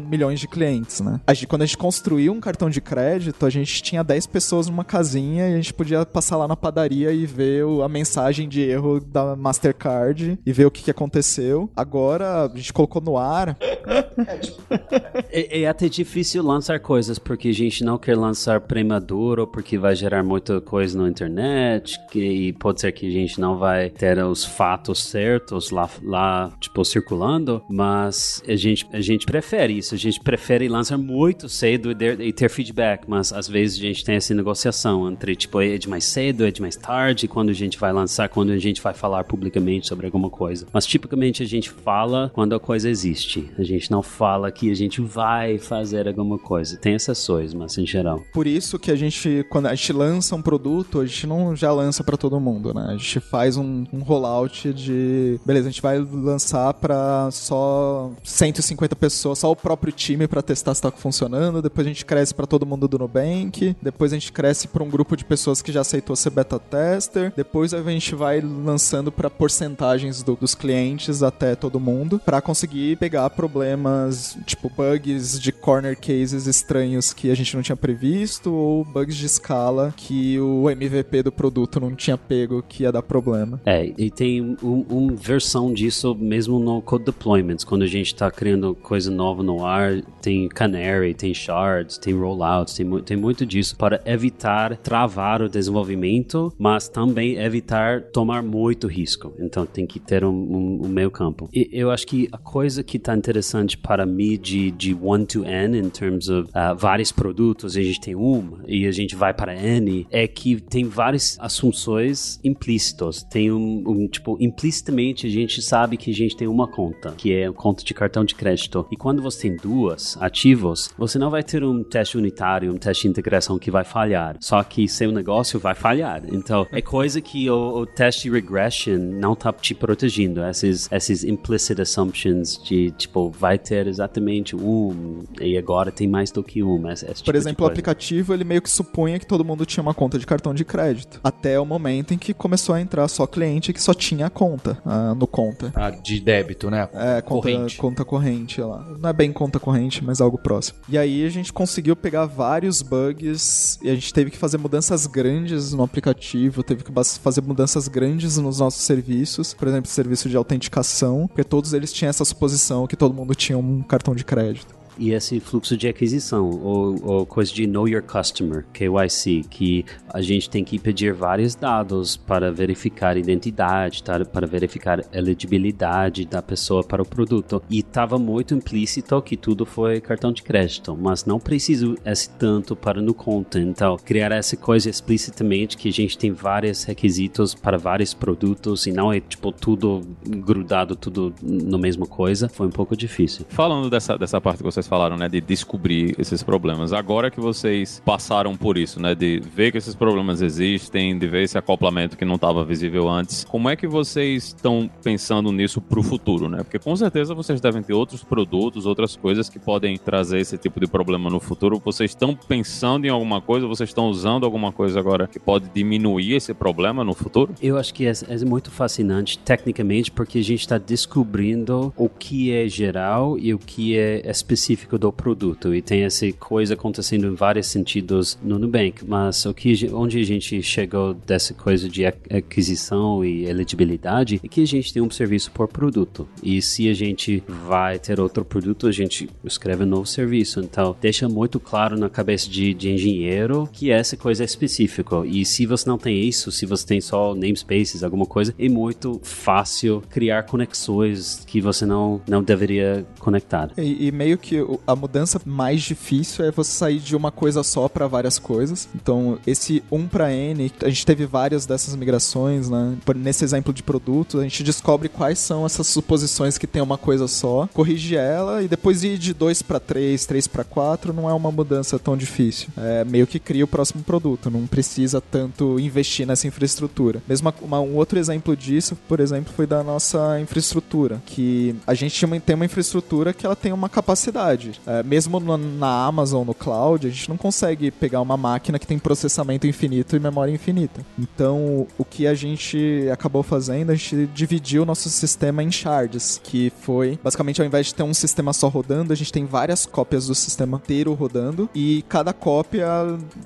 milhões 0.10 0.40
de 0.40 0.48
clientes, 0.48 1.02
né? 1.02 1.20
A 1.26 1.34
gente, 1.34 1.48
quando 1.48 1.62
a 1.64 1.66
gente 1.66 1.78
construiu 1.78 2.34
um 2.34 2.40
cartão 2.40 2.70
de 2.70 2.82
crédito, 2.82 3.46
a 3.46 3.50
gente 3.50 3.82
tinha 3.82 4.04
10 4.04 4.28
pessoas 4.28 4.68
numa 4.68 4.84
casinha 4.84 5.50
e 5.50 5.54
a 5.54 5.58
gente 5.58 5.74
podia 5.74 6.06
passar 6.06 6.38
lá 6.38 6.48
na 6.48 6.56
padaria 6.56 7.12
e 7.12 7.26
ver 7.26 7.66
o, 7.66 7.82
a 7.84 7.90
mensagem 7.90 8.48
de 8.48 8.62
erro 8.62 9.00
da 9.00 9.36
Mastercard 9.36 10.40
e 10.46 10.54
ver 10.54 10.66
o 10.66 10.72
que, 10.72 10.84
que 10.84 10.92
aconteceu. 10.92 11.70
Agora 11.76 12.46
a 12.46 12.48
gente 12.56 12.74
colocou 12.74 13.02
no 13.02 13.18
ar. 13.18 13.58
é, 15.32 15.62
é, 15.62 15.68
até 15.68 15.88
difícil 15.88 16.44
lançar 16.44 16.67
coisas 16.80 17.18
porque 17.18 17.48
a 17.48 17.54
gente 17.54 17.84
não 17.84 17.98
quer 17.98 18.18
lançar 18.18 18.60
premaduro 18.62 19.48
porque 19.48 19.78
vai 19.78 19.96
gerar 19.96 20.24
muita 20.24 20.60
coisa 20.60 21.02
na 21.02 21.08
internet 21.08 21.98
que, 22.12 22.20
e 22.20 22.54
pode 22.54 22.82
ser 22.82 22.92
que 22.92 23.08
a 23.08 23.12
gente 23.12 23.40
não 23.40 23.58
vai 23.58 23.90
ter 23.90 24.18
os 24.24 24.44
fatos 24.44 25.04
certos 25.04 25.72
lá, 25.72 25.90
lá 26.04 26.52
tipo, 26.60 26.84
circulando, 26.84 27.64
mas 27.70 28.44
a 28.48 28.56
gente, 28.56 28.86
a 28.92 29.00
gente 29.00 29.26
prefere 29.26 29.78
isso. 29.78 29.96
A 29.96 29.98
gente 29.98 30.20
prefere 30.20 30.68
lançar 30.68 30.98
muito 30.98 31.48
cedo 31.48 31.92
e 31.92 32.34
ter 32.34 32.50
feedback, 32.50 33.06
mas 33.08 33.32
às 33.32 33.48
vezes 33.48 33.78
a 33.78 33.82
gente 33.82 34.04
tem 34.04 34.16
essa 34.16 34.34
negociação 34.34 35.10
entre, 35.10 35.36
tipo, 35.36 35.62
é 35.62 35.78
de 35.78 35.88
mais 35.88 36.04
cedo, 36.04 36.46
é 36.46 36.52
de 36.52 36.62
mais 36.62 36.76
tarde, 36.76 37.28
quando 37.28 37.50
a 37.50 37.54
gente 37.54 37.78
vai 37.78 37.94
lançar, 37.94 38.28
quando 38.30 38.52
a 38.52 38.58
gente 38.58 38.82
vai 38.82 38.94
falar 38.94 39.24
publicamente 39.24 39.88
sobre 39.88 40.06
alguma 40.06 40.30
coisa. 40.30 40.68
Mas 40.74 40.86
tipicamente 40.86 41.44
a 41.44 41.46
gente 41.46 41.70
fala 41.70 42.32
quando 42.34 42.54
a 42.56 42.60
coisa 42.60 42.90
existe. 42.90 43.50
A 43.58 43.64
gente 43.64 43.90
não 43.92 44.02
fala 44.02 44.52
que 44.52 44.72
a 44.72 44.76
gente 44.76 45.02
vai 45.02 45.58
fazer 45.58 46.08
alguma 46.08 46.38
coisa. 46.38 46.47
Tem 46.78 46.96
exceções, 46.96 47.54
mas 47.54 47.78
em 47.78 47.86
geral. 47.86 48.24
Por 48.32 48.48
isso 48.48 48.80
que 48.80 48.92
a 48.92 48.96
gente, 48.96 49.46
quando 49.50 49.68
a 49.68 49.76
gente 49.76 49.92
lança 49.92 50.36
um 50.36 50.42
produto, 50.42 51.00
a 51.00 51.06
gente 51.06 51.28
não 51.28 51.56
já 51.56 51.72
lança 51.72 52.04
para 52.04 52.16
todo 52.16 52.40
mundo, 52.40 52.74
né? 52.74 52.88
A 52.90 52.94
gente 52.94 53.20
faz 53.20 53.58
um, 53.58 53.86
um 53.92 54.00
rollout 54.00 54.74
de. 54.74 55.40
Beleza, 55.46 55.68
a 55.68 55.72
gente 55.72 55.82
vai 55.82 56.00
lançar 56.00 56.74
para 56.76 57.30
só 57.32 58.12
150 58.24 58.96
pessoas, 58.96 59.40
só 59.40 59.52
o 59.52 59.56
próprio 59.56 59.92
time 59.92 60.28
para 60.28 60.42
testar 60.42 60.74
se 60.74 60.82
tá 60.82 60.92
funcionando. 60.92 61.62
Depois 61.62 61.86
a 61.86 61.90
gente 61.90 62.06
cresce 62.06 62.34
para 62.34 62.46
todo 62.46 62.66
mundo 62.66 62.88
do 62.88 63.00
Nubank. 63.00 63.76
Depois 63.82 64.14
a 64.14 64.16
gente 64.16 64.32
cresce 64.32 64.68
para 64.68 64.84
um 64.84 64.90
grupo 64.90 65.16
de 65.16 65.26
pessoas 65.26 65.62
que 65.62 65.72
já 65.72 65.82
aceitou 65.82 66.16
ser 66.16 66.30
beta 66.30 66.60
tester. 66.60 67.34
Depois 67.36 67.74
a 67.74 67.82
gente 67.84 68.16
vai 68.16 68.42
lançando 68.42 69.12
para 69.12 69.30
porcentagens 69.30 70.24
do, 70.24 70.36
dos 70.36 70.54
clientes 70.56 71.24
até 71.24 71.56
todo 71.56 71.80
mundo 71.80 72.22
para 72.24 72.42
conseguir 72.42 72.98
pegar 72.98 73.30
problemas, 73.30 74.38
tipo 74.46 74.70
bugs 74.70 75.40
de 75.40 75.52
corner 75.52 75.98
cases 75.98 76.37
estranhos 76.46 77.14
que 77.14 77.32
a 77.32 77.36
gente 77.36 77.56
não 77.56 77.64
tinha 77.64 77.76
previsto 77.76 78.54
ou 78.54 78.84
bugs 78.84 79.16
de 79.16 79.26
escala 79.26 79.94
que 79.96 80.40
o 80.40 80.70
MVP 80.70 81.24
do 81.24 81.32
produto 81.32 81.80
não 81.80 81.96
tinha 81.96 82.18
pego 82.18 82.62
que 82.62 82.84
ia 82.84 82.92
dar 82.92 83.02
problema. 83.02 83.62
É, 83.66 83.94
e 83.98 84.12
tem 84.12 84.58
uma 84.62 84.98
um 84.98 85.16
versão 85.16 85.74
disso 85.74 86.16
mesmo 86.16 86.60
no 86.60 86.82
code 86.82 87.06
deployments, 87.06 87.64
quando 87.64 87.84
a 87.84 87.88
gente 87.88 88.08
está 88.08 88.30
criando 88.32 88.76
coisa 88.76 89.12
nova 89.12 89.44
no 89.44 89.66
ar, 89.66 90.02
tem 90.22 90.50
canary, 90.50 91.14
tem 91.14 91.34
shards, 91.34 91.98
tem 91.98 92.14
rollouts, 92.14 92.74
tem, 92.74 93.02
tem 93.04 93.16
muito 93.16 93.46
disso 93.46 93.78
para 93.78 94.02
evitar 94.06 94.76
travar 94.78 95.42
o 95.42 95.50
desenvolvimento, 95.50 96.54
mas 96.58 96.90
também 96.90 97.38
evitar 97.38 98.02
tomar 98.04 98.42
muito 98.42 98.88
risco. 98.88 99.34
Então 99.40 99.66
tem 99.66 99.86
que 99.86 100.00
ter 100.00 100.24
um, 100.24 100.30
um, 100.30 100.86
um 100.86 100.88
meio 100.88 101.12
campo. 101.12 101.50
E 101.54 101.70
eu 101.72 101.92
acho 101.92 102.08
que 102.08 102.28
a 102.32 102.38
coisa 102.38 102.84
que 102.84 102.98
está 102.98 103.16
interessante 103.16 103.78
para 103.78 104.06
mim 104.06 104.38
de, 104.38 104.72
de 104.72 104.98
one 105.00 105.26
to 105.26 105.46
N, 105.46 105.78
em 105.78 105.90
termos 105.90 106.27
uh, 106.30 106.46
vários 106.78 107.12
produtos, 107.12 107.76
a 107.76 107.82
gente 107.82 108.00
tem 108.00 108.16
uma 108.16 108.60
e 108.68 108.86
a 108.86 108.92
gente 108.92 109.16
vai 109.16 109.34
para 109.34 109.56
N, 109.56 110.08
é 110.12 110.28
que 110.28 110.60
tem 110.62 110.86
várias 110.86 111.38
assunções 111.40 112.40
implícitas. 112.44 113.24
Tem 113.24 113.52
um, 113.52 113.84
um, 113.86 114.08
tipo, 114.08 114.38
implicitamente 114.40 115.28
a 115.28 115.30
gente 115.30 115.62
sabe 115.62 115.98
que 115.98 116.12
a 116.12 116.14
gente 116.14 116.36
tem 116.36 116.48
uma 116.48 116.68
conta, 116.68 117.14
que 117.18 117.34
é 117.34 117.48
a 117.48 117.54
conta 117.54 117.84
de 117.84 117.94
cartão 117.94 118.24
de 118.24 118.36
crédito. 118.36 118.86
E 118.92 118.96
quando 118.96 119.22
você 119.22 119.44
tem 119.44 119.56
duas 119.56 120.18
ativos, 120.22 120.94
você 120.98 121.18
não 121.18 121.30
vai 121.30 121.44
ter 121.44 121.64
um 121.64 121.84
teste 121.84 122.18
unitário, 122.18 122.74
um 122.74 122.78
teste 122.78 123.04
de 123.04 123.10
integração 123.10 123.60
que 123.60 123.72
vai 123.72 123.84
falhar. 123.84 124.38
Só 124.40 124.62
que 124.64 124.88
seu 124.88 125.12
negócio 125.12 125.60
vai 125.60 125.76
falhar. 125.76 126.24
Então, 126.32 126.68
é 126.72 126.82
coisa 126.82 127.22
que 127.22 127.50
o, 127.50 127.80
o 127.80 127.86
teste 127.86 128.30
regression 128.30 128.98
não 128.98 129.36
tá 129.36 129.52
te 129.54 129.74
protegendo. 129.74 130.44
Esses, 130.44 130.90
esses 130.92 131.24
implicit 131.24 131.82
assumptions 131.82 132.62
de, 132.64 132.92
tipo, 132.92 133.30
vai 133.30 133.58
ter 133.58 133.88
exatamente 133.88 134.56
um 134.56 135.24
e 135.42 135.58
agora 135.58 135.92
tem 135.92 136.08
mais 136.08 136.17
do 136.32 136.44
que 136.44 136.64
um. 136.64 136.90
Esse, 136.90 137.06
esse 137.06 137.24
Por 137.24 137.34
tipo 137.34 137.38
exemplo, 137.38 137.66
o 137.66 137.70
aplicativo, 137.70 138.34
ele 138.34 138.44
meio 138.44 138.62
que 138.62 138.70
supunha 138.70 139.20
que 139.20 139.26
todo 139.26 139.44
mundo 139.46 139.66
tinha 139.66 139.82
uma 139.82 139.94
conta 139.94 140.20
de 140.20 140.26
cartão 140.26 140.54
de 140.54 140.66
crédito. 140.66 141.20
Até 141.24 141.60
o 141.60 141.66
momento 141.66 142.14
em 142.14 142.18
que 142.18 142.34
começou 142.34 142.76
a 142.76 142.82
entrar 142.82 143.08
só 143.08 143.26
cliente 143.26 143.74
que 143.74 143.82
só 143.82 143.94
tinha 143.94 144.28
a 144.28 144.30
conta 144.30 144.78
ah, 144.86 145.14
no 145.16 145.28
conta. 145.28 145.72
Ah, 145.76 145.90
de 145.90 146.20
débito, 146.20 146.70
né? 146.70 146.90
É, 146.94 147.22
conta 147.22 147.42
corrente. 147.42 147.78
conta 147.78 148.06
corrente 148.06 148.62
lá. 148.62 148.86
Não 149.00 149.10
é 149.10 149.14
bem 149.14 149.32
conta 149.32 149.60
corrente, 149.60 150.04
mas 150.04 150.22
algo 150.22 150.38
próximo. 150.38 150.80
E 150.90 150.98
aí 150.98 151.26
a 151.26 151.30
gente 151.30 151.54
conseguiu 151.54 151.96
pegar 151.96 152.26
vários 152.26 152.82
bugs 152.82 153.80
e 153.82 153.90
a 153.90 153.94
gente 153.94 154.14
teve 154.14 154.32
que 154.32 154.38
fazer 154.38 154.58
mudanças 154.58 155.08
grandes 155.08 155.74
no 155.74 155.84
aplicativo, 155.84 156.64
teve 156.64 156.84
que 156.84 156.92
fazer 157.20 157.42
mudanças 157.42 157.88
grandes 157.88 158.38
nos 158.38 158.60
nossos 158.60 158.82
serviços, 158.82 159.54
por 159.54 159.68
exemplo, 159.68 159.90
serviço 159.90 160.30
de 160.30 160.38
autenticação, 160.38 161.28
porque 161.28 161.44
todos 161.44 161.74
eles 161.74 161.92
tinham 161.92 162.10
essa 162.10 162.26
suposição 162.26 162.88
que 162.88 162.96
todo 162.96 163.14
mundo 163.14 163.36
tinha 163.36 163.58
um 163.58 163.82
cartão 163.82 164.16
de 164.16 164.24
crédito 164.24 164.77
e 164.98 165.12
esse 165.12 165.40
fluxo 165.40 165.78
de 165.78 165.88
aquisição, 165.88 166.50
ou, 166.50 166.96
ou, 167.04 167.26
coisa 167.26 167.54
de 167.54 167.68
Know 167.68 167.88
Your 167.88 168.04
Customer, 168.04 168.66
KYC, 168.74 169.44
que 169.50 169.86
a 170.10 170.22
gente 170.22 170.50
tem 170.50 170.64
que 170.64 170.80
pedir 170.80 171.14
vários 171.14 171.56
dados 171.56 172.18
para 172.18 172.52
verificar 172.52 173.18
identidade, 173.18 174.04
tá? 174.04 174.24
para 174.26 174.48
verificar 174.48 175.04
elegibilidade 175.14 176.26
da 176.26 176.42
pessoa 176.42 176.84
para 176.84 177.02
o 177.02 177.06
produto. 177.06 177.62
E 177.70 177.80
estava 177.80 178.18
muito 178.18 178.54
implícito 178.54 179.22
que 179.22 179.38
tudo 179.38 179.66
foi 179.66 180.00
cartão 180.02 180.32
de 180.32 180.44
crédito, 180.44 180.98
mas 181.00 181.26
não 181.26 181.40
preciso 181.40 181.96
esse 182.06 182.30
tanto 182.32 182.76
para 182.76 183.02
no 183.02 183.14
conta. 183.14 183.60
Então, 183.60 183.98
criar 183.98 184.32
essa 184.32 184.56
coisa 184.56 184.90
explicitamente 184.90 185.78
que 185.78 185.90
a 185.90 185.94
gente 185.94 186.18
tem 186.18 186.32
vários 186.32 186.84
requisitos 186.84 187.54
para 187.54 187.78
vários 187.78 188.14
produtos 188.14 188.86
e 188.88 188.92
não 188.92 189.12
é 189.12 189.20
tipo 189.20 189.52
tudo 189.52 190.02
grudado, 190.26 190.96
tudo 190.96 191.34
na 191.42 191.78
mesma 191.78 192.06
coisa, 192.06 192.50
foi 192.50 192.68
um 192.68 192.72
pouco 192.72 192.96
difícil. 192.96 193.46
Falando 193.50 193.90
dessa, 193.90 194.18
dessa 194.18 194.40
parte 194.40 194.64
que 194.64 194.64
falaram, 194.88 195.18
né, 195.18 195.28
de 195.28 195.42
descobrir 195.42 196.16
esses 196.18 196.42
problemas. 196.42 196.94
Agora 196.94 197.30
que 197.30 197.40
vocês 197.40 198.02
passaram 198.06 198.56
por 198.56 198.78
isso, 198.78 199.00
né, 199.02 199.14
de 199.14 199.40
ver 199.40 199.72
que 199.72 199.78
esses 199.78 199.96
problemas 199.96 200.42
existem, 200.42 201.18
de 201.18 201.28
ver 201.28 201.44
esse 201.44 201.58
acoplamento 201.58 202.18
que 202.18 202.26
não 202.26 202.36
estava 202.36 202.64
visível 202.64 203.10
antes, 203.10 203.44
como 203.44 203.70
é 203.70 203.76
que 203.76 203.88
vocês 203.88 204.48
estão 204.48 204.90
pensando 205.04 205.52
nisso 205.52 205.82
para 205.82 206.00
o 206.00 206.04
futuro, 206.04 206.50
né? 206.50 206.64
Porque 206.64 206.80
com 206.80 206.96
certeza 206.96 207.36
vocês 207.36 207.60
devem 207.60 207.84
ter 207.84 207.94
outros 207.94 208.24
produtos, 208.24 208.86
outras 208.86 209.16
coisas 209.16 209.50
que 209.50 209.60
podem 209.60 209.98
trazer 209.98 210.40
esse 210.40 210.58
tipo 210.58 210.80
de 210.80 210.88
problema 210.88 211.30
no 211.30 211.40
futuro. 211.40 211.82
Vocês 211.84 212.12
estão 212.12 212.36
pensando 212.36 213.06
em 213.06 213.10
alguma 213.10 213.42
coisa? 213.42 213.68
Vocês 213.68 213.90
estão 213.90 214.08
usando 214.08 214.46
alguma 214.46 214.72
coisa 214.72 215.00
agora 215.00 215.28
que 215.28 215.40
pode 215.40 215.70
diminuir 215.74 216.36
esse 216.36 216.54
problema 216.54 217.04
no 217.04 217.14
futuro? 217.14 217.54
Eu 217.62 217.78
acho 217.78 217.94
que 217.94 218.06
é, 218.06 218.12
é 218.28 218.46
muito 218.46 218.72
fascinante 218.72 219.38
tecnicamente 219.40 220.12
porque 220.12 220.40
a 220.40 220.44
gente 220.44 220.62
está 220.62 220.78
descobrindo 220.78 221.94
o 221.98 222.08
que 222.08 222.52
é 222.52 222.68
geral 222.68 223.38
e 223.38 223.54
o 223.54 223.60
que 223.60 223.98
é 223.98 224.30
específico 224.30 224.77
específico 224.78 224.98
do 224.98 225.12
produto 225.12 225.74
e 225.74 225.82
tem 225.82 226.04
essa 226.04 226.32
coisa 226.34 226.76
acontecendo 226.76 227.28
em 227.28 227.34
vários 227.34 227.68
sentidos 227.68 228.38
no 228.44 228.60
Nubank, 228.60 229.04
mas 229.06 229.46
o 229.46 229.54
que 229.54 229.90
onde 229.92 230.20
a 230.20 230.24
gente 230.24 230.62
chegou 230.62 231.14
dessa 231.14 231.54
coisa 231.54 231.90
de 231.90 232.06
aquisição 232.06 233.26
e 233.26 233.46
elegibilidade 233.46 234.40
é 234.44 234.48
que 234.48 234.62
a 234.62 234.68
gente 234.68 234.94
tem 234.94 235.02
um 235.02 235.10
serviço 235.10 235.52
por 235.52 235.68
produto 235.68 236.28
e 236.44 236.62
se 236.62 236.88
a 236.90 236.94
gente 236.94 237.44
vai 237.48 237.98
ter 237.98 238.20
outro 238.20 238.46
produto 238.46 238.88
a 238.88 238.92
gente 238.92 239.30
escreve 239.44 239.84
um 239.84 239.88
novo 239.88 240.06
serviço, 240.06 240.60
então 240.60 240.96
deixa 241.02 241.28
muito 241.28 241.60
claro 241.60 241.98
na 241.98 242.10
cabeça 242.10 242.50
de, 242.50 242.74
de 242.74 242.92
engenheiro 242.92 243.68
que 243.72 243.90
essa 243.90 244.16
coisa 244.16 244.44
é 244.44 244.46
específica 244.46 245.26
e 245.26 245.44
se 245.44 245.66
você 245.66 245.90
não 245.90 245.98
tem 245.98 246.20
isso, 246.22 246.52
se 246.52 246.66
você 246.66 246.86
tem 246.86 247.02
só 247.02 247.34
namespaces, 247.34 248.04
alguma 248.04 248.26
coisa, 248.26 248.54
é 248.60 248.70
muito 248.70 249.20
fácil 249.24 250.04
criar 250.10 250.44
conexões 250.44 251.44
que 251.46 251.60
você 251.62 251.86
não, 251.86 252.22
não 252.28 252.44
deveria 252.44 253.06
conectar. 253.20 253.72
E, 253.78 254.08
e 254.08 254.12
meio 254.12 254.38
que 254.38 254.62
a 254.86 254.96
mudança 254.96 255.42
mais 255.46 255.82
difícil 255.82 256.46
é 256.46 256.52
você 256.52 256.72
sair 256.72 257.00
de 257.00 257.16
uma 257.16 257.32
coisa 257.32 257.64
só 257.64 257.88
para 257.88 258.08
várias 258.08 258.40
coisas. 258.40 258.88
Então, 258.96 259.38
esse 259.46 259.84
1 259.92 260.08
para 260.08 260.34
N, 260.34 260.72
a 260.84 260.90
gente 260.90 261.06
teve 261.06 261.26
várias 261.26 261.66
dessas 261.66 261.96
migrações, 261.96 262.70
né? 262.70 262.98
Nesse 263.16 263.44
exemplo 263.44 263.74
de 263.74 263.84
produto, 263.84 264.40
a 264.40 264.44
gente 264.44 264.64
descobre 264.64 265.10
quais 265.10 265.40
são 265.40 265.66
essas 265.66 265.88
suposições 265.88 266.58
que 266.58 266.68
tem 266.68 266.82
uma 266.82 266.98
coisa 266.98 267.28
só, 267.28 267.68
corrige 267.74 268.16
ela 268.16 268.64
e 268.64 268.68
depois 268.68 269.04
ir 269.04 269.18
de 269.18 269.34
2 269.34 269.62
para 269.62 269.80
3, 269.80 270.26
3 270.26 270.48
para 270.48 270.64
4 270.64 271.14
não 271.14 271.30
é 271.30 271.34
uma 271.34 271.52
mudança 271.52 271.98
tão 272.00 272.18
difícil. 272.18 272.70
É 272.78 273.04
meio 273.04 273.28
que 273.28 273.40
cria 273.40 273.64
o 273.64 273.68
próximo 273.68 274.04
produto, 274.04 274.50
não 274.50 274.66
precisa 274.68 275.22
tanto 275.22 275.80
investir 275.80 276.26
nessa 276.26 276.48
infraestrutura. 276.48 277.22
Mesmo 277.28 277.54
uma, 277.62 277.80
um 277.80 277.96
outro 277.96 278.20
exemplo 278.20 278.56
disso, 278.56 278.98
por 279.08 279.20
exemplo, 279.20 279.54
foi 279.56 279.68
da 279.68 279.84
nossa 279.84 280.40
infraestrutura, 280.40 281.22
que 281.26 281.76
a 281.86 281.94
gente 281.94 282.26
tem 282.46 282.56
uma 282.56 282.66
infraestrutura 282.66 283.34
que 283.34 283.46
ela 283.46 283.56
tem 283.56 283.72
uma 283.72 283.90
capacidade. 283.90 284.57
É, 284.86 285.04
mesmo 285.04 285.40
no, 285.40 285.58
na 285.58 286.06
Amazon, 286.06 286.46
no 286.46 286.54
cloud, 286.54 287.08
a 287.08 287.10
gente 287.10 287.30
não 287.30 287.38
consegue 287.38 287.92
pegar 287.92 288.22
uma 288.22 288.38
máquina 288.38 288.80
que 288.80 288.88
tem 288.88 288.98
processamento 289.00 289.68
infinito 289.68 290.16
e 290.16 290.20
memória 290.20 290.52
infinita. 290.52 291.02
Então, 291.18 291.88
o 291.98 292.06
que 292.06 292.28
a 292.28 292.34
gente 292.34 293.08
acabou 293.12 293.44
fazendo, 293.44 293.92
a 293.92 293.96
gente 293.96 294.28
dividiu 294.34 294.84
o 294.84 294.86
nosso 294.86 295.10
sistema 295.10 295.64
em 295.64 295.72
shards, 295.72 296.40
que 296.44 296.72
foi, 296.82 297.20
basicamente, 297.24 297.62
ao 297.62 297.68
invés 297.68 297.88
de 297.88 297.96
ter 297.96 298.04
um 298.04 298.14
sistema 298.14 298.54
só 298.54 298.68
rodando, 298.68 299.14
a 299.14 299.16
gente 299.16 299.32
tem 299.32 299.46
várias 299.46 299.86
cópias 299.86 300.28
do 300.28 300.36
sistema 300.36 300.78
inteiro 300.78 301.14
rodando 301.14 301.70
e 301.74 302.04
cada 302.08 302.34
cópia 302.34 302.88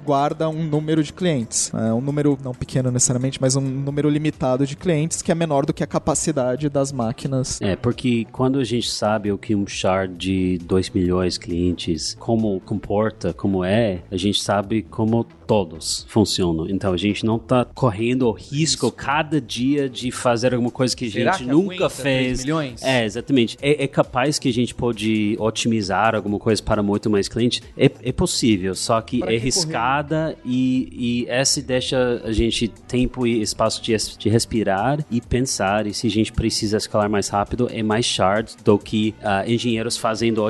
guarda 0.05 0.49
um 0.49 0.64
número 0.64 1.03
de 1.03 1.14
clientes. 1.14 1.72
É 1.74 1.93
um 1.93 2.01
número 2.01 2.38
não 2.43 2.53
pequeno 2.53 2.91
necessariamente, 2.91 3.39
mas 3.41 3.55
um 3.55 3.62
número 3.62 4.09
limitado 4.09 4.66
de 4.66 4.76
clientes 4.76 5.22
que 5.22 5.32
é 5.32 5.36
menor 5.36 5.66
do 5.66 5.74
que 5.74 5.84
a 5.84 5.88
capacidade 5.88 6.70
das 6.70 6.91
máquinas. 6.91 7.59
É, 7.62 7.76
porque 7.76 8.26
quando 8.32 8.59
a 8.59 8.64
gente 8.64 8.89
sabe 8.89 9.32
o 9.32 9.38
que 9.38 9.55
um 9.55 9.66
shard 9.68 10.16
de 10.16 10.57
2 10.59 10.89
milhões 10.93 11.33
de 11.33 11.39
clientes, 11.39 12.15
como 12.19 12.59
comporta, 12.61 13.33
como 13.33 13.63
é, 13.63 14.01
a 14.11 14.17
gente 14.17 14.41
sabe 14.41 14.81
como 14.83 15.25
todos 15.51 16.05
funcionam. 16.07 16.69
Então 16.69 16.93
a 16.93 16.97
gente 16.97 17.25
não 17.25 17.35
está 17.35 17.65
correndo 17.65 18.27
o 18.27 18.31
risco 18.31 18.85
Isso. 18.85 18.95
cada 18.95 19.41
dia 19.41 19.89
de 19.89 20.09
fazer 20.09 20.53
alguma 20.53 20.71
coisa 20.71 20.95
que 20.95 21.05
a 21.05 21.09
gente 21.09 21.39
que 21.39 21.45
nunca 21.45 21.89
fez. 21.89 22.45
milhões? 22.45 22.81
É, 22.81 23.03
exatamente. 23.03 23.57
É, 23.61 23.83
é, 23.83 23.87
capaz 23.87 24.39
que 24.39 24.47
a 24.47 24.53
gente 24.53 24.73
pode 24.73 25.35
otimizar 25.39 26.15
alguma 26.15 26.39
coisa 26.39 26.63
para 26.63 26.81
muito 26.81 27.09
mais 27.09 27.27
clientes? 27.27 27.61
É, 27.77 27.91
é 28.01 28.11
possível, 28.13 28.73
só 28.75 29.01
que 29.01 29.19
para 29.19 29.33
é 29.33 29.37
arriscada 29.37 30.37
e, 30.45 30.87
e 30.91 31.25
essa 31.29 31.61
deixa 31.61 32.21
a 32.23 32.31
gente 32.31 32.69
tempo 32.87 33.27
e 33.27 33.41
espaço 33.41 33.81
de, 33.81 33.93
de 34.17 34.29
respirar 34.29 35.05
e 35.11 35.19
pensar. 35.19 35.85
E 35.85 35.93
se 35.93 36.07
a 36.07 36.09
gente 36.09 36.31
precisa 36.31 36.77
escalar 36.77 37.09
mais 37.09 37.27
rápido, 37.27 37.69
é 37.71 37.83
mais 37.83 38.05
shard 38.05 38.53
do 38.63 38.77
que 38.77 39.13
uh, 39.19 39.49
engenheiros 39.49 39.97
fazendo 39.97 40.41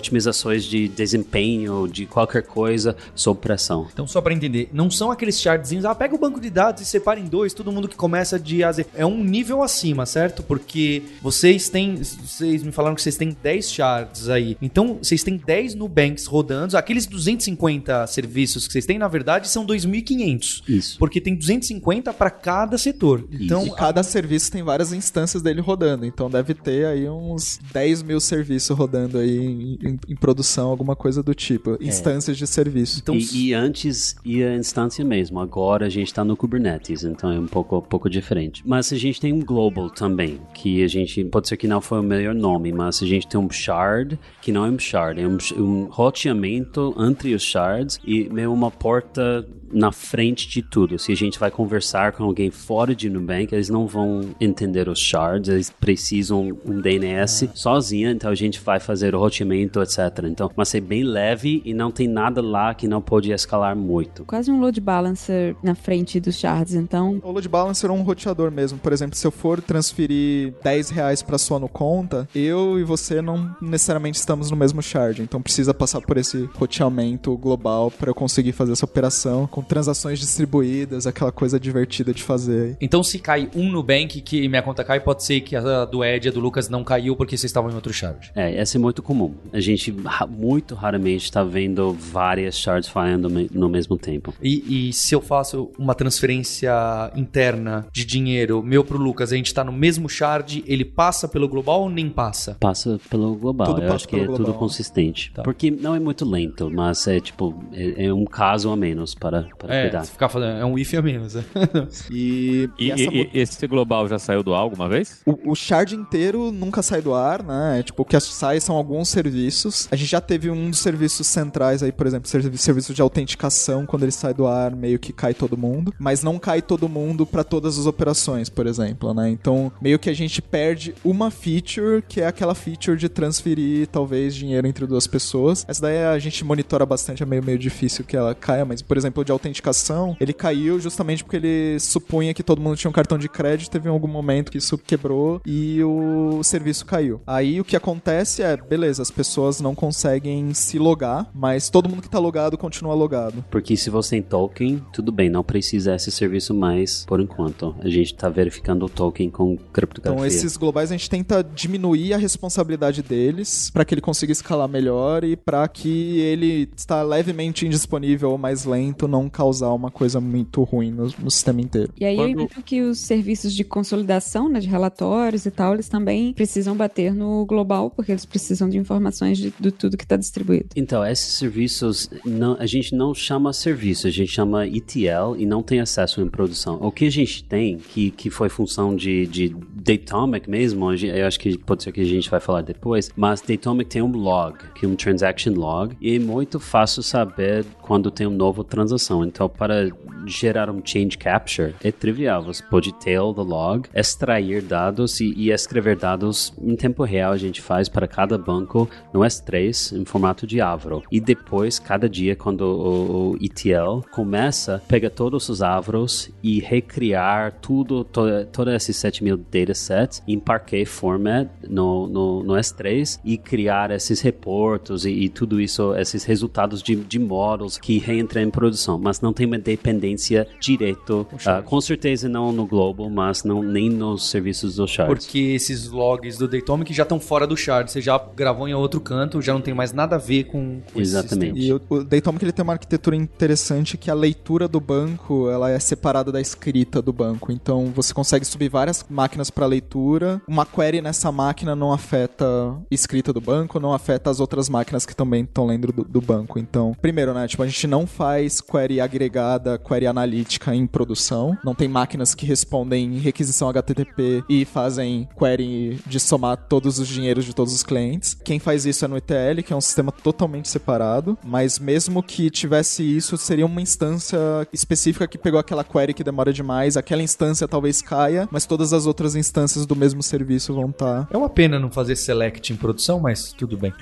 de 0.65 0.88
desempenho, 0.88 1.88
de 1.88 2.05
qualquer 2.05 2.43
coisa 2.43 2.95
sob 3.15 3.39
pressão. 3.39 3.88
Então, 3.91 4.07
só 4.07 4.21
para 4.21 4.34
entender, 4.34 4.69
não 4.73 4.89
são 4.89 5.11
aqueles 5.11 5.39
shardzinhos, 5.39 5.86
ah, 5.86 5.93
pega 5.93 6.15
o 6.15 6.17
banco 6.17 6.39
de 6.39 6.49
dados 6.49 6.82
e 6.82 6.86
separa 6.86 7.19
em 7.19 7.25
dois, 7.25 7.53
todo 7.53 7.71
mundo 7.71 7.88
que 7.88 7.95
começa 7.95 8.39
de 8.39 8.63
A. 8.63 8.71
É 8.95 9.05
um 9.05 9.23
nível 9.23 9.61
acima, 9.61 10.05
certo? 10.05 10.41
Porque 10.43 11.03
vocês 11.21 11.69
têm, 11.69 11.97
vocês 11.97 12.63
me 12.63 12.71
falaram 12.71 12.95
que 12.95 13.01
vocês 13.01 13.17
têm 13.17 13.36
10 13.41 13.69
shards 13.69 14.29
aí. 14.29 14.57
Então, 14.61 14.99
vocês 15.01 15.23
têm 15.23 15.38
10 15.38 15.75
Nubanks 15.75 16.25
rodando. 16.25 16.77
Aqueles 16.77 17.05
250 17.05 18.07
serviços 18.07 18.65
que 18.65 18.73
vocês 18.73 18.86
têm, 18.86 18.97
na 18.97 19.07
verdade, 19.07 19.49
são 19.49 19.65
2.500. 19.65 20.63
Isso. 20.67 20.97
Porque 20.97 21.19
tem 21.19 21.36
250 21.36 22.13
para 22.13 22.29
cada 22.29 22.77
setor. 22.77 23.25
Então, 23.32 23.65
e 23.67 23.71
cada 23.71 24.01
a... 24.01 24.03
serviço 24.03 24.51
tem 24.51 24.63
várias 24.63 24.93
instâncias 24.93 25.43
dele 25.43 25.61
rodando. 25.61 26.05
Então, 26.05 26.29
deve 26.29 26.53
ter 26.53 26.86
aí 26.86 27.09
uns 27.09 27.59
10 27.73 28.03
mil 28.03 28.19
serviços 28.19 28.75
rodando 28.75 29.17
aí 29.17 29.38
em, 29.38 29.79
em, 29.82 29.99
em 30.09 30.15
produção, 30.22 30.69
alguma 30.69 30.95
coisa 30.95 31.24
do 31.24 31.34
tipo. 31.34 31.78
É. 31.82 31.86
Instâncias 31.86 32.38
de 32.38 32.47
serviço. 32.47 32.99
Então, 33.01 33.15
e, 33.15 33.47
e 33.47 33.53
antes 33.53 34.15
ia 34.24 34.55
instância 34.55 35.01
instância 35.01 35.05
mesmo. 35.05 35.39
Agora 35.39 35.86
a 35.86 35.89
gente 35.89 36.07
está 36.07 36.24
no 36.24 36.36
Kubernetes, 36.36 37.03
então 37.03 37.32
é 37.32 37.39
um 37.39 37.47
pouco, 37.47 37.78
um 37.78 37.82
pouco 37.82 38.09
diferente. 38.09 38.63
Mas 38.65 38.91
a 38.91 38.97
gente 38.97 39.19
tem 39.19 39.34
um 39.34 39.39
global 39.39 39.89
também, 39.89 40.39
que 40.53 40.84
a 40.84 40.88
gente 40.88 41.24
pode 41.26 41.47
ser 41.47 41.57
que 41.57 41.67
não 41.67 41.82
foi 41.82 41.99
o 41.99 42.03
melhor 42.03 42.36
nome, 42.36 42.72
mas 42.72 43.01
a 43.01 43.05
gente 43.05 43.28
tem 43.28 43.39
um 43.39 43.49
shard 43.49 44.19
que 44.41 44.51
não 44.51 44.65
é 44.65 44.69
um 44.69 44.80
shard, 44.80 45.22
é 45.22 45.28
um, 45.28 45.38
um 45.57 45.84
roteamento 45.86 46.95
entre 46.97 47.34
os 47.34 47.43
shards 47.43 47.99
e 48.05 48.30
meio 48.30 48.51
uma 48.51 48.72
porta 48.72 49.47
na 49.74 49.91
frente 49.91 50.47
de 50.47 50.61
tudo. 50.61 50.97
Se 50.99 51.11
a 51.11 51.15
gente 51.15 51.39
vai 51.39 51.51
conversar 51.51 52.11
com 52.11 52.24
alguém 52.24 52.51
fora 52.51 52.95
de 52.95 53.09
Nubank, 53.09 53.53
eles 53.53 53.69
não 53.69 53.88
vão 53.88 54.30
entender 54.39 54.88
os 54.88 54.99
shards, 54.99 55.49
eles 55.49 55.69
precisam 55.69 56.57
um 56.65 56.80
DNS 56.80 57.45
ah. 57.45 57.49
sozinho, 57.53 58.09
então 58.09 58.30
a 58.30 58.36
gente 58.36 58.59
vai 58.59 58.80
fazer 58.80 59.15
o 59.15 59.19
roteamento, 59.19 59.82
etc. 59.82 60.26
Então, 60.26 60.49
mas 60.55 60.74
é 60.76 60.80
bem 60.80 61.03
leve 61.03 61.61
e 61.65 61.74
não 61.74 61.91
tem 61.91 62.07
nada 62.07 62.41
lá 62.41 62.74
que 62.74 62.88
não 62.88 63.01
pode 63.01 63.32
escalar 63.32 63.76
muito. 63.76 64.26
Quase 64.26 64.51
um 64.51 64.59
load 64.59 64.80
balancer 64.80 65.55
na 65.63 65.76
frente 65.76 66.19
dos 66.19 66.36
shards, 66.36 66.76
então. 66.76 67.19
O 67.24 67.32
load 67.32 67.47
balancer 67.47 67.89
é 67.89 67.93
um 67.93 68.01
roteador 68.01 68.51
mesmo. 68.51 68.80
Por 68.80 68.93
exemplo, 68.93 69.15
se 69.17 69.26
eu 69.26 69.32
for 69.32 69.61
transferir 69.61 70.53
10 70.63 70.89
reais 70.89 71.22
para 71.22 71.38
sua 71.38 71.59
no 71.59 71.69
conta, 71.69 72.28
eu 72.34 72.80
e 72.80 72.84
você 72.84 73.22
não 73.22 73.55
necessariamente 73.61 74.17
estamos 74.17 74.51
no 74.51 74.57
mesmo 74.57 74.82
shard, 74.82 75.22
então 75.22 75.41
precisa 75.41 75.74
passar 75.74 76.01
por 76.01 76.17
esse 76.17 76.49
roteamento 76.55 77.36
global 77.38 77.91
para 77.91 78.09
eu 78.09 78.15
conseguir 78.15 78.51
fazer 78.51 78.74
essa 78.74 78.86
operação 78.86 79.47
com 79.62 79.68
transações 79.68 80.20
distribuídas, 80.20 81.07
aquela 81.07 81.32
coisa 81.32 81.59
divertida 81.59 82.14
de 82.14 82.24
fazer. 82.24 82.76
Então, 82.82 83.03
se 83.03 83.20
cai 83.20 83.49
um 83.55 83.72
Nubank 83.72 84.22
que 84.22 84.47
minha 84.47 84.62
conta 84.62 84.84
cai, 84.84 84.99
pode 84.99 85.24
ser 85.24 85.41
que 85.41 85.55
a 85.55 85.86
do 85.86 86.03
Ed 86.03 86.28
e 86.28 86.30
a 86.30 86.32
do 86.32 86.39
Lucas 86.39 86.68
não 86.68 86.84
caiu 86.84 87.16
porque 87.16 87.38
vocês 87.38 87.49
estavam 87.49 87.72
em 87.72 87.76
outro 87.76 87.93
shard. 87.93 88.32
É, 88.36 88.55
essa 88.57 88.78
é 88.78 88.80
muito 88.80 89.01
comum. 89.01 89.34
A 89.53 89.59
gente 89.59 89.95
muito 90.30 90.76
raramente 90.76 91.26
está 91.26 91.43
vendo 91.43 91.93
várias 91.93 92.57
shards 92.57 92.89
falhando 92.89 93.30
no 93.30 93.70
mesmo 93.70 93.97
tempo. 93.97 94.34
E, 94.41 94.89
e, 94.89 94.93
se 94.93 95.14
eu 95.14 95.22
faço 95.22 95.72
uma 95.78 95.93
transferência 95.93 96.72
interna 97.16 97.86
de 97.91 98.03
dinheiro 98.03 98.64
meu 98.64 98.84
pro 98.84 98.97
Lucas, 98.97 99.32
a 99.32 99.36
gente 99.36 99.47
está 99.47 99.64
no 99.64 99.72
mesmo 99.72 100.09
shard, 100.09 100.64
ele 100.68 100.84
passa 100.84 101.28
pelo 101.28 101.47
global 101.47 101.82
ou 101.82 101.89
nem 101.89 102.09
passa? 102.09 102.57
Passa 102.59 102.99
pelo 103.09 103.36
global. 103.36 103.68
Tudo 103.68 103.84
eu 103.84 103.93
acho 103.93 104.07
que 104.07 104.16
é 104.16 104.26
global. 104.26 104.45
tudo 104.45 104.53
consistente. 104.57 105.32
Tá. 105.34 105.43
Porque 105.43 105.70
não 105.70 105.95
é 105.95 105.99
muito 105.99 106.26
lento, 106.26 106.70
mas 106.70 107.07
é 107.07 107.20
tipo, 107.20 107.64
é, 107.74 108.05
é 108.05 108.14
um 108.14 108.26
caso 108.26 108.70
a 108.70 108.76
menos 108.76 109.14
para 109.14 109.47
para 109.58 109.74
é, 109.74 109.82
cuidar. 109.84 110.06
ficar 110.06 110.30
fazendo, 110.30 110.60
é 110.60 110.66
um 110.66 110.78
if 110.78 110.93
a 110.93 111.02
menos. 111.02 111.36
Né? 111.36 111.43
e, 112.10 112.70
e, 112.78 112.91
e, 112.91 113.30
e, 113.34 113.39
esse 113.39 113.66
global 113.68 114.08
já 114.08 114.20
saiu 114.20 114.43
do 114.43 114.54
ar 114.54 114.62
alguma 114.62 114.88
vez? 114.88 115.22
O, 115.26 115.52
o 115.52 115.56
shard 115.56 115.95
inteiro 115.95 116.52
nunca 116.52 116.82
sai 116.82 117.02
do 117.02 117.14
ar, 117.14 117.43
né? 117.43 117.80
É, 117.80 117.84
tipo, 117.84 118.02
o 118.02 118.06
que 118.06 118.20
sai 118.20 118.60
são 118.60 118.76
alguns 118.76 119.10
serviços. 119.10 119.88
A 119.91 119.95
gente 119.95 120.10
já 120.10 120.22
teve 120.22 120.49
um 120.49 120.70
dos 120.70 120.80
serviços 120.80 121.28
centrais 121.28 121.82
aí, 121.84 121.91
por 121.91 122.08
exemplo, 122.08 122.28
serviço 122.28 122.93
de 122.93 123.02
autenticação, 123.02 123.86
quando 123.86 124.04
ele 124.04 124.12
sai 124.12 124.34
do 124.34 124.47
ar, 124.47 124.76
meio 124.76 124.99
que 124.99 125.14
cai 125.14 125.34
todo 125.34 125.58
mundo. 125.58 125.93
Mas 125.99 126.24
não 126.24 126.38
cai 126.38 126.62
todo 126.62 126.89
mundo 126.89 127.26
para 127.26 127.43
todas 127.43 127.78
as 127.78 127.86
operações, 127.86 128.49
por 128.49 128.68
exemplo, 128.68 129.14
né? 129.14 129.30
Então, 129.30 129.72
meio 129.82 129.99
que 129.99 130.10
a 130.10 130.14
gente 130.14 130.41
perde 130.41 130.93
uma 131.04 131.32
feature, 131.32 132.04
que 132.08 132.22
é 132.22 132.28
aquela 132.28 132.56
feature 132.56 132.97
de 132.97 133.10
transferir, 133.10 133.88
talvez, 133.88 134.36
dinheiro 134.36 134.68
entre 134.68 134.86
duas 134.86 135.08
pessoas. 135.08 135.66
Essa 135.68 135.82
daí 135.82 136.04
a 136.06 136.20
gente 136.20 136.43
monitora 136.43 136.86
bastante, 136.86 137.24
é 137.24 137.26
meio, 137.26 137.43
meio 137.43 137.58
difícil 137.58 138.06
que 138.06 138.16
ela 138.16 138.34
caia, 138.36 138.66
mas, 138.66 138.82
por 138.82 138.97
exemplo, 138.97 139.24
de 139.24 139.32
autenticação, 139.41 140.15
ele 140.19 140.33
caiu 140.33 140.79
justamente 140.79 141.23
porque 141.23 141.37
ele 141.37 141.79
supunha 141.79 142.33
que 142.33 142.43
todo 142.43 142.61
mundo 142.61 142.77
tinha 142.77 142.89
um 142.89 142.93
cartão 142.93 143.17
de 143.17 143.27
crédito, 143.27 143.71
teve 143.71 143.89
em 143.89 143.91
algum 143.91 144.07
momento 144.07 144.51
que 144.51 144.57
isso 144.57 144.77
quebrou 144.77 145.41
e 145.45 145.83
o 145.83 146.43
serviço 146.43 146.85
caiu. 146.85 147.21
Aí 147.25 147.59
o 147.59 147.65
que 147.65 147.75
acontece 147.75 148.43
é, 148.43 148.55
beleza, 148.55 149.01
as 149.01 149.11
pessoas 149.11 149.59
não 149.59 149.73
conseguem 149.73 150.53
se 150.53 150.77
logar, 150.77 151.29
mas 151.33 151.69
todo 151.69 151.89
mundo 151.89 152.01
que 152.01 152.09
tá 152.09 152.19
logado 152.19 152.57
continua 152.57 152.93
logado. 152.93 153.43
Porque 153.49 153.75
se 153.75 153.89
você 153.89 154.11
tem 154.11 154.21
token, 154.21 154.83
tudo 154.91 155.11
bem, 155.11 155.29
não 155.29 155.43
precisa 155.43 155.95
esse 155.95 156.11
serviço 156.11 156.53
mais 156.53 157.05
por 157.05 157.21
enquanto. 157.21 157.73
A 157.79 157.89
gente 157.89 158.13
tá 158.13 158.27
verificando 158.29 158.85
o 158.85 158.89
token 158.89 159.29
com 159.29 159.57
criptografia. 159.57 160.17
Então 160.17 160.25
esses 160.25 160.57
globais 160.57 160.91
a 160.91 160.95
gente 160.95 161.09
tenta 161.09 161.43
diminuir 161.43 162.13
a 162.13 162.17
responsabilidade 162.17 163.01
deles 163.01 163.69
para 163.71 163.85
que 163.85 163.93
ele 163.93 164.01
consiga 164.01 164.31
escalar 164.31 164.67
melhor 164.67 165.23
e 165.23 165.35
para 165.37 165.65
que 165.67 166.19
ele 166.19 166.69
está 166.75 167.01
levemente 167.01 167.65
indisponível 167.65 168.31
ou 168.31 168.37
mais 168.37 168.65
lento 168.65 169.07
não 169.07 169.29
causar 169.32 169.73
uma 169.73 169.89
coisa 169.89 170.19
muito 170.19 170.63
ruim 170.63 170.91
no, 170.91 171.09
no 171.19 171.32
sistema 171.32 171.61
inteiro. 171.61 171.91
E 171.99 172.05
aí 172.05 172.15
Quando... 172.15 172.25
eu 172.25 172.32
imagino 172.32 172.63
que 172.63 172.82
os 172.82 172.99
serviços 172.99 173.53
de 173.53 173.63
consolidação, 173.63 174.49
né, 174.49 174.59
de 174.59 174.67
relatórios 174.67 175.45
e 175.45 175.51
tal, 175.51 175.73
eles 175.73 175.88
também 175.88 176.34
precisam 176.34 176.75
bater 176.75 177.13
no 177.13 177.45
global, 177.45 177.89
porque 177.89 178.11
eles 178.11 178.25
precisam 178.25 178.69
de 178.69 178.77
informações 178.77 179.38
de, 179.38 179.53
de 179.59 179.71
tudo 179.71 179.97
que 179.97 180.03
está 180.03 180.15
distribuído. 180.15 180.69
Então, 180.75 181.05
esses 181.05 181.34
serviços, 181.34 182.09
não, 182.25 182.55
a 182.59 182.65
gente 182.65 182.95
não 182.95 183.13
chama 183.13 183.53
serviço, 183.53 184.07
a 184.07 184.11
gente 184.11 184.32
chama 184.32 184.67
ETL 184.67 185.36
e 185.38 185.45
não 185.45 185.63
tem 185.63 185.79
acesso 185.79 186.21
em 186.21 186.29
produção. 186.29 186.77
O 186.82 186.91
que 186.91 187.05
a 187.05 187.11
gente 187.11 187.43
tem, 187.43 187.77
que, 187.77 188.11
que 188.11 188.29
foi 188.29 188.49
função 188.49 188.95
de, 188.95 189.25
de 189.27 189.55
Datomic 189.73 190.49
mesmo, 190.49 190.91
eu 190.93 191.25
acho 191.25 191.39
que 191.39 191.57
pode 191.57 191.84
ser 191.84 191.91
que 191.91 192.01
a 192.01 192.05
gente 192.05 192.29
vai 192.29 192.39
falar 192.39 192.61
depois, 192.61 193.09
mas 193.15 193.41
Datomic 193.41 193.89
tem 193.89 194.01
um 194.01 194.11
log, 194.11 194.57
que 194.75 194.86
é 194.86 194.89
um 194.89 194.95
transaction 194.95 195.53
log, 195.53 195.95
e 196.01 196.15
é 196.15 196.19
muito 196.19 196.59
fácil 196.59 197.01
saber 197.03 197.65
quando 197.82 198.11
tem 198.11 198.27
uma 198.27 198.38
nova 198.38 198.63
transação. 198.63 199.20
Então, 199.26 199.49
para 199.49 199.91
gerar 200.26 200.69
um 200.69 200.82
change 200.84 201.17
capture 201.17 201.74
é 201.84 201.91
trivial. 201.91 202.43
Você 202.43 202.63
pode 202.63 202.93
tail 202.93 203.34
the 203.34 203.41
log, 203.41 203.89
extrair 203.93 204.61
dados 204.61 205.19
e, 205.19 205.34
e, 205.36 205.51
escrever 205.51 205.95
dados 205.95 206.53
em 206.61 206.76
tempo 206.76 207.03
real. 207.03 207.34
A 207.34 207.38
gente 207.38 207.61
faz 207.61 207.89
para 207.89 208.07
cada 208.07 208.38
banco 208.38 208.89
no 209.13 209.22
S3 209.22 209.97
em 209.99 210.05
formato 210.05 210.45
de 210.45 210.61
Avro. 210.61 211.03
E 211.11 211.19
depois, 211.19 211.80
cada 211.80 212.07
dia, 212.07 212.36
quando 212.36 212.61
o, 212.61 213.32
o 213.32 213.38
ETL 213.41 214.01
começa, 214.11 214.82
pega 214.88 215.09
todos 215.09 215.49
os 215.49 215.61
Avros 215.61 216.30
e 216.43 216.59
recriar 216.59 217.53
tudo, 217.61 218.03
to, 218.03 218.45
todos 218.51 218.74
esses 218.74 218.97
7 218.97 219.24
mil 219.24 219.38
datasets 219.38 220.22
em 220.28 220.39
Parquet 220.39 220.86
format 220.86 221.47
no, 221.67 222.07
no, 222.07 222.43
no, 222.43 222.53
S3 222.53 223.19
e 223.24 223.38
criar 223.38 223.91
esses 223.91 224.22
reportos 224.22 225.05
e, 225.05 225.11
e 225.11 225.30
tudo 225.30 225.59
isso, 225.59 225.95
esses 225.95 226.24
resultados 226.24 226.82
de, 226.82 226.95
de 226.95 227.19
models 227.19 227.78
que 227.78 227.97
reentram 227.97 228.41
em 228.41 228.49
produção. 228.49 228.97
Mas 229.02 229.22
não 229.22 229.34
tem 229.34 229.45
uma 229.45 229.58
dependência 229.58 230.47
direto, 230.60 231.28
uh, 231.34 231.64
com 231.64 231.82
certeza 231.82 232.30
não 232.30 232.52
no 232.52 232.66
Global, 232.66 233.10
mas 233.10 233.43
não, 233.43 233.62
nem 233.64 233.89
nos 233.89 234.30
serviços 234.30 234.76
do 234.76 234.88
Shard. 234.88 235.14
Porque 235.14 235.39
esses 235.39 235.89
logs 235.89 236.38
do 236.38 236.47
Datomic 236.47 236.93
já 236.93 237.04
estão 237.04 237.20
fora 237.20 237.47
do 237.47 237.58
Shard, 237.58 237.91
você 237.91 238.02
já 238.02 238.18
gravou 238.36 238.68
em 238.68 238.74
outro 238.74 238.99
canto, 239.02 239.41
já 239.41 239.54
não 239.54 239.62
tem 239.62 239.74
mais 239.74 239.91
nada 239.91 240.16
a 240.16 240.20
ver 240.20 240.45
com, 240.45 240.82
com 240.93 240.99
Exatamente. 240.99 241.60
E 241.60 241.74
o, 241.74 241.82
o 241.89 242.04
Datomic 242.04 242.45
ele 242.45 242.52
tem 242.52 242.64
uma 242.64 242.74
arquitetura 242.74 243.16
interessante 243.16 243.97
que 243.97 244.10
a 244.10 244.14
leitura 244.14 244.68
do 244.68 244.80
banco 244.80 245.49
ela 245.49 245.70
é 245.70 245.80
separada 245.80 246.32
da 246.32 246.41
escrita 246.41 247.02
do 247.02 247.12
banco. 247.12 247.52
Então 247.52 247.91
você 247.93 248.14
consegue 248.14 248.45
subir 248.45 248.70
várias 248.70 249.06
máquinas 249.10 249.49
para 249.49 249.66
leitura. 249.66 250.41
Uma 250.47 250.66
query 250.66 251.02
nessa 251.02 251.32
máquina 251.32 251.76
não 251.76 251.91
afeta 251.91 252.45
a 252.45 252.78
escrita 252.89 253.34
do 253.34 253.41
banco, 253.41 253.80
não 253.80 253.93
afeta 253.93 254.30
as 254.30 254.39
outras 254.39 254.70
máquinas 254.70 255.06
que 255.06 255.16
também 255.16 255.43
estão 255.43 255.66
lendo 255.66 255.91
do, 255.91 256.04
do 256.04 256.22
banco. 256.22 256.60
Então, 256.60 256.95
primeiro, 257.02 257.34
né, 257.34 257.47
tipo, 257.47 257.64
a 257.64 257.68
gente 257.68 257.88
não 257.88 258.06
faz 258.06 258.62
query 258.62 258.90
agregada, 258.99 259.77
query 259.77 260.07
analítica 260.07 260.75
em 260.75 260.85
produção. 260.85 261.57
Não 261.63 261.75
tem 261.75 261.87
máquinas 261.87 262.35
que 262.35 262.45
respondem 262.45 263.17
requisição 263.17 263.69
HTTP 263.69 264.43
e 264.49 264.65
fazem 264.65 265.27
query 265.37 265.99
de 266.05 266.19
somar 266.19 266.57
todos 266.57 266.99
os 266.99 267.07
dinheiros 267.07 267.45
de 267.45 267.53
todos 267.53 267.73
os 267.73 267.83
clientes. 267.83 268.33
Quem 268.33 268.59
faz 268.59 268.85
isso 268.85 269.05
é 269.05 269.07
no 269.07 269.17
ETL, 269.17 269.61
que 269.65 269.73
é 269.73 269.75
um 269.75 269.81
sistema 269.81 270.11
totalmente 270.11 270.69
separado, 270.69 271.37
mas 271.43 271.79
mesmo 271.79 272.21
que 272.21 272.49
tivesse 272.49 273.03
isso, 273.03 273.37
seria 273.37 273.65
uma 273.65 273.81
instância 273.81 274.37
específica 274.73 275.27
que 275.27 275.37
pegou 275.37 275.59
aquela 275.59 275.83
query 275.83 276.13
que 276.13 276.23
demora 276.23 276.51
demais, 276.51 276.97
aquela 276.97 277.21
instância 277.21 277.67
talvez 277.67 278.01
caia, 278.01 278.47
mas 278.51 278.65
todas 278.65 278.93
as 278.93 279.05
outras 279.05 279.35
instâncias 279.35 279.85
do 279.85 279.95
mesmo 279.95 280.23
serviço 280.23 280.73
vão 280.73 280.89
estar. 280.89 281.27
É 281.31 281.37
uma 281.37 281.49
pena 281.49 281.79
não 281.79 281.91
fazer 281.91 282.15
select 282.15 282.73
em 282.73 282.75
produção, 282.75 283.19
mas 283.19 283.53
tudo 283.53 283.77
bem. 283.77 283.93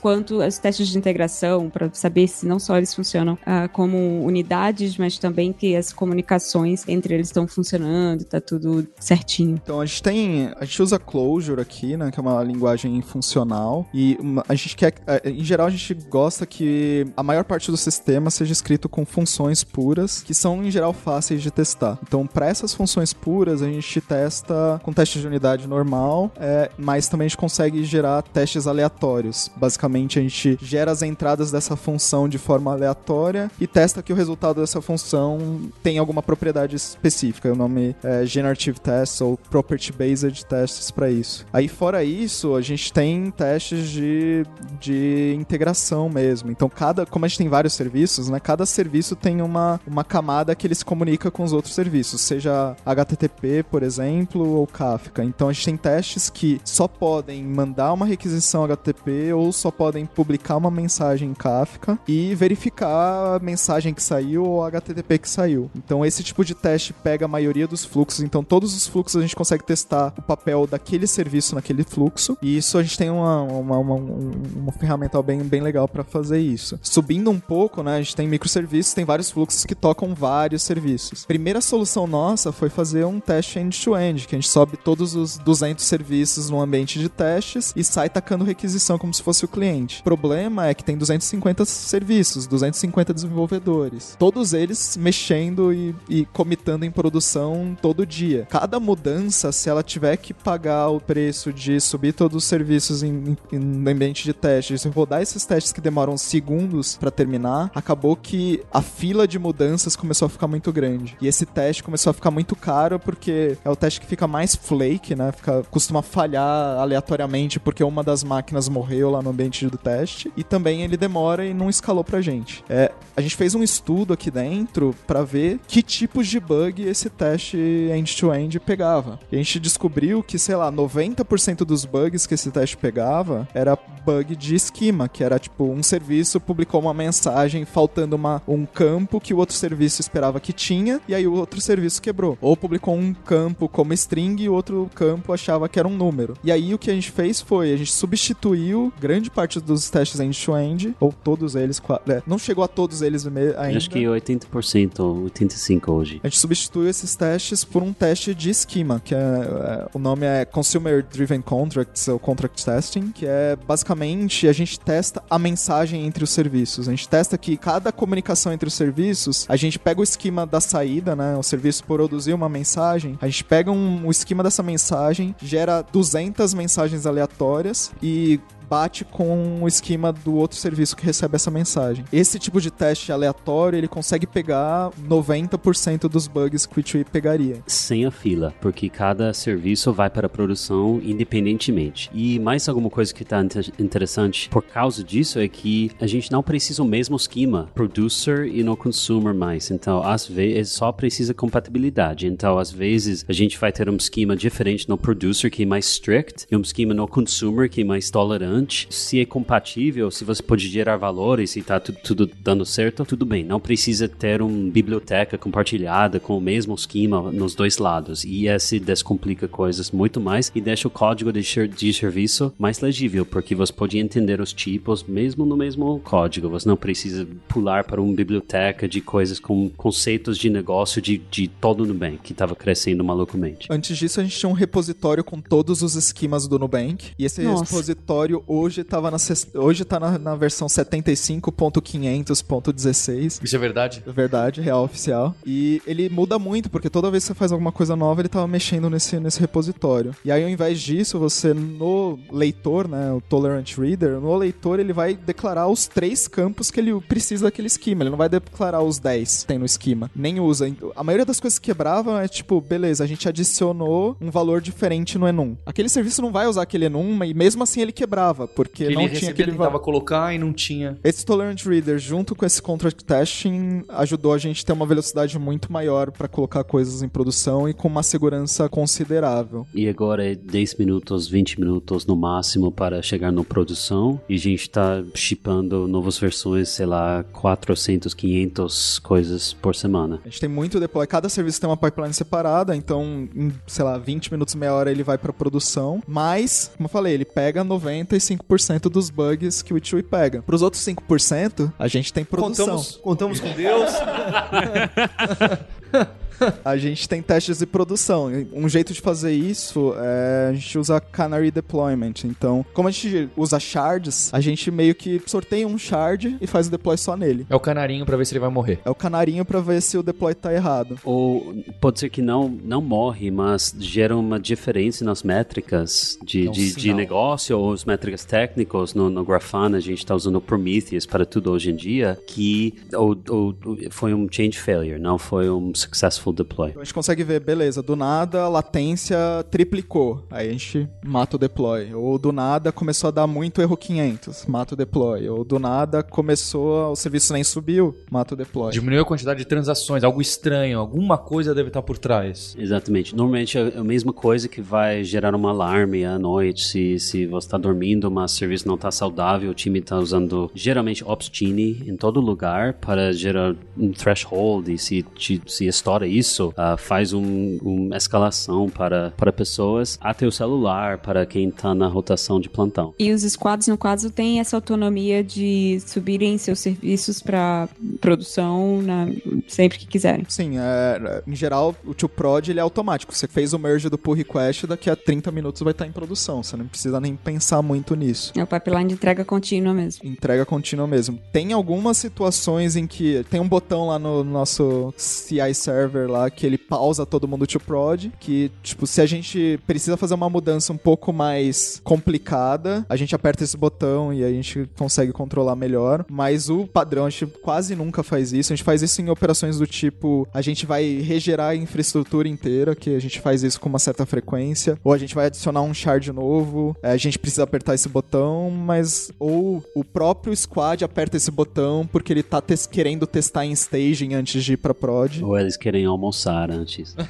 quanto 0.00 0.38
os 0.38 0.58
testes 0.58 0.88
de 0.88 0.98
integração, 0.98 1.70
para 1.70 1.90
saber 1.92 2.28
se 2.28 2.46
não 2.46 2.58
só 2.58 2.76
eles 2.76 2.94
funcionam 2.94 3.34
uh, 3.34 3.68
como 3.72 4.24
unidades, 4.24 4.96
mas 4.96 5.18
também 5.18 5.52
que 5.52 5.76
as 5.76 5.92
comunicações 5.92 6.86
entre 6.88 7.14
eles 7.14 7.28
estão 7.28 7.46
funcionando, 7.46 8.24
tá 8.24 8.40
tudo 8.40 8.86
certinho. 8.98 9.58
Então 9.62 9.80
a 9.80 9.86
gente 9.86 10.02
tem, 10.02 10.50
a 10.56 10.64
gente 10.64 10.82
usa 10.82 10.98
Clojure 10.98 11.60
aqui, 11.60 11.96
né, 11.96 12.10
que 12.10 12.18
é 12.18 12.22
uma 12.22 12.42
linguagem 12.42 13.00
funcional 13.02 13.88
e 13.92 14.16
uma, 14.20 14.44
a 14.48 14.54
gente 14.54 14.76
quer, 14.76 14.94
em 15.24 15.44
geral 15.44 15.66
a 15.66 15.70
gente 15.70 15.94
gosta 15.94 16.46
que 16.46 17.06
a 17.16 17.22
maior 17.22 17.44
parte 17.44 17.70
do 17.70 17.76
sistema 17.76 18.30
seja 18.30 18.52
escrito 18.52 18.88
com 18.88 19.04
funções 19.04 19.64
puras, 19.64 20.22
que 20.22 20.34
são 20.34 20.64
em 20.64 20.70
geral 20.70 20.92
fáceis 20.92 21.42
de 21.42 21.50
testar. 21.50 21.98
Então 22.02 22.26
para 22.26 22.46
essas 22.46 22.74
funções 22.74 23.12
puras 23.12 23.62
a 23.62 23.66
gente 23.66 24.00
testa 24.00 24.80
com 24.82 24.92
teste 24.92 25.20
de 25.20 25.26
unidade 25.26 25.66
normal, 25.66 26.30
é, 26.36 26.70
mas 26.76 27.08
também 27.08 27.26
a 27.26 27.28
gente 27.28 27.38
consegue 27.38 27.84
gerar 27.84 28.22
testes 28.22 28.66
aleatórios. 28.66 29.37
Basicamente 29.54 30.18
a 30.18 30.22
gente 30.22 30.58
gera 30.60 30.90
as 30.90 31.02
entradas 31.02 31.52
dessa 31.52 31.76
função 31.76 32.28
de 32.28 32.38
forma 32.38 32.72
aleatória 32.72 33.50
e 33.60 33.66
testa 33.66 34.02
que 34.02 34.12
o 34.12 34.16
resultado 34.16 34.60
dessa 34.60 34.80
função 34.80 35.60
tem 35.82 35.98
alguma 35.98 36.22
propriedade 36.22 36.74
específica. 36.74 37.52
O 37.52 37.56
nome 37.56 37.94
é 38.02 38.24
Generative 38.24 38.80
Tests 38.80 39.20
ou 39.20 39.36
Property 39.36 39.92
Based 39.92 40.44
Tests 40.46 40.90
para 40.90 41.10
isso. 41.10 41.46
Aí, 41.52 41.68
fora 41.68 42.02
isso, 42.02 42.54
a 42.54 42.60
gente 42.60 42.92
tem 42.92 43.30
testes 43.30 43.88
de, 43.88 44.44
de 44.80 45.34
integração 45.38 46.08
mesmo. 46.08 46.50
Então, 46.50 46.68
cada, 46.68 47.04
como 47.04 47.24
a 47.24 47.28
gente 47.28 47.38
tem 47.38 47.48
vários 47.48 47.74
serviços, 47.74 48.28
né? 48.28 48.40
Cada 48.40 48.64
serviço 48.64 49.14
tem 49.14 49.42
uma, 49.42 49.80
uma 49.86 50.04
camada 50.04 50.54
que 50.54 50.66
ele 50.66 50.74
se 50.74 50.84
comunica 50.84 51.30
com 51.30 51.42
os 51.44 51.52
outros 51.52 51.74
serviços, 51.74 52.20
seja 52.20 52.76
HTTP, 52.84 53.64
por 53.70 53.82
exemplo, 53.82 54.56
ou 54.56 54.66
Kafka. 54.66 55.22
Então, 55.24 55.48
a 55.48 55.52
gente 55.52 55.64
tem 55.66 55.76
testes 55.76 56.30
que 56.30 56.60
só 56.64 56.88
podem 56.88 57.44
mandar 57.44 57.92
uma 57.92 58.06
requisição 58.06 58.64
HTTP 58.64 59.27
ou 59.32 59.52
só 59.52 59.70
podem 59.70 60.06
publicar 60.06 60.56
uma 60.56 60.70
mensagem 60.70 61.30
em 61.30 61.34
Kafka 61.34 61.98
e 62.06 62.34
verificar 62.34 63.36
a 63.36 63.38
mensagem 63.38 63.94
que 63.94 64.02
saiu 64.02 64.44
ou 64.44 64.64
HTTP 64.64 65.18
que 65.18 65.28
saiu. 65.28 65.70
Então 65.76 66.04
esse 66.04 66.22
tipo 66.22 66.44
de 66.44 66.54
teste 66.54 66.92
pega 66.92 67.24
a 67.24 67.28
maioria 67.28 67.66
dos 67.66 67.84
fluxos, 67.84 68.20
então 68.20 68.42
todos 68.42 68.74
os 68.74 68.86
fluxos 68.86 69.16
a 69.16 69.22
gente 69.22 69.36
consegue 69.36 69.64
testar 69.64 70.12
o 70.18 70.22
papel 70.22 70.66
daquele 70.66 71.06
serviço 71.06 71.54
naquele 71.54 71.84
fluxo, 71.84 72.36
e 72.42 72.56
isso 72.56 72.78
a 72.78 72.82
gente 72.82 72.98
tem 72.98 73.10
uma, 73.10 73.42
uma, 73.42 73.78
uma, 73.78 73.94
uma 73.94 74.72
ferramenta 74.72 75.20
bem, 75.22 75.40
bem 75.40 75.60
legal 75.60 75.88
para 75.88 76.04
fazer 76.04 76.40
isso. 76.40 76.78
Subindo 76.82 77.30
um 77.30 77.40
pouco, 77.40 77.82
né, 77.82 77.96
a 77.96 78.02
gente 78.02 78.16
tem 78.16 78.28
microserviços, 78.28 78.94
tem 78.94 79.04
vários 79.04 79.30
fluxos 79.30 79.64
que 79.64 79.74
tocam 79.74 80.14
vários 80.14 80.62
serviços. 80.62 81.24
Primeira 81.24 81.60
solução 81.60 82.06
nossa 82.06 82.52
foi 82.52 82.68
fazer 82.68 83.04
um 83.04 83.20
teste 83.20 83.58
end-to-end, 83.58 84.22
-end, 84.22 84.26
que 84.26 84.34
a 84.34 84.38
gente 84.38 84.48
sobe 84.48 84.76
todos 84.76 85.14
os 85.14 85.38
200 85.38 85.84
serviços 85.84 86.50
no 86.50 86.60
ambiente 86.60 86.98
de 86.98 87.08
testes 87.08 87.72
e 87.76 87.84
sai 87.84 88.08
tacando 88.08 88.44
requisição 88.44 88.98
como 88.98 89.12
se 89.18 89.22
fosse 89.22 89.44
o 89.44 89.48
cliente. 89.48 90.00
O 90.00 90.04
problema 90.04 90.66
é 90.66 90.74
que 90.74 90.84
tem 90.84 90.96
250 90.96 91.64
serviços, 91.64 92.46
250 92.46 93.14
desenvolvedores, 93.14 94.16
todos 94.18 94.52
eles 94.52 94.96
mexendo 94.96 95.72
e, 95.72 95.94
e 96.08 96.24
comitando 96.26 96.84
em 96.84 96.90
produção 96.90 97.76
todo 97.80 98.06
dia. 98.06 98.46
Cada 98.50 98.80
mudança, 98.80 99.52
se 99.52 99.68
ela 99.68 99.82
tiver 99.82 100.16
que 100.16 100.34
pagar 100.34 100.88
o 100.88 101.00
preço 101.00 101.52
de 101.52 101.80
subir 101.80 102.12
todos 102.12 102.36
os 102.36 102.44
serviços 102.44 103.02
em, 103.02 103.36
em, 103.52 103.58
no 103.58 103.90
ambiente 103.90 104.24
de 104.24 104.32
testes 104.32 104.84
rodar 104.98 105.22
esses 105.22 105.44
testes 105.44 105.72
que 105.72 105.80
demoram 105.80 106.16
segundos 106.16 106.96
para 106.96 107.10
terminar, 107.10 107.70
acabou 107.74 108.16
que 108.16 108.62
a 108.72 108.82
fila 108.82 109.28
de 109.28 109.38
mudanças 109.38 109.94
começou 109.94 110.26
a 110.26 110.28
ficar 110.28 110.46
muito 110.46 110.72
grande. 110.72 111.16
E 111.20 111.26
esse 111.26 111.46
teste 111.46 111.82
começou 111.82 112.10
a 112.10 112.14
ficar 112.14 112.30
muito 112.30 112.56
caro 112.56 112.98
porque 112.98 113.56
é 113.64 113.70
o 113.70 113.76
teste 113.76 114.00
que 114.00 114.06
fica 114.06 114.26
mais 114.26 114.54
flake, 114.54 115.14
né? 115.14 115.32
Fica, 115.32 115.62
costuma 115.70 116.02
falhar 116.02 116.78
aleatoriamente 116.78 117.60
porque 117.60 117.82
uma 117.84 118.02
das 118.02 118.24
máquinas 118.24 118.68
morreu 118.68 118.97
morreu 118.98 119.10
lá 119.10 119.22
no 119.22 119.30
ambiente 119.30 119.66
do 119.66 119.78
teste. 119.78 120.32
E 120.36 120.42
também 120.42 120.82
ele 120.82 120.96
demora 120.96 121.46
e 121.46 121.54
não 121.54 121.70
escalou 121.70 122.02
pra 122.02 122.20
gente. 122.20 122.64
É, 122.68 122.92
a 123.16 123.20
gente 123.20 123.36
fez 123.36 123.54
um 123.54 123.62
estudo 123.62 124.12
aqui 124.12 124.30
dentro 124.30 124.94
para 125.06 125.22
ver 125.22 125.60
que 125.66 125.82
tipos 125.82 126.26
de 126.26 126.40
bug 126.40 126.82
esse 126.82 127.08
teste 127.08 127.56
end-to-end 127.56 128.58
pegava. 128.60 129.18
E 129.30 129.36
a 129.36 129.38
gente 129.38 129.60
descobriu 129.60 130.22
que, 130.22 130.38
sei 130.38 130.56
lá, 130.56 130.70
90% 130.72 131.58
dos 131.58 131.84
bugs 131.84 132.26
que 132.26 132.34
esse 132.34 132.50
teste 132.50 132.76
pegava 132.76 133.48
era 133.54 133.78
bug 134.08 134.34
de 134.34 134.54
esquema, 134.54 135.08
que 135.08 135.22
era 135.22 135.38
tipo 135.38 135.64
um 135.64 135.82
serviço 135.82 136.40
publicou 136.40 136.80
uma 136.80 136.94
mensagem 136.94 137.66
faltando 137.66 138.16
uma, 138.16 138.40
um 138.48 138.64
campo 138.64 139.20
que 139.20 139.34
o 139.34 139.36
outro 139.36 139.54
serviço 139.54 140.00
esperava 140.00 140.40
que 140.40 140.52
tinha, 140.52 141.00
e 141.06 141.14
aí 141.14 141.26
o 141.26 141.34
outro 141.34 141.60
serviço 141.60 142.00
quebrou. 142.00 142.38
Ou 142.40 142.56
publicou 142.56 142.94
um 142.94 143.12
campo 143.12 143.68
como 143.68 143.92
string 143.92 144.42
e 144.42 144.48
o 144.48 144.54
outro 144.54 144.88
campo 144.94 145.32
achava 145.32 145.68
que 145.68 145.78
era 145.78 145.86
um 145.86 145.94
número. 145.94 146.34
E 146.42 146.50
aí 146.50 146.72
o 146.72 146.78
que 146.78 146.90
a 146.90 146.94
gente 146.94 147.10
fez 147.10 147.40
foi, 147.40 147.72
a 147.72 147.76
gente 147.76 147.92
substituiu 147.92 148.87
grande 149.00 149.30
parte 149.30 149.60
dos 149.60 149.90
testes 149.90 150.20
end-to-end, 150.20 150.94
ou 151.00 151.12
todos 151.12 151.54
eles, 151.54 151.80
é, 152.08 152.22
não 152.26 152.38
chegou 152.38 152.64
a 152.64 152.68
todos 152.68 153.02
eles 153.02 153.26
ainda. 153.26 153.76
Acho 153.76 153.90
que 153.90 154.00
80% 154.00 155.00
ou 155.00 155.24
85% 155.30 155.88
hoje. 155.92 156.20
A 156.22 156.28
gente 156.28 156.38
substituiu 156.38 156.88
esses 156.88 157.14
testes 157.16 157.64
por 157.64 157.82
um 157.82 157.92
teste 157.92 158.34
de 158.34 158.50
esquema, 158.50 159.00
que 159.04 159.14
é, 159.14 159.18
é 159.18 159.88
o 159.92 159.98
nome 159.98 160.26
é 160.26 160.44
Consumer 160.44 161.04
Driven 161.04 161.40
Contracts, 161.40 162.08
ou 162.08 162.18
Contract 162.18 162.64
Testing, 162.64 163.10
que 163.12 163.26
é 163.26 163.56
basicamente 163.66 164.48
a 164.48 164.52
gente 164.52 164.78
testa 164.78 165.22
a 165.28 165.38
mensagem 165.38 166.06
entre 166.06 166.24
os 166.24 166.30
serviços. 166.30 166.88
A 166.88 166.90
gente 166.90 167.08
testa 167.08 167.36
que 167.36 167.56
cada 167.56 167.92
comunicação 167.92 168.52
entre 168.52 168.68
os 168.68 168.74
serviços, 168.74 169.46
a 169.48 169.56
gente 169.56 169.78
pega 169.78 170.00
o 170.00 170.04
esquema 170.04 170.46
da 170.46 170.60
saída, 170.60 171.14
né? 171.14 171.36
O 171.36 171.42
serviço 171.42 171.84
produziu 171.84 172.36
uma 172.36 172.48
mensagem, 172.48 173.18
a 173.20 173.26
gente 173.26 173.44
pega 173.44 173.70
um, 173.70 174.06
o 174.06 174.10
esquema 174.10 174.42
dessa 174.42 174.62
mensagem, 174.62 175.34
gera 175.42 175.82
200 175.82 176.54
mensagens 176.54 177.06
aleatórias 177.06 177.90
e 178.02 178.40
bate 178.68 179.04
com 179.04 179.62
o 179.62 179.68
esquema 179.68 180.12
do 180.12 180.34
outro 180.34 180.56
serviço 180.56 180.96
que 180.96 181.04
recebe 181.04 181.36
essa 181.36 181.50
mensagem. 181.50 182.04
Esse 182.12 182.38
tipo 182.38 182.60
de 182.60 182.70
teste 182.70 183.10
aleatório, 183.12 183.76
ele 183.76 183.88
consegue 183.88 184.26
pegar 184.26 184.90
90% 185.08 186.08
dos 186.08 186.26
bugs 186.26 186.66
que 186.66 186.80
o 186.80 186.82
Tree 186.82 187.04
pegaria. 187.04 187.62
Sem 187.66 188.04
a 188.04 188.10
fila, 188.10 188.54
porque 188.60 188.88
cada 188.88 189.32
serviço 189.32 189.92
vai 189.92 190.10
para 190.10 190.26
a 190.26 190.30
produção 190.30 191.00
independentemente. 191.02 192.10
E 192.12 192.38
mais 192.38 192.68
alguma 192.68 192.90
coisa 192.90 193.12
que 193.12 193.22
está 193.22 193.40
interessante 193.78 194.48
por 194.48 194.62
causa 194.62 195.02
disso 195.02 195.38
é 195.38 195.48
que 195.48 195.90
a 196.00 196.06
gente 196.06 196.30
não 196.30 196.42
precisa 196.42 196.82
o 196.82 196.86
mesmo 196.86 197.16
esquema 197.16 197.68
producer 197.74 198.46
e 198.46 198.62
no 198.62 198.76
consumer 198.76 199.34
mais. 199.34 199.70
Então, 199.70 200.02
às 200.02 200.26
vezes, 200.26 200.72
só 200.72 200.92
precisa 200.92 201.32
compatibilidade. 201.34 202.26
Então, 202.26 202.58
às 202.58 202.70
vezes, 202.70 203.24
a 203.28 203.32
gente 203.32 203.58
vai 203.58 203.72
ter 203.72 203.88
um 203.88 203.96
esquema 203.96 204.36
diferente 204.36 204.88
no 204.88 204.98
producer 204.98 205.50
que 205.50 205.62
é 205.62 205.66
mais 205.66 205.86
strict 205.86 206.46
e 206.50 206.56
um 206.56 206.60
esquema 206.60 206.94
no 206.94 207.06
consumer 207.06 207.68
que 207.70 207.80
é 207.80 207.84
mais 207.84 208.10
tolerante 208.10 208.57
se 208.90 209.20
é 209.20 209.24
compatível, 209.24 210.10
se 210.10 210.24
você 210.24 210.42
pode 210.42 210.68
gerar 210.68 210.96
valores 210.96 211.56
e 211.56 211.62
tá 211.62 211.78
tudo, 211.78 211.98
tudo 212.02 212.30
dando 212.40 212.64
certo, 212.64 213.04
tudo 213.04 213.24
bem. 213.24 213.44
Não 213.44 213.60
precisa 213.60 214.08
ter 214.08 214.42
uma 214.42 214.70
biblioteca 214.70 215.36
compartilhada 215.36 216.18
com 216.18 216.36
o 216.36 216.40
mesmo 216.40 216.74
esquema 216.74 217.30
nos 217.32 217.54
dois 217.54 217.78
lados. 217.78 218.24
E 218.24 218.46
esse 218.48 218.80
descomplica 218.80 219.48
coisas 219.48 219.90
muito 219.90 220.20
mais 220.20 220.50
e 220.54 220.60
deixa 220.60 220.88
o 220.88 220.90
código 220.90 221.32
de, 221.32 221.42
de 221.68 221.92
serviço 221.92 222.52
mais 222.58 222.80
legível, 222.80 223.24
porque 223.24 223.54
você 223.54 223.72
pode 223.72 223.98
entender 223.98 224.40
os 224.40 224.52
tipos 224.52 225.04
mesmo 225.04 225.44
no 225.44 225.56
mesmo 225.56 226.00
código. 226.00 226.48
Você 226.48 226.68
não 226.68 226.76
precisa 226.76 227.26
pular 227.48 227.84
para 227.84 228.00
uma 228.00 228.14
biblioteca 228.14 228.88
de 228.88 229.00
coisas 229.00 229.38
com 229.38 229.68
conceitos 229.70 230.38
de 230.38 230.50
negócio 230.50 231.00
de, 231.00 231.18
de 231.30 231.48
todo 231.48 231.82
o 231.82 231.86
Nubank, 231.86 232.18
que 232.18 232.32
estava 232.32 232.54
crescendo 232.54 233.04
malucamente. 233.04 233.68
Antes 233.70 233.96
disso, 233.96 234.20
a 234.20 234.22
gente 234.22 234.38
tinha 234.38 234.48
um 234.48 234.54
repositório 234.54 235.22
com 235.22 235.40
todos 235.40 235.82
os 235.82 235.94
esquemas 235.94 236.46
do 236.46 236.58
Nubank. 236.58 237.12
E 237.18 237.24
esse 237.24 237.42
Nossa. 237.42 237.64
repositório 237.64 238.42
hoje 238.48 238.82
tava 238.82 239.10
na, 239.10 239.18
hoje 239.54 239.84
tá 239.84 240.00
na, 240.00 240.18
na 240.18 240.34
versão 240.34 240.66
75.500.16. 240.66 243.40
Isso 243.42 243.54
é 243.54 243.58
verdade? 243.58 244.02
É 244.06 244.10
verdade, 244.10 244.60
real 244.60 244.84
oficial. 244.84 245.34
E 245.44 245.82
ele 245.86 246.08
muda 246.08 246.38
muito, 246.38 246.70
porque 246.70 246.88
toda 246.88 247.10
vez 247.10 247.24
que 247.24 247.28
você 247.28 247.34
faz 247.34 247.52
alguma 247.52 247.70
coisa 247.70 247.94
nova, 247.94 248.20
ele 248.20 248.28
tava 248.28 248.48
mexendo 248.48 248.88
nesse, 248.88 249.20
nesse 249.20 249.40
repositório. 249.40 250.16
E 250.24 250.32
aí, 250.32 250.42
ao 250.42 250.48
invés 250.48 250.80
disso, 250.80 251.18
você 251.18 251.52
no 251.52 252.18
leitor, 252.30 252.88
né, 252.88 253.12
o 253.12 253.20
Tolerant 253.20 253.70
Reader, 253.76 254.20
no 254.20 254.34
leitor 254.36 254.80
ele 254.80 254.92
vai 254.92 255.14
declarar 255.14 255.68
os 255.68 255.86
três 255.86 256.26
campos 256.26 256.70
que 256.70 256.80
ele 256.80 256.98
precisa 257.02 257.44
daquele 257.44 257.66
esquema. 257.66 258.02
Ele 258.02 258.10
não 258.10 258.18
vai 258.18 258.28
declarar 258.28 258.82
os 258.82 258.98
10 258.98 259.42
que 259.42 259.46
tem 259.46 259.58
no 259.58 259.66
esquema. 259.66 260.10
Nem 260.14 260.40
usa. 260.40 260.70
A 260.96 261.04
maioria 261.04 261.26
das 261.26 261.40
coisas 261.40 261.58
que 261.58 261.66
quebravam 261.66 262.18
é 262.18 262.28
tipo, 262.28 262.60
beleza, 262.60 263.04
a 263.04 263.06
gente 263.06 263.28
adicionou 263.28 264.16
um 264.20 264.30
valor 264.30 264.60
diferente 264.60 265.18
no 265.18 265.28
enum. 265.28 265.56
Aquele 265.66 265.88
serviço 265.88 266.22
não 266.22 266.32
vai 266.32 266.46
usar 266.46 266.62
aquele 266.62 266.86
enum, 266.86 267.22
e 267.24 267.34
mesmo 267.34 267.62
assim 267.62 267.80
ele 267.80 267.92
quebrava 267.92 268.37
porque 268.46 268.86
que 268.86 268.94
não 268.94 269.02
ele 269.02 269.16
tinha 269.16 269.30
aquele 269.30 269.52
tentava 269.52 269.78
colocar 269.78 270.34
e 270.34 270.38
não 270.38 270.52
tinha. 270.52 270.98
Esse 271.02 271.24
Tolerant 271.24 271.62
Reader 271.64 271.98
junto 271.98 272.34
com 272.34 272.44
esse 272.44 272.60
Contract 272.60 273.04
Testing 273.04 273.84
ajudou 273.88 274.32
a 274.32 274.38
gente 274.38 274.62
a 274.62 274.66
ter 274.66 274.72
uma 274.72 274.86
velocidade 274.86 275.38
muito 275.38 275.72
maior 275.72 276.10
para 276.10 276.28
colocar 276.28 276.64
coisas 276.64 277.02
em 277.02 277.08
produção 277.08 277.68
e 277.68 277.74
com 277.74 277.88
uma 277.88 278.02
segurança 278.02 278.68
considerável. 278.68 279.66
E 279.74 279.88
agora 279.88 280.24
é 280.24 280.34
10 280.34 280.76
minutos, 280.76 281.28
20 281.28 281.60
minutos 281.60 282.06
no 282.06 282.16
máximo 282.16 282.70
para 282.70 283.02
chegar 283.02 283.32
na 283.32 283.42
produção 283.44 284.20
e 284.28 284.34
a 284.34 284.38
gente 284.38 284.62
está 284.62 285.02
shippando 285.14 285.86
novas 285.88 286.18
versões, 286.18 286.68
sei 286.68 286.86
lá, 286.86 287.24
400, 287.32 288.14
500 288.14 288.98
coisas 288.98 289.52
por 289.52 289.74
semana. 289.74 290.20
A 290.24 290.28
gente 290.28 290.40
tem 290.40 290.48
muito 290.48 290.80
deploy, 290.80 291.06
cada 291.06 291.28
serviço 291.28 291.60
tem 291.60 291.68
uma 291.68 291.76
pipeline 291.76 292.12
separada, 292.12 292.74
então 292.74 293.28
em, 293.34 293.52
sei 293.66 293.84
lá, 293.84 293.96
20 293.98 294.32
minutos, 294.32 294.54
meia 294.54 294.74
hora 294.74 294.90
ele 294.90 295.02
vai 295.02 295.18
para 295.18 295.32
produção, 295.32 296.02
mas, 296.06 296.70
como 296.76 296.86
eu 296.86 296.90
falei, 296.90 297.14
ele 297.14 297.24
pega 297.24 297.62
95 297.62 298.08
95% 298.36 298.90
dos 298.90 299.10
bugs 299.10 299.62
que 299.62 299.72
o 299.72 299.82
Chewie 299.82 300.02
pega. 300.02 300.42
Para 300.42 300.54
os 300.54 300.62
outros 300.62 300.84
5%, 300.84 301.72
a 301.78 301.88
gente 301.88 302.12
tem 302.12 302.24
produção. 302.24 302.66
Contamos, 302.66 302.96
contamos 302.96 303.40
com 303.40 303.50
Deus. 303.52 303.90
a 306.64 306.76
gente 306.76 307.08
tem 307.08 307.22
testes 307.22 307.58
de 307.58 307.66
produção. 307.66 308.30
Um 308.52 308.68
jeito 308.68 308.92
de 308.92 309.00
fazer 309.00 309.32
isso 309.32 309.94
é 309.98 310.48
a 310.50 310.52
gente 310.52 310.78
usa 310.78 311.00
Canary 311.00 311.50
Deployment. 311.50 312.14
Então, 312.24 312.64
como 312.72 312.88
a 312.88 312.90
gente 312.90 313.28
usa 313.36 313.58
shards, 313.58 314.32
a 314.32 314.40
gente 314.40 314.70
meio 314.70 314.94
que 314.94 315.20
sorteia 315.26 315.66
um 315.66 315.78
shard 315.78 316.36
e 316.40 316.46
faz 316.46 316.68
o 316.68 316.70
deploy 316.70 316.96
só 316.96 317.16
nele. 317.16 317.46
É 317.48 317.56
o 317.56 317.60
canarinho 317.60 318.04
para 318.04 318.16
ver 318.16 318.26
se 318.26 318.32
ele 318.32 318.40
vai 318.40 318.50
morrer. 318.50 318.80
É 318.84 318.90
o 318.90 318.94
canarinho 318.94 319.44
para 319.44 319.60
ver 319.60 319.80
se 319.80 319.96
o 319.96 320.02
deploy 320.02 320.34
tá 320.34 320.52
errado. 320.52 320.98
Ou 321.04 321.54
pode 321.80 322.00
ser 322.00 322.08
que 322.08 322.22
não, 322.22 322.48
não 322.48 322.80
morre, 322.80 323.30
mas 323.30 323.74
gera 323.78 324.16
uma 324.16 324.38
diferença 324.38 325.04
nas 325.04 325.22
métricas 325.22 326.18
de, 326.24 326.46
é 326.46 326.48
um 326.48 326.52
de, 326.52 326.74
de, 326.74 326.94
negócio 326.94 327.58
ou 327.58 327.72
as 327.72 327.84
métricas 327.84 328.24
técnicas. 328.24 328.94
No, 328.94 329.10
no 329.10 329.24
Grafana, 329.24 329.78
a 329.78 329.80
gente 329.80 329.98
está 329.98 330.14
usando 330.14 330.40
Prometheus 330.40 331.06
para 331.06 331.24
tudo 331.24 331.50
hoje 331.50 331.70
em 331.70 331.76
dia, 331.76 332.18
que 332.26 332.74
ou, 332.92 333.16
ou, 333.28 333.56
foi 333.90 334.14
um 334.14 334.26
change 334.30 334.58
failure, 334.58 334.98
não 334.98 335.18
foi 335.18 335.50
um 335.50 335.74
successful 335.74 336.27
successful 336.28 336.32
deploy. 336.32 336.70
Então 336.70 336.82
a 336.82 336.84
gente 336.84 336.94
consegue 336.94 337.24
ver, 337.24 337.40
beleza, 337.40 337.82
do 337.82 337.96
nada 337.96 338.42
a 338.42 338.48
latência 338.48 339.18
triplicou, 339.50 340.24
aí 340.30 340.48
a 340.48 340.52
gente 340.52 340.88
mata 341.04 341.36
o 341.36 341.38
deploy. 341.38 341.92
Ou 341.94 342.18
do 342.18 342.32
nada 342.32 342.72
começou 342.72 343.08
a 343.08 343.10
dar 343.10 343.26
muito 343.26 343.60
erro 343.60 343.76
500, 343.76 344.46
mata 344.46 344.74
o 344.74 344.76
deploy. 344.76 345.28
Ou 345.28 345.44
do 345.44 345.58
nada 345.58 346.02
começou, 346.02 346.92
o 346.92 346.96
serviço 346.96 347.32
nem 347.32 347.44
subiu, 347.44 347.94
mata 348.10 348.34
o 348.34 348.36
deploy. 348.36 348.72
Diminuiu 348.72 349.02
a 349.02 349.04
quantidade 349.04 349.38
de 349.38 349.44
transações, 349.44 350.04
algo 350.04 350.20
estranho, 350.20 350.78
alguma 350.78 351.16
coisa 351.18 351.54
deve 351.54 351.68
estar 351.68 351.82
por 351.82 351.98
trás. 351.98 352.54
Exatamente. 352.58 353.14
Normalmente 353.14 353.58
é 353.58 353.78
a 353.78 353.84
mesma 353.84 354.12
coisa 354.12 354.48
que 354.48 354.60
vai 354.60 355.04
gerar 355.04 355.34
um 355.34 355.46
alarme 355.46 356.04
à 356.04 356.18
noite 356.18 356.64
se, 356.64 356.98
se 356.98 357.26
você 357.26 357.46
está 357.46 357.58
dormindo, 357.58 358.10
mas 358.10 358.32
o 358.32 358.36
serviço 358.36 358.66
não 358.66 358.74
está 358.74 358.90
saudável, 358.90 359.50
o 359.50 359.54
time 359.54 359.78
está 359.78 359.98
usando 359.98 360.50
geralmente 360.54 361.04
Opsgenie 361.04 361.82
em 361.86 361.96
todo 361.96 362.20
lugar 362.20 362.74
para 362.74 363.12
gerar 363.12 363.54
um 363.76 363.92
threshold 363.92 364.72
e 364.72 364.78
se, 364.78 365.04
se 365.46 365.66
estoura 365.66 366.06
isso 366.06 366.17
isso 366.18 366.48
uh, 366.48 366.76
faz 366.76 367.12
uma 367.12 367.28
um 367.28 367.94
escalação 367.94 368.68
para, 368.68 369.12
para 369.16 369.32
pessoas 369.32 369.98
até 370.00 370.26
o 370.26 370.32
celular, 370.32 370.98
para 370.98 371.24
quem 371.26 371.48
está 371.48 371.74
na 371.74 371.86
rotação 371.86 372.40
de 372.40 372.48
plantão. 372.48 372.94
E 372.98 373.12
os 373.12 373.22
squads, 373.22 373.68
no 373.68 373.78
caso, 373.78 374.10
têm 374.10 374.40
essa 374.40 374.56
autonomia 374.56 375.22
de 375.22 375.80
subirem 375.86 376.38
seus 376.38 376.60
serviços 376.60 377.20
para 377.20 377.68
produção 378.00 378.82
na, 378.82 379.06
sempre 379.46 379.78
que 379.78 379.86
quiserem. 379.86 380.24
Sim, 380.28 380.58
é, 380.58 381.22
em 381.26 381.34
geral, 381.34 381.74
o 381.84 381.94
to 381.94 382.08
prod 382.08 382.48
ele 382.48 382.58
é 382.58 382.62
automático. 382.62 383.14
Você 383.14 383.28
fez 383.28 383.52
o 383.52 383.58
merge 383.58 383.88
do 383.88 383.98
pull 383.98 384.14
request, 384.14 384.66
daqui 384.66 384.90
a 384.90 384.96
30 384.96 385.30
minutos 385.30 385.62
vai 385.62 385.72
estar 385.72 385.86
em 385.86 385.92
produção. 385.92 386.42
Você 386.42 386.56
não 386.56 386.66
precisa 386.66 387.00
nem 387.00 387.14
pensar 387.16 387.62
muito 387.62 387.94
nisso. 387.94 388.32
É 388.36 388.42
o 388.42 388.46
pipeline 388.46 388.88
de 388.88 388.94
entrega 388.94 389.24
contínua 389.24 389.74
mesmo. 389.74 390.08
Entrega 390.08 390.44
contínua 390.44 390.86
mesmo. 390.86 391.18
Tem 391.32 391.52
algumas 391.52 391.98
situações 391.98 392.76
em 392.76 392.86
que 392.86 393.24
tem 393.30 393.40
um 393.40 393.48
botão 393.48 393.88
lá 393.88 393.98
no 393.98 394.24
nosso 394.24 394.92
CI 394.96 395.54
server 395.54 396.07
lá 396.08 396.30
que 396.30 396.46
ele 396.46 396.58
pausa 396.58 397.06
todo 397.06 397.28
mundo 397.28 397.46
to 397.46 397.60
prod, 397.60 398.10
que, 398.18 398.50
tipo, 398.62 398.86
se 398.86 399.00
a 399.00 399.06
gente 399.06 399.58
precisa 399.66 399.96
fazer 399.96 400.14
uma 400.14 400.28
mudança 400.28 400.72
um 400.72 400.76
pouco 400.76 401.12
mais 401.12 401.80
complicada, 401.84 402.84
a 402.88 402.96
gente 402.96 403.14
aperta 403.14 403.44
esse 403.44 403.56
botão 403.56 404.12
e 404.12 404.24
a 404.24 404.30
gente 404.30 404.68
consegue 404.76 405.12
controlar 405.12 405.56
melhor. 405.56 406.04
Mas 406.08 406.48
o 406.48 406.66
padrão, 406.66 407.06
a 407.06 407.10
gente 407.10 407.26
quase 407.26 407.74
nunca 407.74 408.02
faz 408.02 408.32
isso. 408.32 408.52
A 408.52 408.56
gente 408.56 408.64
faz 408.64 408.82
isso 408.82 409.00
em 409.00 409.10
operações 409.10 409.58
do 409.58 409.66
tipo, 409.66 410.26
a 410.32 410.40
gente 410.40 410.66
vai 410.66 410.96
regerar 410.96 411.50
a 411.50 411.56
infraestrutura 411.56 412.28
inteira, 412.28 412.74
que 412.74 412.94
a 412.94 413.00
gente 413.00 413.20
faz 413.20 413.42
isso 413.42 413.60
com 413.60 413.68
uma 413.68 413.78
certa 413.78 414.04
frequência, 414.06 414.78
ou 414.82 414.92
a 414.92 414.98
gente 414.98 415.14
vai 415.14 415.26
adicionar 415.26 415.62
um 415.62 415.74
shard 415.74 416.12
novo, 416.12 416.76
é, 416.82 416.90
a 416.90 416.96
gente 416.96 417.18
precisa 417.18 417.42
apertar 417.42 417.74
esse 417.74 417.88
botão, 417.88 418.50
mas 418.50 419.10
ou 419.18 419.62
o 419.74 419.84
próprio 419.84 420.34
squad 420.36 420.84
aperta 420.84 421.16
esse 421.16 421.30
botão 421.30 421.86
porque 421.86 422.12
ele 422.12 422.22
tá 422.22 422.42
querendo 422.70 423.06
testar 423.06 423.44
em 423.44 423.52
staging 423.52 424.14
antes 424.14 424.44
de 424.44 424.54
ir 424.54 424.56
pra 424.56 424.74
prod. 424.74 425.22
Ou 425.22 425.38
eles 425.38 425.56
querem 425.56 425.86
almoçar 425.98 426.50
antes. 426.50 426.94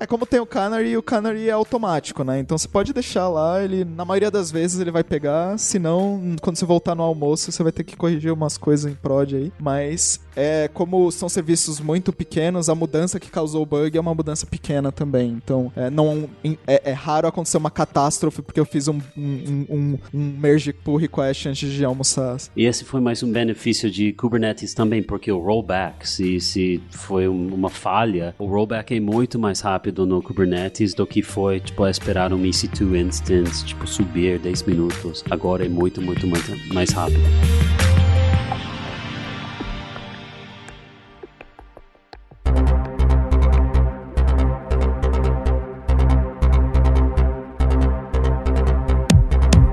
É 0.00 0.06
como 0.06 0.24
tem 0.26 0.38
o 0.38 0.46
Canary, 0.46 0.96
o 0.96 1.02
Canary 1.02 1.48
é 1.48 1.52
automático, 1.52 2.22
né? 2.22 2.38
Então 2.38 2.56
você 2.56 2.68
pode 2.68 2.92
deixar 2.92 3.28
lá, 3.28 3.62
ele 3.62 3.84
na 3.84 4.04
maioria 4.04 4.30
das 4.30 4.50
vezes 4.50 4.80
ele 4.80 4.90
vai 4.90 5.02
pegar, 5.02 5.58
se 5.58 5.78
não, 5.78 6.36
quando 6.40 6.56
você 6.56 6.64
voltar 6.64 6.94
no 6.94 7.02
almoço, 7.02 7.50
você 7.50 7.62
vai 7.62 7.72
ter 7.72 7.82
que 7.82 7.96
corrigir 7.96 8.32
umas 8.32 8.56
coisas 8.56 8.90
em 8.90 8.94
prod 8.94 9.34
aí, 9.34 9.52
mas 9.58 10.20
é 10.38 10.68
como 10.72 11.10
são 11.10 11.28
serviços 11.28 11.80
muito 11.80 12.12
pequenos, 12.12 12.68
a 12.68 12.74
mudança 12.74 13.18
que 13.18 13.28
causou 13.28 13.62
o 13.62 13.66
bug 13.66 13.98
é 13.98 14.00
uma 14.00 14.14
mudança 14.14 14.46
pequena 14.46 14.92
também. 14.92 15.30
Então, 15.30 15.72
é, 15.74 15.90
não 15.90 16.30
é, 16.64 16.90
é 16.90 16.92
raro 16.92 17.26
acontecer 17.26 17.56
uma 17.56 17.70
catástrofe 17.70 18.40
porque 18.40 18.60
eu 18.60 18.64
fiz 18.64 18.86
um, 18.86 19.00
um, 19.16 19.66
um, 19.68 19.98
um 20.14 20.36
merge 20.38 20.72
pull 20.72 20.96
request 20.96 21.48
antes 21.48 21.68
de 21.68 21.84
almoçar. 21.84 22.36
E 22.56 22.66
esse 22.66 22.84
foi 22.84 23.00
mais 23.00 23.22
um 23.22 23.32
benefício 23.32 23.90
de 23.90 24.12
Kubernetes 24.12 24.74
também, 24.74 25.02
porque 25.02 25.32
o 25.32 25.40
rollback, 25.40 26.08
se, 26.08 26.40
se 26.40 26.80
foi 26.90 27.26
uma 27.26 27.68
falha, 27.68 28.34
o 28.38 28.46
rollback 28.46 28.94
é 28.94 29.00
muito 29.00 29.38
mais 29.38 29.60
rápido 29.60 30.06
no 30.06 30.22
Kubernetes 30.22 30.94
do 30.94 31.06
que 31.06 31.20
foi, 31.20 31.58
tipo, 31.58 31.84
esperar 31.86 32.32
um 32.32 32.42
EC2 32.42 33.08
instance, 33.08 33.64
tipo, 33.64 33.86
subir 33.86 34.38
10 34.38 34.62
minutos. 34.64 35.24
Agora 35.30 35.66
é 35.66 35.68
muito, 35.68 36.00
muito, 36.00 36.26
muito 36.26 36.74
mais 36.74 36.90
rápido. 36.90 37.22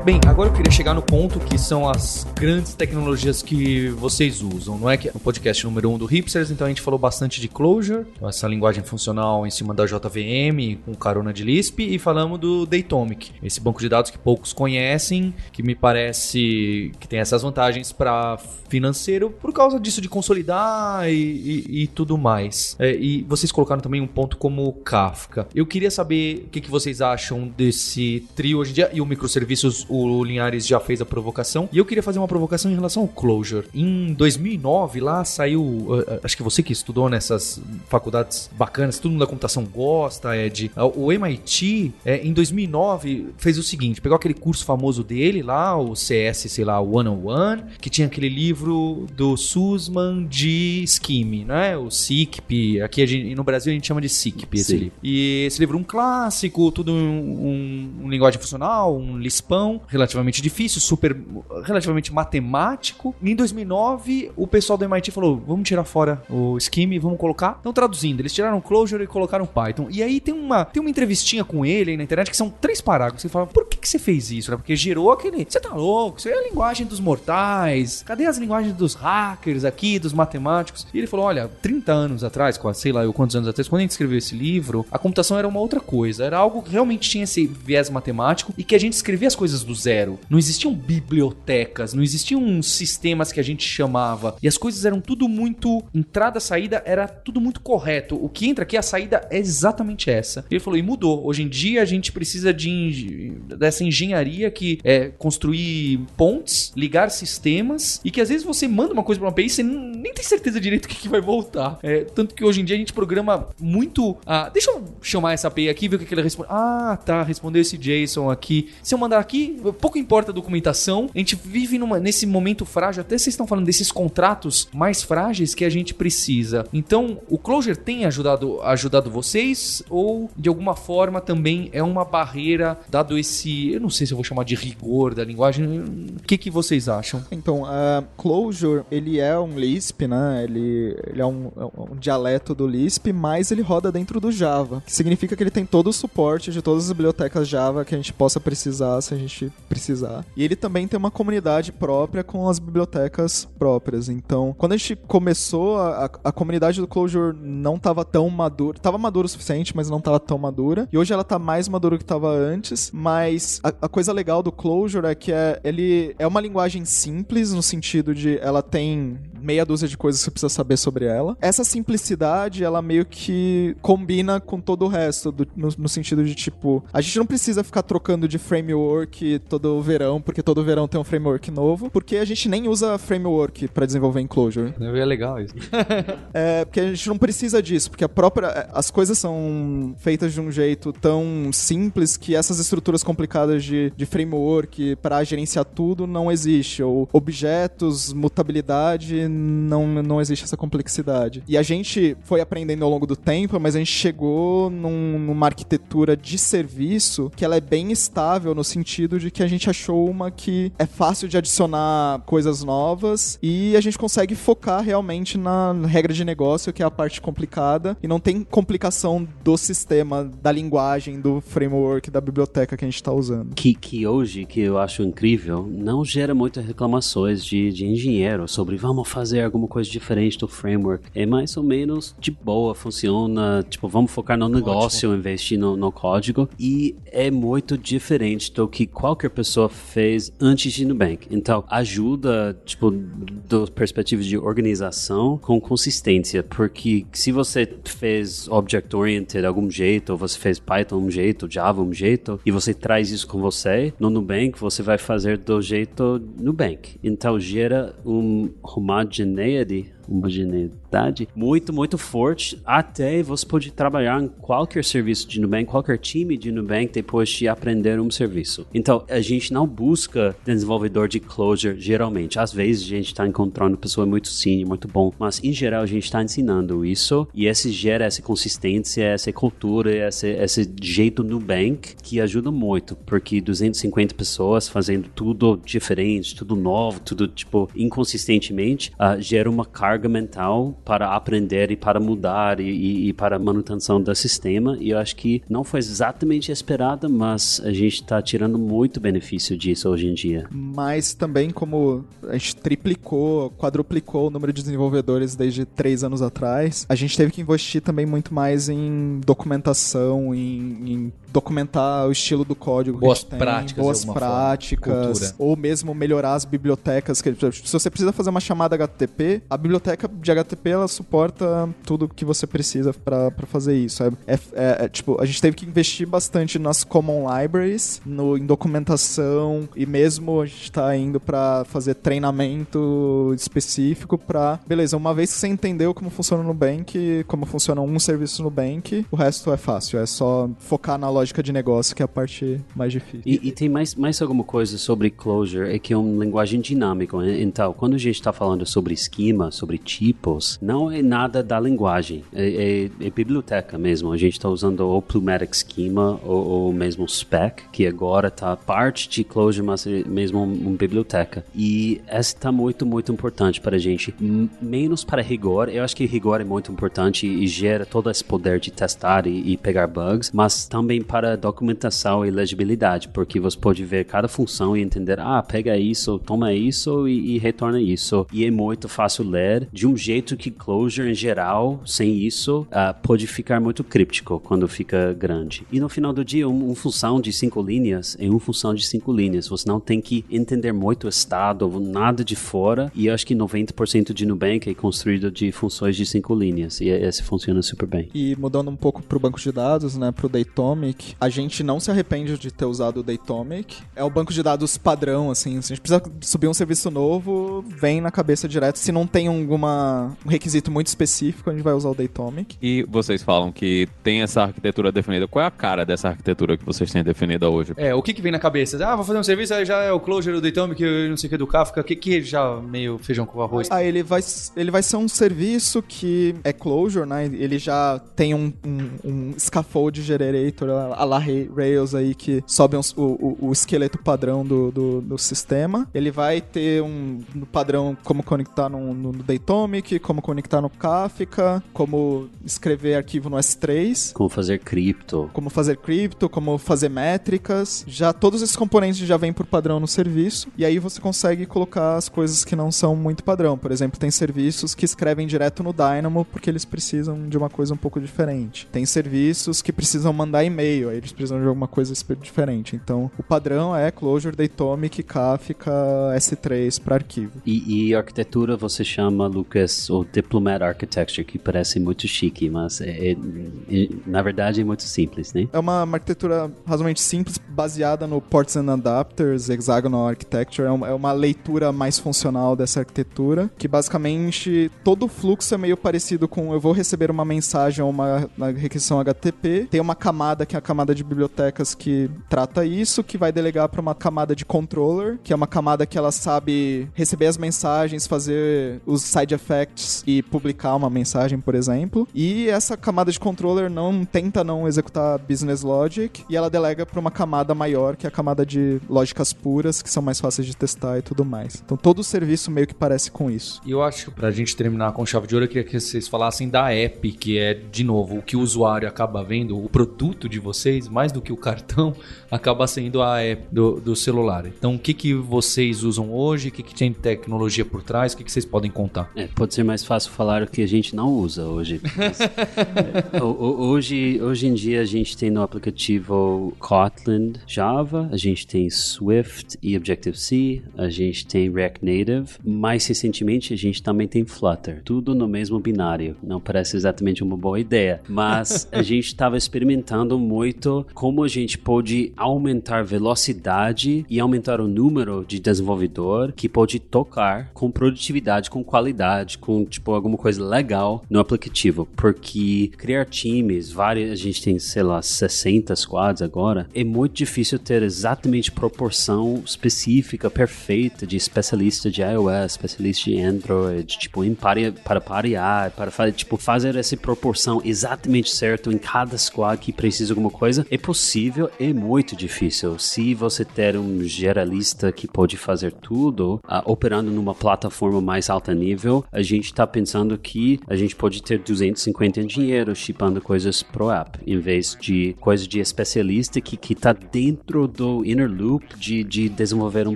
Bem, 0.06 0.20
agora 0.28 0.50
eu 0.50 0.54
queria 0.54 0.72
chegar 0.72 0.94
no 0.94 1.02
ponto 1.02 1.40
que 1.40 1.58
são 1.58 1.90
as 1.90 2.28
grandes 2.36 2.76
tecnologias 2.76 3.42
que 3.42 3.90
vocês 3.90 4.40
usam. 4.40 4.78
Não 4.78 4.88
é 4.88 4.98
que 4.98 5.08
é 5.08 5.12
o 5.12 5.20
podcast 5.20 5.66
número 5.66 5.90
1 5.90 5.94
um 5.96 5.98
do 5.98 6.06
Hipsters, 6.06 6.52
então 6.52 6.66
a 6.66 6.70
gente 6.70 6.84
falou 6.84 7.00
bastante 7.00 7.42
de 7.42 7.48
Clojure, 7.48 8.06
essa 8.22 8.48
linguagem 8.48 8.84
funcional 8.84 9.48
em 9.48 9.50
cima 9.50 9.74
da 9.74 9.84
JVM, 9.84 10.78
com 10.86 10.94
carona 10.94 11.34
de 11.34 11.44
Lisp, 11.44 11.80
e 11.80 11.98
falamos 11.98 12.40
do 12.40 12.68
Datomic, 12.68 13.32
esse 13.42 13.60
banco 13.60 13.80
de 13.80 13.90
dados 13.90 14.12
que 14.12 14.18
poucos 14.20 14.54
conhecem, 14.54 15.34
que 15.52 15.64
me 15.64 15.74
parece 15.74 16.92
que 17.00 17.08
tem 17.08 17.18
essas 17.18 17.42
vantagens 17.42 17.92
para 17.92 18.38
financeiro 18.70 19.30
por 19.30 19.54
causa 19.54 19.80
disso 19.80 20.02
de 20.02 20.10
consolidar 20.10 21.10
e, 21.10 21.14
e, 21.14 21.84
e 21.84 21.88
tudo 21.88 22.18
mais. 22.18 22.76
É, 22.78 22.96
e 22.96 23.24
vocês 23.24 23.52
colocaram 23.52 23.82
também 23.82 24.02
um 24.02 24.08
ponto 24.08 24.38
como 24.38 24.72
Kafka. 24.72 25.48
Eu 25.56 25.66
queria 25.66 25.90
saber 25.90 26.44
o 26.46 26.50
que, 26.50 26.62
que 26.62 26.70
vocês 26.70 27.02
acham 27.02 27.48
desse 27.48 28.28
trio 28.36 28.60
hoje 28.60 28.72
em 28.72 28.74
dia 28.76 28.90
e 28.94 29.02
o 29.02 29.06
microserviços 29.06 29.86
o 30.04 30.24
Linhares 30.24 30.66
já 30.66 30.80
fez 30.80 31.02
a 31.02 31.06
provocação. 31.06 31.70
E 31.72 31.78
eu 31.78 31.86
queria 31.86 32.04
fazer 32.04 32.20
uma 32.20 32.28
provocação 32.28 32.72
em 32.72 32.76
relação 32.76 33.04
ao 33.04 33.08
Clojure. 33.08 33.68
Em 33.74 34.14
2009, 34.14 35.00
lá 35.00 35.24
saiu. 35.24 35.62
Uh, 35.64 36.20
acho 36.24 36.36
que 36.36 36.44
você 36.44 36.62
que 36.62 36.74
estudou 36.74 37.10
nessas 37.10 37.62
faculdades 37.88 38.50
bacanas, 38.58 39.00
todo 39.00 39.12
mundo 39.12 39.22
da 39.22 39.28
computação 39.28 39.64
gosta, 39.66 40.36
Ed. 40.38 40.72
O 40.96 41.12
MIT, 41.12 41.94
é, 42.04 42.26
em 42.26 42.34
2009, 42.34 43.30
fez 43.38 43.58
o 43.58 43.64
seguinte: 43.64 44.02
pegou 44.02 44.16
aquele 44.16 44.34
curso 44.34 44.66
famoso 44.66 45.04
dele 45.04 45.42
lá, 45.42 45.78
o 45.78 45.96
CS, 45.96 46.52
sei 46.52 46.66
lá, 46.66 46.80
101, 46.82 47.78
que 47.80 47.90
tinha 47.90 48.08
aquele 48.08 48.30
livro 48.30 49.08
do 49.16 49.38
Sussman 49.38 50.26
de 50.26 50.86
Scheme, 50.88 51.46
né? 51.46 51.78
O 51.78 51.90
SICP. 51.90 52.82
Aqui 52.82 53.06
gente, 53.06 53.36
no 53.36 53.44
Brasil 53.44 53.72
a 53.72 53.74
gente 53.74 53.88
chama 53.88 54.02
de 54.02 54.10
SICP 54.10 54.58
esse 54.58 54.78
livro. 54.78 54.98
E 55.04 55.46
esse 55.46 55.60
livro, 55.60 55.78
um 55.78 55.84
clássico, 55.84 56.72
tudo 56.72 56.92
um, 56.92 56.96
um, 56.96 58.06
um 58.06 58.10
linguagem 58.10 58.40
funcional, 58.40 58.96
um 58.98 59.18
lispão 59.18 59.82
relativamente 59.88 60.42
difícil, 60.42 60.80
super 60.82 61.16
relativamente 61.64 62.14
matemático. 62.14 63.16
E 63.22 63.32
em 63.32 63.36
2009, 63.36 64.32
o 64.36 64.48
pessoal 64.48 64.78
do 64.78 64.86
MIT 64.86 65.12
falou: 65.12 65.42
"Vamos 65.46 65.68
tirar 65.68 65.84
fora 65.84 66.22
o 66.30 66.60
Scheme 66.60 66.96
e 66.96 67.00
vamos 67.00 67.18
colocar". 67.18 67.58
Então 67.60 67.74
traduzindo, 67.74 68.20
eles 68.20 68.34
tiraram 68.34 68.62
Clojure 68.62 69.04
e 69.04 69.08
colocaram 69.08 69.46
Python. 69.46 69.88
E 69.90 70.04
aí 70.04 70.20
tem 70.20 70.34
uma 70.34 70.66
tem 70.66 70.82
uma 70.82 70.90
entrevistinha 70.90 71.44
com 71.44 71.66
ele 71.66 71.92
aí 71.92 71.98
na 71.98 72.04
internet 72.04 72.30
que 72.30 72.38
são 72.38 72.50
três 72.50 72.82
parágrafos. 72.82 73.22
Você 73.22 73.30
fala: 73.30 73.48
"Por 73.48 73.66
que 73.66 73.78
que 73.78 73.88
você 73.88 74.00
fez 74.00 74.32
isso?", 74.32 74.52
né? 74.52 74.58
Porque 74.58 74.76
gerou 74.76 75.12
aquele, 75.12 75.46
você 75.48 75.60
tá 75.60 75.74
louco, 75.74 76.20
isso 76.20 76.30
é 76.30 76.34
a 76.34 76.44
linguagem 76.44 76.86
dos 76.86 77.00
mortais. 77.00 78.04
Cadê 78.04 78.26
as 78.26 78.38
linguagens 78.38 78.76
dos 78.76 78.94
hackers 78.94 79.64
aqui, 79.64 80.00
dos 80.00 80.14
matemáticos? 80.14 80.88
E 80.94 80.98
ele 80.98 81.08
falou: 81.08 81.26
"Olha, 81.26 81.48
30 81.62 81.92
anos 81.92 82.24
atrás, 82.24 82.60
sei 82.74 82.92
lá, 82.92 83.04
eu 83.04 83.14
quantos 83.14 83.36
anos 83.36 83.48
atrás, 83.48 83.68
quando 83.68 83.80
a 83.80 83.82
gente 83.82 83.92
escreveu 83.92 84.18
esse 84.18 84.36
livro, 84.36 84.86
a 84.92 85.00
computação 85.00 85.38
era 85.38 85.48
uma 85.48 85.60
outra 85.60 85.80
coisa, 85.80 86.26
era 86.26 86.38
algo 86.38 86.62
que 86.62 86.72
realmente 86.72 87.10
tinha 87.10 87.24
esse 87.24 87.46
viés 87.46 87.90
matemático 87.90 88.54
e 88.58 88.64
que 88.64 88.76
a 88.76 88.80
gente 88.80 88.94
escrevia 88.94 89.28
as 89.28 89.36
coisas 89.36 89.64
do 89.64 89.75
zero. 89.76 90.20
Não 90.30 90.38
existiam 90.38 90.74
bibliotecas, 90.74 91.94
não 91.94 92.04
existiam 92.04 92.62
sistemas 92.62 93.32
que 93.32 93.40
a 93.40 93.44
gente 93.44 93.68
chamava. 93.68 94.36
E 94.42 94.48
as 94.48 94.58
coisas 94.58 94.86
eram 94.86 95.00
tudo 95.00 95.28
muito. 95.28 95.84
Entrada, 95.94 96.40
saída, 96.40 96.82
era 96.86 97.08
tudo 97.08 97.40
muito 97.40 97.62
correto. 97.62 98.16
O 98.24 98.30
que 98.30 98.48
entra 98.48 98.64
aqui, 98.64 98.78
a 98.78 98.82
saída 98.82 99.28
é 99.30 99.38
exatamente 99.38 100.10
essa. 100.10 100.46
Ele 100.50 100.60
falou, 100.60 100.78
e 100.78 100.82
mudou. 100.82 101.26
Hoje 101.26 101.44
em 101.44 101.48
dia 101.48 101.82
a 101.82 101.86
gente 101.86 102.12
precisa 102.12 102.54
de 102.54 103.34
dessa 103.46 103.84
engenharia 103.84 104.50
que 104.52 104.80
é 104.84 105.10
construir 105.10 106.00
pontes, 106.18 106.72
ligar 106.76 107.10
sistemas, 107.10 108.02
e 108.04 108.12
que 108.12 108.22
às 108.22 108.30
vezes 108.30 108.44
você 108.44 108.68
manda 108.68 108.94
uma 108.94 109.04
coisa 109.04 109.20
para 109.20 109.28
uma 109.28 109.32
API 109.32 109.46
e 109.46 109.50
você 109.50 109.64
nem 109.64 110.14
tem 110.14 110.24
certeza 110.24 110.60
direito 110.60 110.86
o 110.86 110.88
que, 110.88 111.10
vai 111.10 111.22
voltar. 111.22 111.80
É, 111.84 112.04
tanto 112.04 112.34
que 112.34 112.44
hoje 112.44 112.62
em 112.62 112.66
dia 112.66 112.76
a 112.76 112.80
gente 112.80 112.94
programa 112.94 113.50
muito. 113.60 114.18
Ah, 114.26 114.50
deixa 114.50 114.72
eu 114.72 114.84
chamar 115.02 115.34
essa 115.34 115.48
API 115.48 115.70
aqui 115.70 115.86
e 115.86 115.88
ver 115.88 115.96
o 115.98 116.00
que, 116.00 116.06
que 116.06 116.14
ele 116.14 116.22
responde. 116.22 116.50
Ah, 116.52 116.98
tá, 117.04 117.24
respondeu 117.24 117.62
esse 117.62 117.78
JSON 117.78 118.30
aqui. 118.30 118.70
Se 118.82 118.94
eu 118.94 118.98
mandar 118.98 119.20
aqui, 119.20 119.60
pouco 119.74 119.98
importa 119.98 120.32
a 120.32 120.34
documentação. 120.34 121.10
A 121.14 121.18
gente 121.18 121.36
vive 121.36 121.78
numa, 121.78 122.00
nesse 122.00 122.26
momento 122.26 122.66
frágil, 122.66 123.02
até 123.02 123.18
vocês 123.18 123.34
estão 123.34 123.48
falando 123.48 123.66
desses 123.66 123.92
contratos 123.92 124.68
mais 124.74 125.04
frágeis 125.04 125.54
que 125.54 125.66
a 125.66 125.70
gente 125.70 125.94
precisa. 125.94 126.66
Então, 126.74 127.20
o 127.30 127.38
Clojure 127.38 127.78
tem 127.78 128.06
ajudado, 128.06 128.62
ajudado 128.62 129.10
vocês 129.10 129.84
ou 129.90 130.30
de 130.38 130.50
alguma 130.50 130.76
forma 130.76 131.22
também 131.22 131.70
é 131.72 131.84
uma 131.84 132.06
barreira 132.06 132.78
dado 132.90 133.18
esse, 133.18 133.72
eu 133.72 133.80
não 133.80 133.90
sei 133.90 134.06
se 134.08 134.14
eu 134.14 134.18
vou 134.18 134.24
chamar 134.24 134.44
de 134.44 134.56
rigor 134.56 135.14
da 135.14 135.24
linguagem. 135.24 135.66
O 135.80 136.24
que, 136.26 136.38
que 136.38 136.50
vocês 136.50 136.90
acham? 136.90 137.24
Então, 137.32 137.64
uh, 137.64 138.06
Clojure, 138.18 138.84
ele 138.92 139.20
é 139.20 139.38
um 139.38 139.58
Lisp, 139.58 140.08
né? 140.08 140.44
Ele, 140.44 140.96
ele 141.08 141.22
é 141.22 141.26
um, 141.26 141.52
é 141.58 141.92
um 141.92 141.96
dialeto 141.96 142.54
do 142.54 142.68
Lisp, 142.68 143.12
mas 143.14 143.52
ele 143.52 143.62
roda 143.62 143.92
dentro 143.92 144.20
do 144.20 144.32
Java, 144.32 144.82
que 144.86 144.94
significa 144.94 145.36
que 145.36 145.44
ele 145.44 145.52
tem 145.52 145.66
todo 145.66 145.88
o 145.88 145.94
suporte 145.94 146.52
de 146.52 146.62
todas 146.62 146.86
as 146.86 146.92
bibliotecas 146.92 147.48
Java 147.48 147.86
que 147.86 147.94
a 147.94 147.98
gente 147.98 148.14
possa 148.14 148.40
precisar 148.40 149.02
se 149.02 149.14
a 149.14 149.18
gente 149.18 149.52
precisar. 149.68 150.26
E 150.36 150.44
ele 150.44 150.56
também 150.56 150.88
tem 150.88 150.98
uma 150.98 151.12
comunidade 151.12 151.72
própria 151.72 152.24
com 152.24 152.48
as 152.48 152.60
bibliotecas 152.60 153.46
próprias. 153.58 154.10
Então, 154.10 154.56
quando 154.58 154.74
a 154.74 154.78
gente 154.78 154.96
começou, 154.96 155.78
a, 155.78 156.10
a 156.24 156.32
comunidade 156.32 156.80
do 156.80 156.88
Clojure 156.88 157.36
não 157.38 157.76
estava 157.76 158.06
tão 158.06 158.30
madura. 158.30 158.80
Tava 158.80 158.98
madura 158.98 159.26
o 159.26 159.30
suficiente, 159.30 159.76
mas 159.76 159.90
não 159.90 159.98
estava 159.98 160.20
tão 160.20 160.38
madura. 160.38 160.88
E 160.92 160.98
hoje 160.98 161.14
ela 161.14 161.22
está 161.22 161.40
mais 161.40 161.68
madura 161.68 161.98
que 161.98 162.04
estava 162.04 162.30
antes. 162.30 162.92
Mas 162.94 163.60
a, 163.64 163.70
a, 163.82 163.90
coisa 163.90 164.14
legal 164.14 164.42
do 164.42 164.52
Clojure 164.52 165.08
é 165.08 165.16
que 165.16 165.32
é, 165.32 165.60
ele 165.64 166.16
é 166.20 166.28
uma 166.28 166.40
linguagem 166.40 166.86
simples, 166.86 167.52
no 167.52 167.64
sentido 167.64 168.14
de 168.14 168.38
ela 168.40 168.62
tem 168.62 169.18
meia 169.46 169.66
dúzia 169.66 169.88
de 169.88 169.98
coisas 169.98 170.22
que 170.22 170.26
você 170.26 170.32
precisa 170.32 170.50
saber 170.50 170.78
sobre 170.78 171.06
ela. 171.06 171.38
Essa 171.40 171.64
simplicidade, 171.64 172.64
ela 172.64 172.82
meio 172.82 173.06
que 173.06 173.76
combina 173.82 174.40
com 174.40 174.60
todo 174.60 174.86
o 174.86 174.88
resto, 174.88 175.32
do, 175.32 175.48
no, 175.56 175.70
no 175.78 175.90
sentido 175.90 176.24
de 176.24 176.34
tipo, 176.34 176.84
a 176.92 177.00
gente 177.00 177.18
não 177.18 177.26
precisa 177.26 177.64
ficar 177.64 177.84
trocando 177.84 178.28
de 178.28 178.38
framework 178.38 179.35
todo 179.40 179.82
verão, 179.82 180.22
porque 180.22 180.42
todo 180.42 180.64
verão 180.64 180.88
tem 180.88 181.00
um 181.00 181.04
framework 181.04 181.52
novo, 181.52 181.90
porque 181.90 182.18
a 182.18 182.26
gente 182.26 182.48
nem 182.50 182.68
usa 182.68 182.98
framework 182.98 183.68
para 183.70 183.86
desenvolver 183.86 184.22
em 184.22 184.28
Clojure. 184.28 184.74
É 184.80 185.06
legal 185.06 185.40
isso. 185.40 185.54
é, 186.34 186.66
porque 186.66 186.80
a 186.80 186.88
gente 186.88 187.08
não 187.08 187.18
precisa 187.18 187.62
disso, 187.62 187.90
porque 187.90 188.04
a 188.04 188.10
própria 188.10 188.48
é, 188.48 188.70
as 188.74 188.92
coisas 188.92 189.18
são 189.18 189.96
feitas 189.98 190.34
de 190.34 190.42
um 190.42 190.52
jeito 190.52 190.92
tão 190.94 191.50
simples 191.52 192.18
que 192.18 192.36
essas 192.36 192.60
estruturas 192.60 193.04
complicadas 193.04 193.64
de, 193.64 193.92
de 193.96 194.06
framework 194.06 194.96
para 194.98 195.24
gerenciar 195.24 195.66
tudo 195.66 196.08
não 196.08 196.32
existe, 196.32 196.84
ou 196.84 197.08
objetos, 197.12 198.14
mutabilidade 198.14 199.28
não, 199.28 199.88
não 199.88 200.22
existe 200.22 200.44
essa 200.44 200.58
complexidade. 200.58 201.44
E 201.48 201.58
a 201.58 201.62
gente 201.62 202.16
foi 202.24 202.42
aprendendo 202.42 202.84
ao 202.84 202.90
longo 202.90 203.06
do 203.06 203.16
tempo, 203.16 203.60
mas 203.60 203.76
a 203.76 203.80
gente 203.80 203.92
chegou 203.92 204.70
num, 204.70 205.20
numa 205.20 205.48
arquitetura 205.48 206.16
de 206.16 206.38
serviço 206.38 207.32
que 207.36 207.44
ela 207.44 207.56
é 207.56 207.62
bem 207.62 207.92
estável 207.92 208.54
no 208.56 208.64
sentido 208.64 209.20
de 209.20 209.25
que 209.32 209.44
a 209.44 209.48
gente 209.48 209.70
achou 209.70 210.10
uma 210.10 210.32
que 210.32 210.72
é 210.78 210.86
fácil 210.86 211.28
de 211.28 211.38
adicionar 211.38 212.20
coisas 212.26 212.64
novas 212.64 213.38
e 213.42 213.76
a 213.76 213.82
gente 213.82 213.98
consegue 213.98 214.36
focar 214.36 214.84
realmente 214.84 215.38
na 215.38 215.74
regra 215.86 216.14
de 216.14 216.24
negócio, 216.24 216.74
que 216.74 216.84
é 216.84 216.86
a 216.86 216.92
parte 216.92 217.22
complicada, 217.22 217.98
e 218.02 218.08
não 218.08 218.20
tem 218.20 218.44
complicação 218.44 219.28
do 219.44 219.58
sistema, 219.58 220.30
da 220.42 220.52
linguagem, 220.52 221.20
do 221.20 221.42
framework, 221.42 222.10
da 222.10 222.22
biblioteca 222.22 222.78
que 222.78 222.86
a 222.86 222.88
gente 222.88 222.96
está 222.96 223.12
usando. 223.12 223.54
Que, 223.56 223.74
que 223.74 224.06
hoje, 224.06 224.46
que 224.46 224.62
eu 224.62 224.78
acho 224.78 225.04
incrível, 225.04 225.68
não 225.70 226.04
gera 226.04 226.34
muitas 226.34 226.66
reclamações 226.66 227.44
de, 227.44 227.72
de 227.72 227.86
engenheiro 227.86 228.48
sobre 228.48 228.76
vamos 228.78 229.08
fazer 229.08 229.42
alguma 229.42 229.68
coisa 229.68 229.90
diferente 229.90 230.38
do 230.38 230.48
framework. 230.48 231.06
É 231.14 231.26
mais 231.26 231.56
ou 231.58 231.64
menos 231.64 232.16
de 232.20 232.32
boa, 232.32 232.76
funciona, 232.76 233.66
tipo, 233.70 233.88
vamos 233.88 234.12
focar 234.12 234.38
no 234.38 234.50
negócio, 234.50 235.10
Ótimo. 235.10 235.20
investir 235.20 235.58
no, 235.58 235.76
no 235.76 235.92
código, 235.92 236.50
e 236.60 236.96
é 237.06 237.30
muito 237.32 237.78
diferente 237.78 238.52
do 238.52 238.68
que 238.68 238.86
qualquer 239.16 239.30
pessoa 239.30 239.70
fez 239.70 240.32
antes 240.40 240.74
de 240.74 240.86
Nubank. 240.86 241.28
Então, 241.32 241.64
ajuda, 241.70 242.58
tipo, 242.66 242.92
do 242.92 243.72
perspectiva 243.72 244.22
de 244.22 244.38
organização 244.38 245.38
com 245.38 245.60
consistência, 245.60 246.44
porque 246.44 247.06
se 247.14 247.32
você 247.32 247.68
fez 247.86 248.48
object-oriented 248.50 249.42
de 249.42 249.46
algum 249.48 249.72
jeito, 249.72 250.12
ou 250.12 250.18
você 250.18 250.38
fez 250.38 250.60
Python 250.60 250.98
um 250.98 251.10
jeito, 251.10 251.50
Java 251.50 251.82
um 251.82 251.94
jeito, 251.94 252.40
e 252.46 252.52
você 252.52 252.74
traz 252.74 253.10
isso 253.10 253.28
com 253.28 253.40
você, 253.40 253.94
no 254.00 254.10
Nubank 254.10 254.60
você 254.60 254.84
vai 254.84 254.98
fazer 254.98 255.38
do 255.38 255.62
jeito 255.62 256.22
Nubank. 256.38 257.00
Então, 257.02 257.40
gera 257.40 257.96
um 258.06 258.50
homogeneity 258.62 259.95
homogeneidade 260.08 261.28
muito, 261.36 261.74
muito 261.74 261.98
forte, 261.98 262.60
até 262.66 263.22
você 263.22 263.46
pode 263.46 263.72
trabalhar 263.72 264.22
em 264.22 264.28
qualquer 264.28 264.84
serviço 264.84 265.28
de 265.28 265.40
Nubank, 265.40 265.66
qualquer 265.66 265.98
time 265.98 266.38
de 266.38 266.52
Nubank 266.52 266.92
depois 266.94 267.30
de 267.30 267.48
aprender 267.48 268.00
um 268.00 268.10
serviço. 268.10 268.66
Então, 268.74 269.04
a 269.10 269.20
gente 269.20 269.54
não 269.54 269.68
busca 269.68 270.36
desenvolvedor 270.46 271.08
de 271.08 271.20
Clojure 271.20 271.80
geralmente. 271.80 272.40
Às 272.40 272.54
vezes 272.54 272.84
a 272.84 272.88
gente 272.88 273.08
está 273.08 273.28
encontrando 273.28 273.78
pessoa 273.78 274.06
muito 274.06 274.28
senior, 274.28 274.68
muito 274.68 274.88
bom, 274.88 275.12
mas 275.20 275.44
em 275.44 275.52
geral 275.52 275.84
a 275.84 275.86
gente 275.86 276.06
está 276.06 276.24
ensinando 276.24 276.86
isso 276.86 277.28
e 277.34 277.48
esse 277.48 277.72
gera 277.72 278.06
essa 278.06 278.22
consistência, 278.22 279.04
essa 279.04 279.32
cultura, 279.32 280.08
esse, 280.08 280.28
esse 280.30 280.74
jeito 280.82 281.24
Nubank 281.24 281.96
que 282.02 282.20
ajuda 282.20 282.52
muito, 282.52 282.96
porque 282.96 283.42
250 283.42 284.16
pessoas 284.16 284.68
fazendo 284.68 285.10
tudo 285.14 285.60
diferente, 285.64 286.36
tudo 286.36 286.56
novo, 286.56 287.00
tudo 287.00 287.28
tipo 287.28 287.70
inconsistentemente, 287.76 288.92
uh, 288.94 289.20
gera 289.22 289.50
uma 289.50 289.66
carga 289.66 289.95
carga 289.96 290.10
mental 290.10 290.78
para 290.84 291.16
aprender 291.16 291.72
e 291.72 291.76
para 291.76 292.00
mudar 292.00 292.60
e, 292.60 292.70
e, 292.70 293.10
e 293.10 293.14
para 293.14 293.40
manutenção 293.40 294.02
do 294.02 294.14
sistema. 294.14 294.78
E 294.80 294.90
eu 294.90 294.98
acho 294.98 295.16
que 295.16 295.42
não 295.50 295.64
foi 295.64 295.80
exatamente 295.80 296.52
esperada, 296.52 297.08
mas 297.08 297.62
a 297.64 297.72
gente 297.72 298.02
está 298.02 298.22
tirando 298.22 298.60
muito 298.60 299.00
benefício 299.00 299.58
disso 299.58 299.90
hoje 299.90 300.08
em 300.08 300.14
dia. 300.14 300.48
Mas 300.52 301.14
também, 301.14 301.50
como 301.50 302.06
a 302.28 302.34
gente 302.34 302.58
triplicou, 302.58 303.52
quadruplicou 303.52 304.28
o 304.28 304.30
número 304.30 304.52
de 304.52 304.62
desenvolvedores 304.62 305.36
desde 305.36 305.66
três 305.66 306.04
anos 306.04 306.22
atrás, 306.22 306.86
a 306.90 306.96
gente 306.96 307.16
teve 307.16 307.32
que 307.32 307.42
investir 307.42 307.82
também 307.82 308.06
muito 308.06 308.34
mais 308.34 308.68
em 308.68 309.22
documentação, 309.26 310.36
em, 310.36 310.94
em 310.94 311.14
documentar 311.36 312.08
o 312.08 312.12
estilo 312.12 312.46
do 312.46 312.56
código 312.56 312.98
boas 312.98 313.24
que 313.24 313.36
práticas, 313.36 313.84
boas 313.84 314.06
práticas, 314.06 315.36
ou 315.38 315.58
mesmo 315.58 315.94
melhorar 315.94 316.34
as 316.34 316.46
bibliotecas. 316.46 317.22
Que, 317.22 317.36
se 317.52 317.72
você 317.74 317.90
precisa 317.90 318.14
fazer 318.14 318.30
uma 318.30 318.40
chamada 318.40 318.76
HTTP, 318.76 319.42
a 319.50 319.58
biblioteca 319.58 319.85
de 320.22 320.32
HTTP 320.32 320.70
ela 320.70 320.88
suporta 320.88 321.70
tudo 321.84 322.08
que 322.08 322.26
você 322.26 322.48
precisa 322.48 322.94
para 322.94 323.32
fazer 323.48 323.76
isso. 323.78 324.04
É, 324.04 324.12
é, 324.28 324.34
é, 324.34 324.86
é, 324.86 324.90
tipo, 324.90 325.22
a 325.22 325.26
gente 325.26 325.42
teve 325.42 325.56
que 325.56 325.66
investir 325.66 326.08
bastante 326.08 326.58
nas 326.58 326.84
common 326.84 327.26
libraries, 327.30 328.02
no, 328.06 328.38
em 328.38 328.46
documentação 328.46 329.68
e 329.76 329.86
mesmo 329.86 330.42
a 330.42 330.46
gente 330.46 330.64
está 330.64 330.96
indo 330.96 331.20
para 331.20 331.64
fazer 331.66 331.96
treinamento 331.96 333.34
específico 333.36 334.18
para, 334.18 334.60
beleza, 334.68 334.98
uma 334.98 335.14
vez 335.14 335.32
que 335.34 335.40
você 335.40 335.48
entendeu 335.48 335.94
como 335.94 336.10
funciona 336.10 336.44
no 336.44 336.54
Bank, 336.54 337.24
como 337.28 337.46
funciona 337.46 337.82
um 337.82 338.00
serviço 338.00 338.44
no 338.44 338.50
Bank, 338.50 339.06
o 339.12 339.16
resto 339.16 339.52
é 339.52 339.58
fácil, 339.58 340.00
é 340.00 340.06
só 340.06 340.50
focar 340.60 340.98
na 340.98 341.10
lógica 341.10 341.42
de 341.42 341.52
negócio, 341.52 341.96
que 341.96 342.02
é 342.02 342.06
a 342.06 342.08
parte 342.08 342.60
mais 342.76 342.92
difícil. 342.92 343.22
E, 343.26 343.48
e 343.48 343.52
tem 343.52 343.70
mais, 343.70 343.96
mais 343.96 344.22
alguma 344.22 344.44
coisa 344.44 344.78
sobre 344.78 345.10
Clojure, 345.10 345.74
é 345.74 345.80
que 345.80 345.94
é 345.94 345.98
uma 345.98 346.24
linguagem 346.24 346.60
dinâmica. 346.60 347.18
Então, 347.40 347.74
quando 347.74 347.96
a 347.96 348.00
gente 348.00 348.16
está 348.16 348.32
falando 348.34 348.66
sobre 348.66 348.94
esquema, 348.94 349.52
sobre 349.52 349.75
tipos, 349.78 350.58
não 350.62 350.92
é 350.92 351.02
nada 351.02 351.44
da 351.44 351.60
linguagem, 351.60 352.24
é, 352.34 352.90
é, 353.00 353.08
é 353.08 353.10
biblioteca 353.10 353.78
mesmo. 353.78 354.12
A 354.12 354.18
gente 354.18 354.34
está 354.34 354.50
usando 354.50 354.82
o 354.82 355.02
Plumatic 355.02 355.54
Schema 355.56 356.20
ou, 356.24 356.46
ou 356.46 356.74
mesmo 356.74 357.08
Spec, 357.08 357.64
que 357.72 357.86
agora 357.88 358.28
está 358.28 358.56
parte 358.56 359.10
de 359.10 359.24
Clojure, 359.24 359.66
mas 359.66 359.86
é 359.88 360.04
mesmo 360.06 360.44
uma 360.44 360.78
biblioteca. 360.78 361.46
E 361.56 362.02
essa 362.08 362.36
está 362.36 362.52
muito, 362.52 362.86
muito 362.86 363.12
importante 363.12 363.62
para 363.62 363.76
a 363.76 363.80
gente. 363.80 364.14
Menos 364.62 365.04
para 365.04 365.22
rigor, 365.22 365.70
eu 365.70 365.84
acho 365.84 365.96
que 365.96 366.06
rigor 366.06 366.42
é 366.42 366.44
muito 366.44 366.72
importante 366.72 367.28
e 367.28 367.48
gera 367.48 367.86
todo 367.86 368.10
esse 368.10 368.24
poder 368.24 368.60
de 368.60 368.72
testar 368.72 369.28
e, 369.28 369.52
e 369.52 369.58
pegar 369.58 369.88
bugs, 369.88 370.32
mas 370.34 370.68
também 370.68 371.02
para 371.02 371.36
documentação 371.36 372.26
e 372.26 372.32
legibilidade, 372.32 373.10
porque 373.10 373.40
você 373.40 373.58
pode 373.58 373.84
ver 373.84 374.06
cada 374.06 374.28
função 374.28 374.76
e 374.76 374.82
entender, 374.82 375.20
ah, 375.20 375.42
pega 375.42 375.78
isso, 375.78 376.20
toma 376.20 376.54
isso 376.54 377.08
e, 377.08 377.36
e 377.36 377.38
retorna 377.38 377.82
isso. 377.82 378.26
E 378.32 378.46
é 378.46 378.52
muito 378.52 378.88
fácil 378.88 379.28
ler, 379.28 379.65
de 379.72 379.88
um 379.88 379.96
jeito 379.98 380.38
que 380.38 380.52
Clojure, 380.52 381.10
em 381.10 381.16
geral, 381.16 381.82
sem 381.86 382.18
isso, 382.18 382.68
uh, 382.72 382.94
pode 383.02 383.28
ficar 383.28 383.60
muito 383.60 383.84
críptico 383.84 384.40
quando 384.40 384.68
fica 384.68 385.14
grande. 385.14 385.66
E 385.72 385.80
no 385.80 385.90
final 385.90 386.14
do 386.14 386.24
dia, 386.24 386.48
uma 386.48 386.66
um 386.66 386.76
função 386.76 387.22
de 387.22 387.32
cinco 387.32 387.62
linhas 387.62 388.18
é 388.20 388.30
uma 388.30 388.40
função 388.40 388.74
de 388.74 388.86
cinco 388.86 389.14
linhas. 389.14 389.48
Você 389.48 389.68
não 389.68 389.80
tem 389.80 390.02
que 390.02 390.26
entender 390.30 390.74
muito 390.74 391.06
o 391.06 391.10
estado, 391.10 391.68
nada 391.80 392.24
de 392.24 392.36
fora. 392.36 392.92
E 392.94 393.10
acho 393.10 393.26
que 393.26 393.36
90% 393.36 394.14
de 394.14 394.26
Nubank 394.26 394.70
é 394.70 394.74
construído 394.74 395.32
de 395.32 395.52
funções 395.52 395.96
de 395.96 396.06
cinco 396.06 396.36
linhas. 396.36 396.82
E 396.82 396.90
esse 396.90 397.24
funciona 397.24 397.62
super 397.62 397.88
bem. 397.88 398.10
E 398.14 398.36
mudando 398.36 398.70
um 398.70 398.76
pouco 398.76 399.02
para 399.02 399.18
o 399.18 399.20
banco 399.20 399.40
de 399.40 399.52
dados, 399.52 399.96
né, 399.96 400.12
para 400.12 400.26
o 400.26 400.30
Datomic, 400.30 401.16
a 401.20 401.30
gente 401.30 401.64
não 401.64 401.80
se 401.80 401.90
arrepende 401.90 402.38
de 402.38 402.52
ter 402.52 402.66
usado 402.66 403.00
o 403.00 403.04
Datomic. 403.04 403.78
É 403.96 404.04
o 404.04 404.10
banco 404.10 404.34
de 404.34 404.44
dados 404.44 404.78
padrão, 404.78 405.32
assim. 405.32 405.62
Se 405.62 405.72
a 405.72 405.76
gente 405.76 405.82
precisa 405.82 406.04
subir 406.22 406.48
um 406.48 406.54
serviço 406.54 406.90
novo, 406.92 407.64
vem 407.68 408.02
na 408.02 408.12
cabeça 408.12 408.48
direto. 408.48 408.78
Se 408.78 408.92
não 408.92 409.08
tem 409.08 409.30
alguma, 409.56 410.16
um 410.26 410.30
requisito 410.30 410.70
muito 410.70 410.88
específico, 410.88 411.50
a 411.50 411.54
gente 411.54 411.64
vai 411.64 411.74
usar 411.74 411.90
o 411.90 411.96
Datomic. 411.96 412.58
E 412.62 412.86
vocês 412.88 413.24
falam 413.24 413.52
que 413.52 413.88
tem 414.04 414.22
essa 414.22 414.44
arquitetura 414.44 414.92
definida. 414.92 415.28
Qual 415.28 415.44
é 415.44 415.48
a 415.48 415.52
cara 415.52 415.86
dessa 415.86 416.10
arquitetura 416.10 416.58
que 416.58 416.66
vocês 416.66 416.92
têm 416.92 417.04
definida 417.04 417.50
hoje? 417.50 417.74
É, 417.78 417.96
o 417.96 418.02
que, 418.02 418.14
que 418.14 418.22
vem 418.22 418.32
na 418.32 418.40
cabeça? 418.40 418.78
Ah, 418.86 418.96
vou 418.96 419.06
fazer 419.06 419.18
um 419.18 419.24
serviço, 419.24 419.54
aí 419.54 419.66
já 419.66 419.82
é 419.82 419.92
o 419.92 420.00
Clojure, 420.00 420.36
o 420.36 420.42
Datomic, 420.42 420.84
não 421.10 421.18
sei 421.18 421.28
o 421.28 421.32
que 421.32 421.38
do 421.38 421.48
Kafka. 421.48 421.82
O 421.82 421.84
que, 421.84 421.96
que 421.96 422.22
já 422.22 422.60
meio 422.60 422.98
feijão 422.98 423.26
com 423.26 423.42
arroz? 423.42 423.70
Ah, 423.72 423.84
ele 423.84 424.04
vai, 424.04 424.22
ele 424.56 424.72
vai 424.72 424.84
ser 424.84 424.98
um 424.98 425.08
serviço 425.08 425.82
que 425.82 426.36
é 426.44 426.52
Clojure, 426.52 427.08
né? 427.08 427.26
Ele 427.26 427.58
já 427.58 428.00
tem 428.16 428.34
um, 428.34 428.52
um, 428.66 428.90
um 429.04 429.40
scaffold 429.40 430.02
generator 430.02 430.70
a 430.70 431.04
la 431.04 431.20
Rails 431.20 431.96
aí 431.96 432.14
que 432.14 432.44
sobe 432.46 432.76
um, 432.76 432.82
o, 432.98 433.48
o, 433.48 433.52
esqueleto 433.52 433.98
padrão 433.98 434.46
do, 434.46 434.72
do, 434.72 435.02
do, 435.02 435.18
sistema. 435.18 435.88
Ele 435.94 436.12
vai 436.12 436.42
ter 436.42 436.82
um 436.82 437.22
padrão 437.52 437.98
como 438.04 438.22
conectar 438.22 438.70
no, 438.70 438.94
no, 438.94 439.12
no 439.12 439.24
Datomic, 439.38 440.00
como 440.00 440.22
conectar 440.22 440.62
no 440.62 440.70
Kafka, 440.70 441.64
como 441.74 442.30
escrever 442.44 442.96
arquivo 442.96 443.30
no 443.30 443.38
S3. 443.38 444.14
Como 444.14 444.30
fazer 444.30 444.60
cripto. 444.60 445.30
Como 445.34 445.50
fazer 445.50 445.78
cripto, 445.78 446.30
como 446.30 446.58
fazer 446.58 446.90
métricas. 446.90 447.84
Já 447.88 448.14
todos 448.14 448.42
esses 448.42 448.56
componentes 448.56 449.06
já 449.06 449.18
vêm 449.18 449.34
por 449.34 449.46
padrão 449.46 449.80
no 449.80 449.88
serviço. 449.88 450.48
E 450.58 450.66
aí 450.66 450.80
você 450.80 451.00
consegue 451.00 451.46
colocar 451.46 451.96
as 451.96 452.10
coisas 452.10 452.44
que 452.44 452.56
não 452.56 452.72
são 452.72 452.96
muito 452.96 453.24
padrão. 453.24 453.58
Por 453.58 453.72
exemplo, 453.72 454.00
tem 454.00 454.12
serviços 454.12 454.76
que 454.76 454.86
escrevem 454.86 455.28
direto 455.28 455.64
no 455.64 455.74
Dynamo 455.74 456.26
porque 456.26 456.50
eles 456.50 456.66
precisam 456.66 457.28
de 457.28 457.38
uma 457.38 457.50
coisa 457.50 457.74
um 457.74 457.78
pouco 457.78 458.00
diferente. 458.00 458.68
Tem 458.72 458.86
serviços 458.86 459.62
que 459.62 459.72
precisam 459.72 460.12
mandar 460.14 460.44
e-mail 460.44 460.90
aí 460.90 460.98
eles 460.98 461.12
precisam 461.12 461.40
de 461.40 461.48
alguma 461.48 461.68
coisa 461.68 461.94
diferente. 462.22 462.76
Então, 462.76 463.12
o 463.18 463.24
padrão 463.24 463.76
é 463.76 463.92
Clojure, 463.92 464.36
Datomic, 464.36 465.04
Kafka, 465.04 465.72
S3 466.16 466.82
para 466.82 466.96
arquivo. 466.96 467.42
E, 467.46 467.90
e, 467.90 467.96
arquitetura 467.96 468.58
você 468.58 468.84
chama, 468.84 469.25
Lucas, 469.28 469.90
o 469.90 470.06
Diplomat 470.06 470.62
Architecture, 470.62 471.26
que 471.26 471.38
parece 471.38 471.80
muito 471.80 472.08
chique, 472.08 472.50
mas 472.50 472.82
é, 472.82 472.90
é, 472.90 473.12
é, 473.12 473.90
na 474.06 474.22
verdade 474.22 474.62
é 474.62 474.64
muito 474.64 474.84
simples, 474.84 475.34
né? 475.34 475.48
É 475.52 475.60
uma, 475.60 475.84
arquitetura 475.84 476.52
razoavelmente 476.66 477.02
simples, 477.02 477.38
baseada 477.38 478.08
no 478.08 478.22
Ports 478.22 478.56
and 478.56 478.72
Adapters, 478.72 479.50
Hexagonal 479.50 480.08
Architecture. 480.08 480.68
É 480.68 480.72
uma, 480.72 480.88
é 480.90 480.94
uma 480.94 481.12
leitura 481.12 481.72
mais 481.72 482.00
funcional 482.00 482.56
dessa 482.56 482.82
arquitetura, 482.82 483.50
que 483.58 483.68
basicamente 483.68 484.72
todo 484.84 485.06
o 485.06 485.08
fluxo 485.08 485.54
é 485.54 485.58
meio 485.58 485.78
parecido 485.78 486.28
com 486.28 486.54
eu 486.54 486.60
vou 486.60 486.72
receber 486.72 487.10
uma 487.10 487.26
mensagem 487.26 487.84
ou 487.84 487.90
uma, 487.90 488.30
uma 488.38 488.52
requisição 488.52 489.00
HTTP, 489.00 489.68
tem 489.70 489.82
uma 489.82 489.96
camada 489.96 490.46
que 490.46 490.56
é 490.56 490.60
a 490.60 490.62
camada 490.62 490.94
de 490.94 491.04
bibliotecas 491.04 491.74
que 491.74 492.10
trata 492.30 492.66
isso, 492.66 493.04
que 493.04 493.18
vai 493.18 493.32
delegar 493.32 493.70
para 493.70 493.82
uma 493.82 493.96
camada 493.96 494.36
de 494.36 494.46
controller, 494.46 495.18
que 495.24 495.34
é 495.34 495.36
uma 495.36 495.48
camada 495.48 495.86
que 495.86 495.98
ela 495.98 496.12
sabe 496.12 496.88
receber 496.94 497.28
as 497.28 497.38
mensagens, 497.38 498.08
fazer 498.08 498.82
os 498.86 499.04
side 499.16 499.34
effects 499.34 500.04
e 500.06 500.22
publicar 500.22 500.76
uma 500.76 500.90
mensagem, 500.90 501.40
por 501.40 501.56
exemplo. 501.56 502.08
E 502.14 502.50
essa 502.50 502.76
camada 502.76 503.12
de 503.12 503.20
controller 503.20 503.70
não 503.70 504.04
tenta 504.04 504.44
não 504.44 504.68
executar 504.68 505.18
business 505.20 505.62
logic 505.62 506.24
e 506.30 506.36
ela 506.36 506.50
delega 506.50 506.86
para 506.86 507.00
uma 507.00 507.12
camada 507.12 507.56
maior, 507.56 507.96
que 507.96 508.06
é 508.06 508.10
a 508.10 508.12
camada 508.12 508.46
de 508.46 508.80
lógicas 508.90 509.32
puras, 509.32 509.82
que 509.82 509.90
são 509.90 510.04
mais 510.04 510.20
fáceis 510.20 510.46
de 510.46 510.56
testar 510.56 511.00
e 511.00 511.02
tudo 511.02 511.24
mais. 511.24 511.62
Então 511.64 511.78
todo 511.78 512.00
o 512.00 512.04
serviço 512.04 512.52
meio 512.52 512.68
que 512.68 512.74
parece 512.74 513.10
com 513.10 513.32
isso. 513.32 513.62
E 513.66 513.72
eu 513.72 513.82
acho 513.82 514.06
que 514.06 514.12
pra 514.12 514.32
gente 514.32 514.56
terminar 514.56 514.92
com 514.92 515.06
chave 515.06 515.28
de 515.28 515.36
ouro, 515.36 515.46
eu 515.46 515.50
queria 515.50 515.64
que 515.64 515.80
vocês 515.80 516.08
falassem 516.08 516.50
da 516.50 516.74
app, 516.74 517.12
que 517.14 517.38
é, 517.38 517.54
de 517.54 517.84
novo, 517.84 518.18
o 518.18 518.22
que 518.22 518.36
o 518.36 518.42
usuário 518.42 518.88
acaba 518.88 519.24
vendo, 519.24 519.58
o 519.58 519.70
produto 519.70 520.28
de 520.28 520.40
vocês, 520.40 520.90
mais 520.90 521.12
do 521.12 521.22
que 521.22 521.32
o 521.32 521.38
cartão, 521.38 521.96
acaba 522.30 522.68
sendo 522.68 523.02
a 523.02 523.22
app 523.22 523.48
do, 523.52 523.80
do 523.80 523.96
celular. 523.96 524.46
Então, 524.46 524.76
o 524.76 524.80
que, 524.80 524.94
que 524.94 525.14
vocês 525.14 525.84
usam 525.84 526.14
hoje? 526.14 526.50
O 526.50 526.52
que, 526.52 526.64
que 526.64 526.76
tem 526.76 526.92
tecnologia 526.92 527.64
por 527.64 527.82
trás? 527.82 528.14
O 528.14 528.18
que, 528.18 528.24
que 528.24 528.32
vocês 528.32 528.46
podem 528.46 528.70
contar? 528.70 529.05
É, 529.16 529.28
pode 529.28 529.54
ser 529.54 529.64
mais 529.64 529.84
fácil 529.84 530.12
falar 530.12 530.44
o 530.44 530.48
que 530.48 530.62
a 530.62 530.68
gente 530.68 530.96
não 530.96 531.14
usa 531.14 531.46
hoje. 531.46 531.82
Mas, 531.96 532.20
é, 532.20 533.24
hoje, 533.24 534.20
hoje 534.22 534.48
em 534.48 534.54
dia 534.54 534.82
a 534.82 534.86
gente 534.86 535.18
tem 535.18 535.30
no 535.30 535.42
aplicativo 535.42 536.54
Kotlin 536.60 537.34
Java, 537.48 538.10
a 538.12 538.18
gente 538.18 538.48
tem 538.48 538.70
Swift 538.70 539.58
e 539.62 539.76
Objective-C, 539.76 540.62
a 540.78 540.90
gente 540.90 541.26
tem 541.28 541.52
React 541.52 541.86
Native. 541.86 542.38
Mais 542.44 542.86
recentemente 542.88 543.54
a 543.54 543.58
gente 543.58 543.82
também 543.82 544.08
tem 544.08 544.26
Flutter. 544.26 544.82
Tudo 544.84 545.14
no 545.14 545.28
mesmo 545.28 545.60
binário. 545.60 546.16
Não 546.22 546.40
parece 546.40 546.76
exatamente 546.76 547.24
uma 547.24 547.38
boa 547.38 547.60
ideia, 547.60 548.02
mas 548.08 548.68
a 548.72 548.82
gente 548.84 549.08
estava 549.08 549.38
experimentando 549.38 550.18
muito 550.20 550.86
como 550.94 551.24
a 551.24 551.28
gente 551.28 551.58
pode 551.58 552.12
aumentar 552.16 552.84
velocidade 552.84 554.06
e 554.10 554.20
aumentar 554.20 554.60
o 554.62 554.68
número 554.68 555.26
de 555.28 555.40
desenvolvedor 555.40 556.32
que 556.32 556.50
pode 556.50 556.80
tocar 556.80 557.52
com 557.54 557.72
produtividade, 557.72 558.50
com 558.50 558.64
qualidade, 558.64 558.95
com 559.40 559.66
tipo 559.66 559.92
alguma 559.94 560.18
coisa 560.18 560.44
legal 560.44 561.04
no 561.10 561.20
aplicativo, 561.20 561.88
porque 561.96 562.72
criar 562.78 563.06
times, 563.06 563.72
várias, 563.72 564.12
a 564.12 564.16
gente 564.16 564.42
tem, 564.42 564.60
sei 564.60 564.84
lá, 564.84 565.02
60 565.02 565.76
squads 565.76 566.22
agora, 566.22 566.68
é 566.74 566.84
muito 566.84 567.14
difícil 567.14 567.60
ter 567.60 567.84
exatamente 567.84 568.52
proporção 568.52 569.42
específica, 569.46 570.30
perfeita 570.30 571.06
de 571.06 571.18
especialista 571.18 571.90
de 571.90 572.02
iOS, 572.02 572.52
especialista 572.52 573.10
de 573.10 573.22
Android, 573.22 573.98
tipo, 573.98 574.24
em 574.24 574.34
pare, 574.34 574.72
para 574.72 575.02
parear, 575.02 575.72
para 575.72 575.92
fazer, 575.92 576.12
tipo, 576.14 576.38
fazer 576.38 576.76
essa 576.76 576.96
proporção 576.96 577.62
exatamente 577.64 578.30
certo 578.30 578.72
em 578.72 578.78
cada 578.78 579.18
squad 579.18 579.60
que 579.60 579.74
precisa 579.74 580.14
alguma 580.14 580.30
coisa, 580.30 580.66
é 580.70 580.78
possível, 580.78 581.50
é 581.60 581.74
muito 581.74 582.16
difícil. 582.16 582.78
Se 582.80 583.14
você 583.14 583.44
ter 583.44 583.78
um 583.78 584.04
geralista 584.04 584.92
que 584.92 585.08
pode 585.08 585.38
fazer 585.38 585.72
tudo, 585.72 586.40
ah, 586.44 586.64
operando 586.66 587.12
numa 587.12 587.34
plataforma 587.34 588.02
mais 588.02 588.30
alta 588.30 588.54
nível, 588.54 588.85
a 589.12 589.22
gente 589.22 589.46
está 589.46 589.66
pensando 589.66 590.18
que 590.18 590.60
a 590.68 590.76
gente 590.76 590.96
pode 590.96 591.22
ter 591.22 591.40
250 591.40 592.22
engenheiros 592.22 592.78
chipando 592.78 593.22
coisas 593.22 593.64
pro 593.64 593.90
app, 593.90 594.20
em 594.26 594.40
vez 594.40 594.78
de 594.80 595.16
coisa 595.20 595.48
de 595.48 595.60
especialista 595.60 596.40
que 596.42 596.74
está 596.74 596.94
dentro 596.94 597.68
do 597.68 598.06
inner 598.06 598.30
loop 598.30 598.64
de, 598.78 599.04
de 599.04 599.30
desenvolver 599.30 599.88
um 599.88 599.96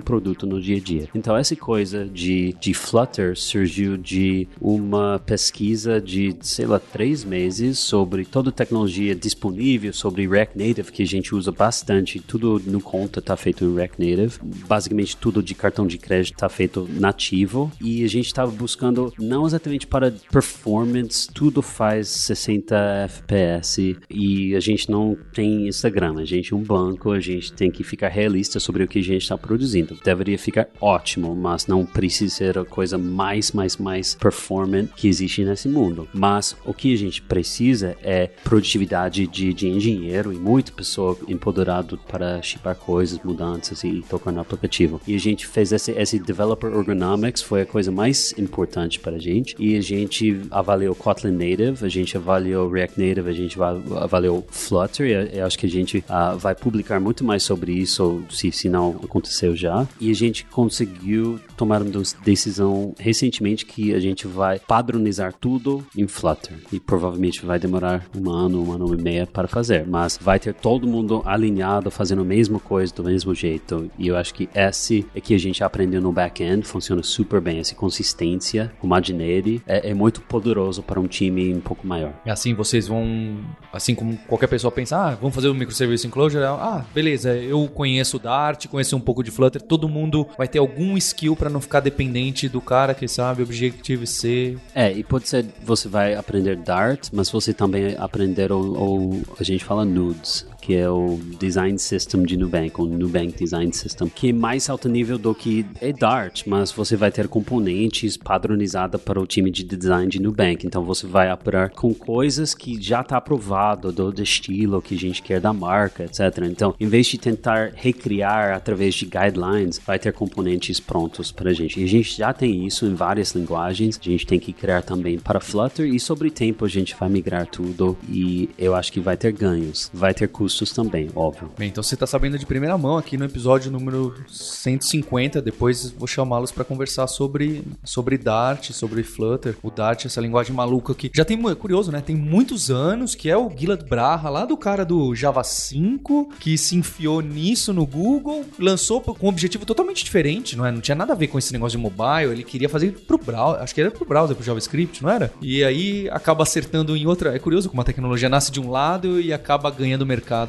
produto 0.00 0.46
no 0.46 0.60
dia 0.60 0.76
a 0.76 0.80
dia. 0.80 1.08
Então 1.14 1.36
essa 1.36 1.54
coisa 1.56 2.06
de, 2.06 2.54
de 2.60 2.74
Flutter 2.74 3.36
surgiu 3.36 3.96
de 3.96 4.48
uma 4.60 5.18
pesquisa 5.18 6.00
de, 6.00 6.36
sei 6.40 6.66
lá, 6.66 6.78
três 6.78 7.24
meses 7.24 7.78
sobre 7.78 8.24
toda 8.24 8.50
a 8.50 8.52
tecnologia 8.52 9.14
disponível, 9.14 9.92
sobre 9.92 10.26
React 10.26 10.58
Native, 10.58 10.92
que 10.92 11.02
a 11.02 11.06
gente 11.06 11.34
usa 11.34 11.52
bastante, 11.52 12.20
tudo 12.20 12.60
no 12.66 12.80
conta 12.80 13.20
está 13.20 13.36
feito 13.36 13.64
em 13.64 13.74
React 13.74 13.98
Native, 13.98 14.38
basicamente 14.66 15.16
tudo 15.16 15.42
de 15.42 15.54
cartão 15.54 15.86
de 15.86 15.98
crédito 15.98 16.34
está 16.34 16.48
feito 16.48 16.88
nativo, 16.90 17.70
e 17.80 18.04
a 18.04 18.08
gente 18.08 18.26
estava 18.26 18.50
buscando 18.50 18.79
não 19.18 19.46
exatamente 19.46 19.86
para 19.86 20.12
performance, 20.30 21.28
tudo 21.32 21.60
faz 21.60 22.08
60 22.08 22.76
FPS, 23.04 23.96
e 24.08 24.54
a 24.54 24.60
gente 24.60 24.90
não 24.90 25.16
tem 25.32 25.68
Instagram, 25.68 26.18
a 26.18 26.24
gente 26.24 26.52
é 26.52 26.56
um 26.56 26.62
banco, 26.62 27.12
a 27.12 27.20
gente 27.20 27.52
tem 27.52 27.70
que 27.70 27.84
ficar 27.84 28.08
realista 28.08 28.58
sobre 28.58 28.84
o 28.84 28.88
que 28.88 29.00
a 29.00 29.02
gente 29.02 29.22
está 29.22 29.36
produzindo. 29.36 29.98
Deveria 30.02 30.38
ficar 30.38 30.68
ótimo, 30.80 31.34
mas 31.34 31.66
não 31.66 31.84
precisa 31.84 32.34
ser 32.34 32.58
a 32.58 32.64
coisa 32.64 32.96
mais, 32.96 33.52
mais, 33.52 33.76
mais 33.76 34.14
performant 34.14 34.88
que 34.96 35.08
existe 35.08 35.44
nesse 35.44 35.68
mundo. 35.68 36.08
Mas 36.12 36.56
o 36.64 36.72
que 36.72 36.92
a 36.94 36.96
gente 36.96 37.20
precisa 37.22 37.96
é 38.02 38.28
produtividade 38.44 39.26
de, 39.26 39.52
de 39.52 39.68
engenheiro 39.68 40.32
e 40.32 40.36
muita 40.36 40.72
pessoa 40.72 41.18
empoderado 41.28 41.98
para 42.08 42.40
chipar 42.42 42.76
coisas, 42.76 43.18
mudanças 43.22 43.84
e 43.84 44.02
tocar 44.08 44.32
no 44.32 44.40
aplicativo. 44.40 45.00
E 45.06 45.14
a 45.14 45.18
gente 45.18 45.46
fez 45.46 45.72
esse, 45.72 45.92
esse 45.92 46.18
developer 46.18 46.70
ergonomics, 46.70 47.42
foi 47.42 47.62
a 47.62 47.66
coisa 47.66 47.90
mais 47.90 48.32
importante 48.38 48.69
para 49.00 49.16
a 49.16 49.18
gente. 49.18 49.54
E 49.58 49.76
a 49.76 49.80
gente 49.80 50.40
avaliou 50.50 50.94
Kotlin 50.94 51.32
Native, 51.32 51.84
a 51.84 51.88
gente 51.88 52.16
avaliou 52.16 52.68
React 52.70 53.00
Native, 53.00 53.28
a 53.28 53.32
gente 53.32 53.58
va- 53.58 53.80
avaliou 53.96 54.46
Flutter. 54.50 55.06
E 55.06 55.38
eu- 55.38 55.46
acho 55.46 55.58
que 55.58 55.66
a 55.66 55.68
gente 55.70 56.04
ah, 56.08 56.34
vai 56.34 56.54
publicar 56.54 57.00
muito 57.00 57.24
mais 57.24 57.42
sobre 57.42 57.72
isso, 57.72 58.22
se, 58.30 58.50
se 58.52 58.68
não 58.68 58.90
aconteceu 59.02 59.56
já. 59.56 59.86
E 60.00 60.10
a 60.10 60.14
gente 60.14 60.44
conseguiu 60.46 61.40
tomar 61.56 61.82
uma 61.82 62.02
decisão 62.24 62.94
recentemente 62.98 63.66
que 63.66 63.92
a 63.94 64.00
gente 64.00 64.26
vai 64.26 64.58
padronizar 64.58 65.34
tudo 65.38 65.84
em 65.96 66.06
Flutter. 66.06 66.56
E 66.72 66.78
provavelmente 66.78 67.44
vai 67.44 67.58
demorar 67.58 68.06
um 68.16 68.30
ano, 68.30 68.62
um 68.64 68.72
ano 68.72 68.94
e 68.94 69.02
meio 69.02 69.26
para 69.26 69.48
fazer. 69.48 69.86
Mas 69.86 70.18
vai 70.20 70.38
ter 70.38 70.54
todo 70.54 70.86
mundo 70.86 71.22
alinhado, 71.24 71.90
fazendo 71.90 72.22
a 72.22 72.24
mesma 72.24 72.58
coisa 72.58 72.94
do 72.94 73.04
mesmo 73.04 73.34
jeito. 73.34 73.90
E 73.98 74.08
eu 74.08 74.16
acho 74.16 74.32
que 74.34 74.48
esse 74.54 75.06
é 75.14 75.20
que 75.20 75.34
a 75.34 75.38
gente 75.38 75.62
aprendeu 75.64 76.00
no 76.00 76.12
back-end, 76.12 76.66
funciona 76.66 77.02
super 77.02 77.40
bem. 77.40 77.58
Essa 77.58 77.74
consistência, 77.74 78.49
o 78.58 78.86
Imaginary, 78.86 79.62
é, 79.66 79.90
é 79.90 79.94
muito 79.94 80.20
poderoso 80.22 80.82
para 80.82 80.98
um 81.00 81.06
time 81.06 81.54
um 81.54 81.60
pouco 81.60 81.86
maior. 81.86 82.12
E 82.26 82.30
assim 82.30 82.54
vocês 82.54 82.88
vão, 82.88 83.38
assim 83.72 83.94
como 83.94 84.16
qualquer 84.26 84.46
pessoa 84.48 84.70
pensa, 84.70 84.96
ah, 84.96 85.14
vamos 85.14 85.34
fazer 85.34 85.48
o 85.48 85.54
microservice 85.54 86.06
enclosure, 86.06 86.44
ah, 86.44 86.84
beleza, 86.94 87.34
eu 87.36 87.66
conheço 87.68 88.18
Dart, 88.18 88.66
conheço 88.66 88.96
um 88.96 89.00
pouco 89.00 89.22
de 89.22 89.30
Flutter, 89.30 89.60
todo 89.62 89.88
mundo 89.88 90.26
vai 90.36 90.48
ter 90.48 90.58
algum 90.58 90.96
skill 90.96 91.36
para 91.36 91.50
não 91.50 91.60
ficar 91.60 91.80
dependente 91.80 92.48
do 92.48 92.60
cara 92.60 92.94
que 92.94 93.06
sabe 93.08 93.42
Objective-C. 93.42 94.56
É, 94.74 94.92
e 94.92 95.02
pode 95.02 95.28
ser 95.28 95.46
você 95.64 95.88
vai 95.88 96.14
aprender 96.14 96.56
Dart, 96.56 97.08
mas 97.12 97.30
você 97.30 97.52
também 97.52 97.94
aprender 97.98 98.52
o, 98.52 98.60
o- 98.60 99.22
a 99.38 99.42
gente 99.44 99.64
fala 99.64 99.84
Nudes, 99.84 100.46
que 100.60 100.74
é 100.76 100.88
o 100.88 101.18
Design 101.38 101.78
System 101.78 102.22
de 102.22 102.36
Nubank, 102.36 102.80
o 102.80 102.86
Nubank 102.86 103.36
Design 103.36 103.72
System, 103.72 104.08
que 104.08 104.28
é 104.28 104.32
mais 104.32 104.68
alto 104.68 104.88
nível 104.88 105.18
do 105.18 105.34
que 105.34 105.66
é 105.80 105.92
Dart, 105.92 106.42
mas 106.46 106.70
você 106.70 106.96
vai 106.96 107.10
ter 107.10 107.28
componentes 107.28 108.16
padronizados 108.16 109.00
para 109.00 109.20
o 109.20 109.26
time 109.26 109.50
de 109.50 109.64
design 109.64 110.08
de 110.08 110.20
Nubank. 110.20 110.66
Então 110.66 110.84
você 110.84 111.06
vai 111.06 111.32
operar 111.32 111.70
com 111.70 111.92
coisas 111.94 112.54
que 112.54 112.80
já 112.80 113.00
está 113.00 113.16
aprovado 113.16 113.90
do, 113.90 114.12
do 114.12 114.22
estilo 114.22 114.82
que 114.82 114.94
a 114.94 114.98
gente 114.98 115.22
quer 115.22 115.40
da 115.40 115.52
marca, 115.52 116.04
etc. 116.04 116.44
Então, 116.44 116.74
em 116.78 116.86
vez 116.86 117.06
de 117.06 117.18
tentar 117.18 117.72
recriar 117.74 118.54
através 118.54 118.94
de 118.94 119.06
guidelines, 119.06 119.80
vai 119.84 119.98
ter 119.98 120.12
componentes 120.12 120.78
prontos 120.78 121.32
para 121.32 121.50
a 121.50 121.54
gente. 121.54 121.80
E 121.80 121.84
a 121.84 121.88
gente 121.88 122.16
já 122.16 122.32
tem 122.32 122.66
isso 122.66 122.86
em 122.86 122.94
várias 122.94 123.32
linguagens. 123.32 123.98
A 124.00 124.04
gente 124.04 124.26
tem 124.26 124.38
que 124.38 124.52
criar 124.52 124.82
também 124.82 125.18
para 125.18 125.40
Flutter 125.40 125.86
e 125.86 125.98
sobre 125.98 126.30
tempo 126.30 126.64
a 126.64 126.68
gente 126.68 126.94
vai 126.98 127.08
migrar 127.08 127.46
tudo 127.46 127.96
e 128.08 128.48
eu 128.58 128.74
acho 128.74 128.92
que 128.92 129.00
vai 129.00 129.16
ter 129.16 129.32
ganhos, 129.32 129.90
vai 129.92 130.12
ter 130.12 130.28
custos 130.28 130.49
também, 130.74 131.08
óbvio. 131.14 131.50
Bem, 131.58 131.68
então 131.68 131.82
você 131.82 131.96
tá 131.96 132.06
sabendo 132.06 132.38
de 132.38 132.46
primeira 132.46 132.76
mão 132.76 132.96
aqui 132.96 133.16
no 133.16 133.24
episódio 133.24 133.70
número 133.70 134.14
150. 134.28 135.40
Depois 135.40 135.90
vou 135.90 136.06
chamá-los 136.06 136.52
para 136.52 136.64
conversar 136.64 137.06
sobre, 137.06 137.62
sobre 137.84 138.18
Dart, 138.18 138.70
sobre 138.72 139.02
Flutter. 139.02 139.56
O 139.62 139.70
Dart, 139.70 140.06
essa 140.06 140.20
linguagem 140.20 140.54
maluca 140.54 140.94
que 140.94 141.10
já 141.14 141.24
tem, 141.24 141.40
é 141.48 141.54
curioso, 141.54 141.90
né? 141.90 142.00
Tem 142.00 142.16
muitos 142.16 142.70
anos 142.70 143.14
que 143.14 143.30
é 143.30 143.36
o 143.36 143.50
Gilad 143.50 143.82
Braha, 143.82 144.28
lá 144.28 144.44
do 144.44 144.56
cara 144.56 144.84
do 144.84 145.14
Java 145.14 145.42
5, 145.42 146.34
que 146.38 146.56
se 146.58 146.76
enfiou 146.76 147.20
nisso 147.20 147.72
no 147.72 147.86
Google, 147.86 148.44
lançou 148.58 149.00
com 149.00 149.26
um 149.26 149.28
objetivo 149.28 149.64
totalmente 149.64 150.04
diferente, 150.04 150.56
não 150.56 150.66
é? 150.66 150.72
Não 150.72 150.80
tinha 150.80 150.94
nada 150.94 151.12
a 151.12 151.16
ver 151.16 151.28
com 151.28 151.38
esse 151.38 151.52
negócio 151.52 151.78
de 151.78 151.82
mobile, 151.82 152.32
ele 152.32 152.44
queria 152.44 152.68
fazer 152.68 152.92
pro 153.06 153.18
browser, 153.18 153.62
acho 153.62 153.74
que 153.74 153.80
era 153.80 153.90
pro 153.90 154.04
browser, 154.04 154.36
pro 154.36 154.44
JavaScript, 154.44 155.02
não 155.02 155.10
era? 155.10 155.32
E 155.40 155.62
aí 155.64 156.08
acaba 156.10 156.42
acertando 156.42 156.96
em 156.96 157.06
outra. 157.06 157.34
É 157.34 157.38
curioso 157.38 157.68
como 157.68 157.80
a 157.80 157.84
tecnologia 157.84 158.28
nasce 158.28 158.50
de 158.50 158.60
um 158.60 158.70
lado 158.70 159.20
e 159.20 159.32
acaba 159.32 159.70
ganhando 159.70 160.06
mercado 160.06 160.39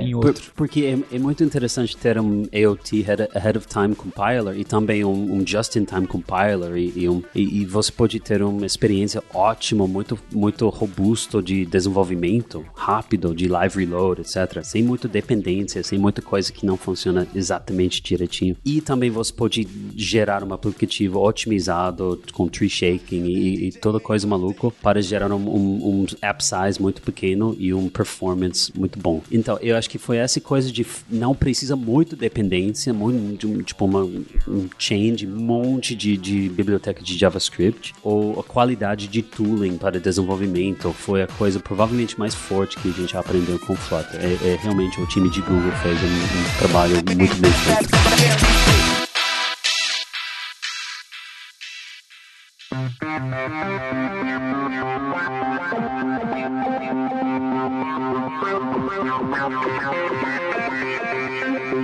em 0.00 0.12
por- 0.12 0.26
outro. 0.26 0.52
porque 0.54 0.84
é, 0.84 1.16
é 1.16 1.18
muito 1.18 1.42
interessante 1.44 1.96
ter 1.96 2.18
um 2.20 2.42
AOT 2.52 3.02
head- 3.02 3.28
Ahead 3.34 3.58
of 3.58 3.66
Time 3.66 3.94
Compiler 3.94 4.58
e 4.58 4.64
também 4.64 5.04
um, 5.04 5.34
um 5.34 5.46
Just-in-Time 5.46 6.06
Compiler 6.06 6.76
e, 6.76 6.92
e 7.04 7.08
um- 7.08 7.22
e- 7.34 7.60
e 7.62 7.64
você 7.64 7.90
pode 7.92 8.18
ter 8.20 8.42
uma 8.42 8.66
experiência 8.66 9.22
ótima, 9.32 9.86
muito, 9.86 10.18
muito 10.32 10.68
robusto 10.68 11.42
de 11.42 11.64
desenvolvimento, 11.66 12.64
rápido, 12.74 13.34
de 13.34 13.48
live 13.48 13.84
reload, 13.84 14.20
etc. 14.22 14.62
Sem 14.64 14.82
muita 14.82 15.06
dependência, 15.08 15.82
sem 15.82 15.98
muita 15.98 16.22
coisa 16.22 16.52
que 16.52 16.64
não 16.64 16.76
funciona 16.76 17.26
exatamente 17.34 18.02
direitinho. 18.02 18.56
E 18.64 18.80
também 18.80 19.10
você 19.10 19.32
pode 19.32 19.66
gerar 19.96 20.42
um 20.42 20.52
aplicativo 20.52 21.18
otimizado 21.20 22.20
com 22.32 22.48
tree 22.48 22.68
shaking 22.70 23.24
e, 23.24 23.68
e 23.68 23.72
toda 23.72 24.00
coisa 24.00 24.26
maluca 24.26 24.70
para 24.82 25.00
gerar 25.02 25.32
um, 25.32 25.48
um- 25.48 26.00
um 26.02 26.06
app 26.22 26.44
size 26.44 26.80
muito 26.80 27.02
pequeno 27.02 27.56
e 27.58 27.72
um 27.74 27.88
performance 27.88 28.72
muito 28.78 28.98
bom. 28.98 29.19
Então, 29.30 29.58
eu 29.60 29.76
acho 29.76 29.88
que 29.88 29.98
foi 29.98 30.18
essa 30.18 30.40
coisa 30.40 30.70
de 30.70 30.86
não 31.08 31.34
precisa 31.34 31.76
muito 31.76 32.16
dependência, 32.16 32.92
muito, 32.92 33.48
de 33.48 33.64
tipo 33.64 33.84
uma, 33.84 34.02
um 34.02 34.68
change, 34.78 35.26
um 35.26 35.36
monte 35.36 35.94
de, 35.94 36.16
de 36.16 36.48
biblioteca 36.48 37.02
de 37.02 37.16
JavaScript 37.16 37.94
ou 38.02 38.38
a 38.40 38.42
qualidade 38.44 39.08
de 39.08 39.22
tooling 39.22 39.76
para 39.76 39.98
desenvolvimento 39.98 40.92
foi 40.92 41.22
a 41.22 41.26
coisa 41.26 41.60
provavelmente 41.60 42.18
mais 42.18 42.34
forte 42.34 42.76
que 42.78 42.88
a 42.88 42.92
gente 42.92 43.16
aprendeu 43.16 43.58
com 43.58 43.74
Flutter. 43.74 44.20
É, 44.20 44.52
é 44.52 44.58
realmente 44.60 45.00
o 45.00 45.06
time 45.06 45.30
de 45.30 45.40
Google 45.40 45.72
fez 45.82 45.98
um, 46.02 46.06
um 46.06 46.58
trabalho 46.58 46.94
muito 46.94 47.36
bem 47.36 47.50
feito. 47.52 48.69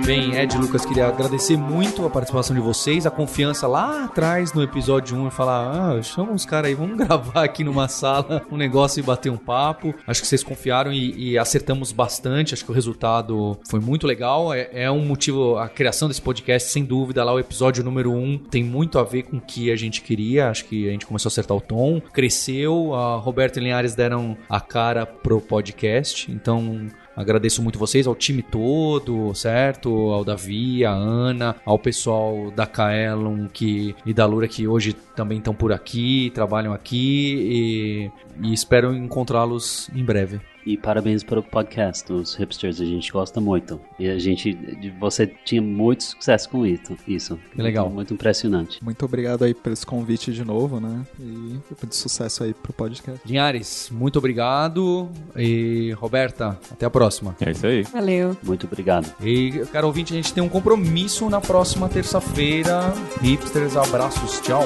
Bem, 0.07 0.37
Ed 0.37 0.57
Lucas, 0.57 0.85
queria 0.85 1.05
agradecer 1.05 1.57
muito 1.57 2.05
a 2.05 2.09
participação 2.09 2.55
de 2.55 2.61
vocês, 2.61 3.05
a 3.05 3.11
confiança 3.11 3.67
lá 3.67 4.05
atrás 4.05 4.53
no 4.53 4.63
episódio 4.63 5.17
1 5.17 5.27
e 5.27 5.31
falar: 5.31 5.97
ah, 5.97 6.01
chama 6.01 6.31
uns 6.31 6.45
caras 6.45 6.69
aí, 6.69 6.73
vamos 6.73 6.95
gravar 7.05 7.43
aqui 7.43 7.61
numa 7.61 7.89
sala 7.89 8.41
um 8.49 8.55
negócio 8.55 9.01
e 9.01 9.03
bater 9.03 9.29
um 9.29 9.35
papo. 9.35 9.93
Acho 10.07 10.21
que 10.21 10.27
vocês 10.27 10.45
confiaram 10.45 10.93
e, 10.93 11.31
e 11.31 11.37
acertamos 11.37 11.91
bastante. 11.91 12.53
Acho 12.53 12.63
que 12.63 12.71
o 12.71 12.73
resultado 12.73 13.59
foi 13.69 13.81
muito 13.81 14.07
legal. 14.07 14.53
É, 14.53 14.69
é, 14.71 14.89
um 14.89 15.03
motivo, 15.03 15.57
a 15.57 15.67
criação 15.67 16.07
desse 16.07 16.21
podcast, 16.21 16.71
sem 16.71 16.85
dúvida, 16.85 17.21
lá 17.25 17.33
o 17.33 17.39
episódio 17.39 17.83
número 17.83 18.13
1 18.13 18.45
tem 18.49 18.63
muito 18.63 18.99
a 18.99 19.03
ver 19.03 19.23
com 19.23 19.35
o 19.35 19.41
que 19.41 19.69
a 19.69 19.75
gente 19.75 20.01
queria. 20.01 20.49
Acho 20.49 20.63
que 20.63 20.87
a 20.87 20.91
gente 20.93 21.05
começou 21.05 21.27
a 21.27 21.31
acertar 21.33 21.57
o 21.57 21.59
tom, 21.59 21.99
cresceu. 22.13 22.95
A 22.95 23.17
Roberto 23.17 23.57
e 23.57 23.59
Linhares 23.59 23.93
deram 23.93 24.37
a 24.47 24.61
cara 24.61 25.05
pro 25.05 25.41
podcast. 25.41 26.31
Então, 26.31 26.87
Agradeço 27.17 27.63
muito 27.63 27.79
vocês, 27.79 28.05
ao 28.05 28.13
time 28.13 28.43
todo, 28.43 29.33
certo? 29.33 29.89
Ao 30.11 30.23
Davi, 30.23 30.85
a 30.85 30.91
Ana, 30.91 31.55
ao 31.65 31.79
pessoal 31.79 32.51
da 32.51 32.67
Kaelon 32.67 33.47
que, 33.47 33.95
e 34.05 34.13
da 34.13 34.27
Lura 34.27 34.47
que 34.47 34.67
hoje 34.67 34.93
também 35.15 35.39
estão 35.39 35.55
por 35.55 35.73
aqui, 35.73 36.31
trabalham 36.35 36.71
aqui 36.71 38.11
e, 38.41 38.53
espero 38.53 38.95
encontrá-los 38.95 39.89
em 39.95 40.03
breve. 40.03 40.39
E 40.65 40.75
parabéns 40.75 41.23
pelo 41.23 41.41
podcast, 41.41 42.11
os 42.11 42.35
hipsters, 42.35 42.81
a 42.81 42.85
gente 42.85 43.09
gosta 43.09 43.39
muito. 43.39 43.79
E 43.97 44.09
a 44.09 44.19
gente, 44.19 44.57
você 44.99 45.25
tinha 45.25 45.61
muito 45.61 46.03
sucesso 46.03 46.49
com 46.49 46.65
isso. 46.65 46.97
isso. 47.07 47.39
Legal. 47.55 47.85
Muito, 47.85 47.95
muito 47.95 48.13
impressionante. 48.15 48.83
Muito 48.83 49.05
obrigado 49.05 49.45
aí 49.45 49.53
por 49.53 49.71
esse 49.71 49.85
convite 49.85 50.33
de 50.33 50.43
novo, 50.43 50.81
né? 50.81 51.05
E 51.21 51.23
muito 51.23 51.95
sucesso 51.95 52.43
aí 52.43 52.53
pro 52.53 52.73
podcast. 52.73 53.21
Linhares, 53.25 53.89
muito 53.93 54.19
obrigado. 54.19 55.09
E 55.37 55.93
Roberta, 55.93 56.59
até 56.69 56.85
a 56.85 56.89
próxima. 56.89 57.33
É 57.39 57.51
isso 57.51 57.65
aí. 57.65 57.83
Valeu. 57.83 58.35
Muito 58.43 58.67
obrigado. 58.67 59.15
E, 59.23 59.65
caro 59.71 59.87
ouvinte, 59.87 60.11
a 60.11 60.17
gente 60.17 60.33
tem 60.33 60.43
um 60.43 60.49
compromisso 60.49 61.29
na 61.29 61.39
próxima 61.39 61.87
terça-feira. 61.87 62.93
Hipsters, 63.21 63.77
abraços, 63.77 64.41
tchau. 64.41 64.65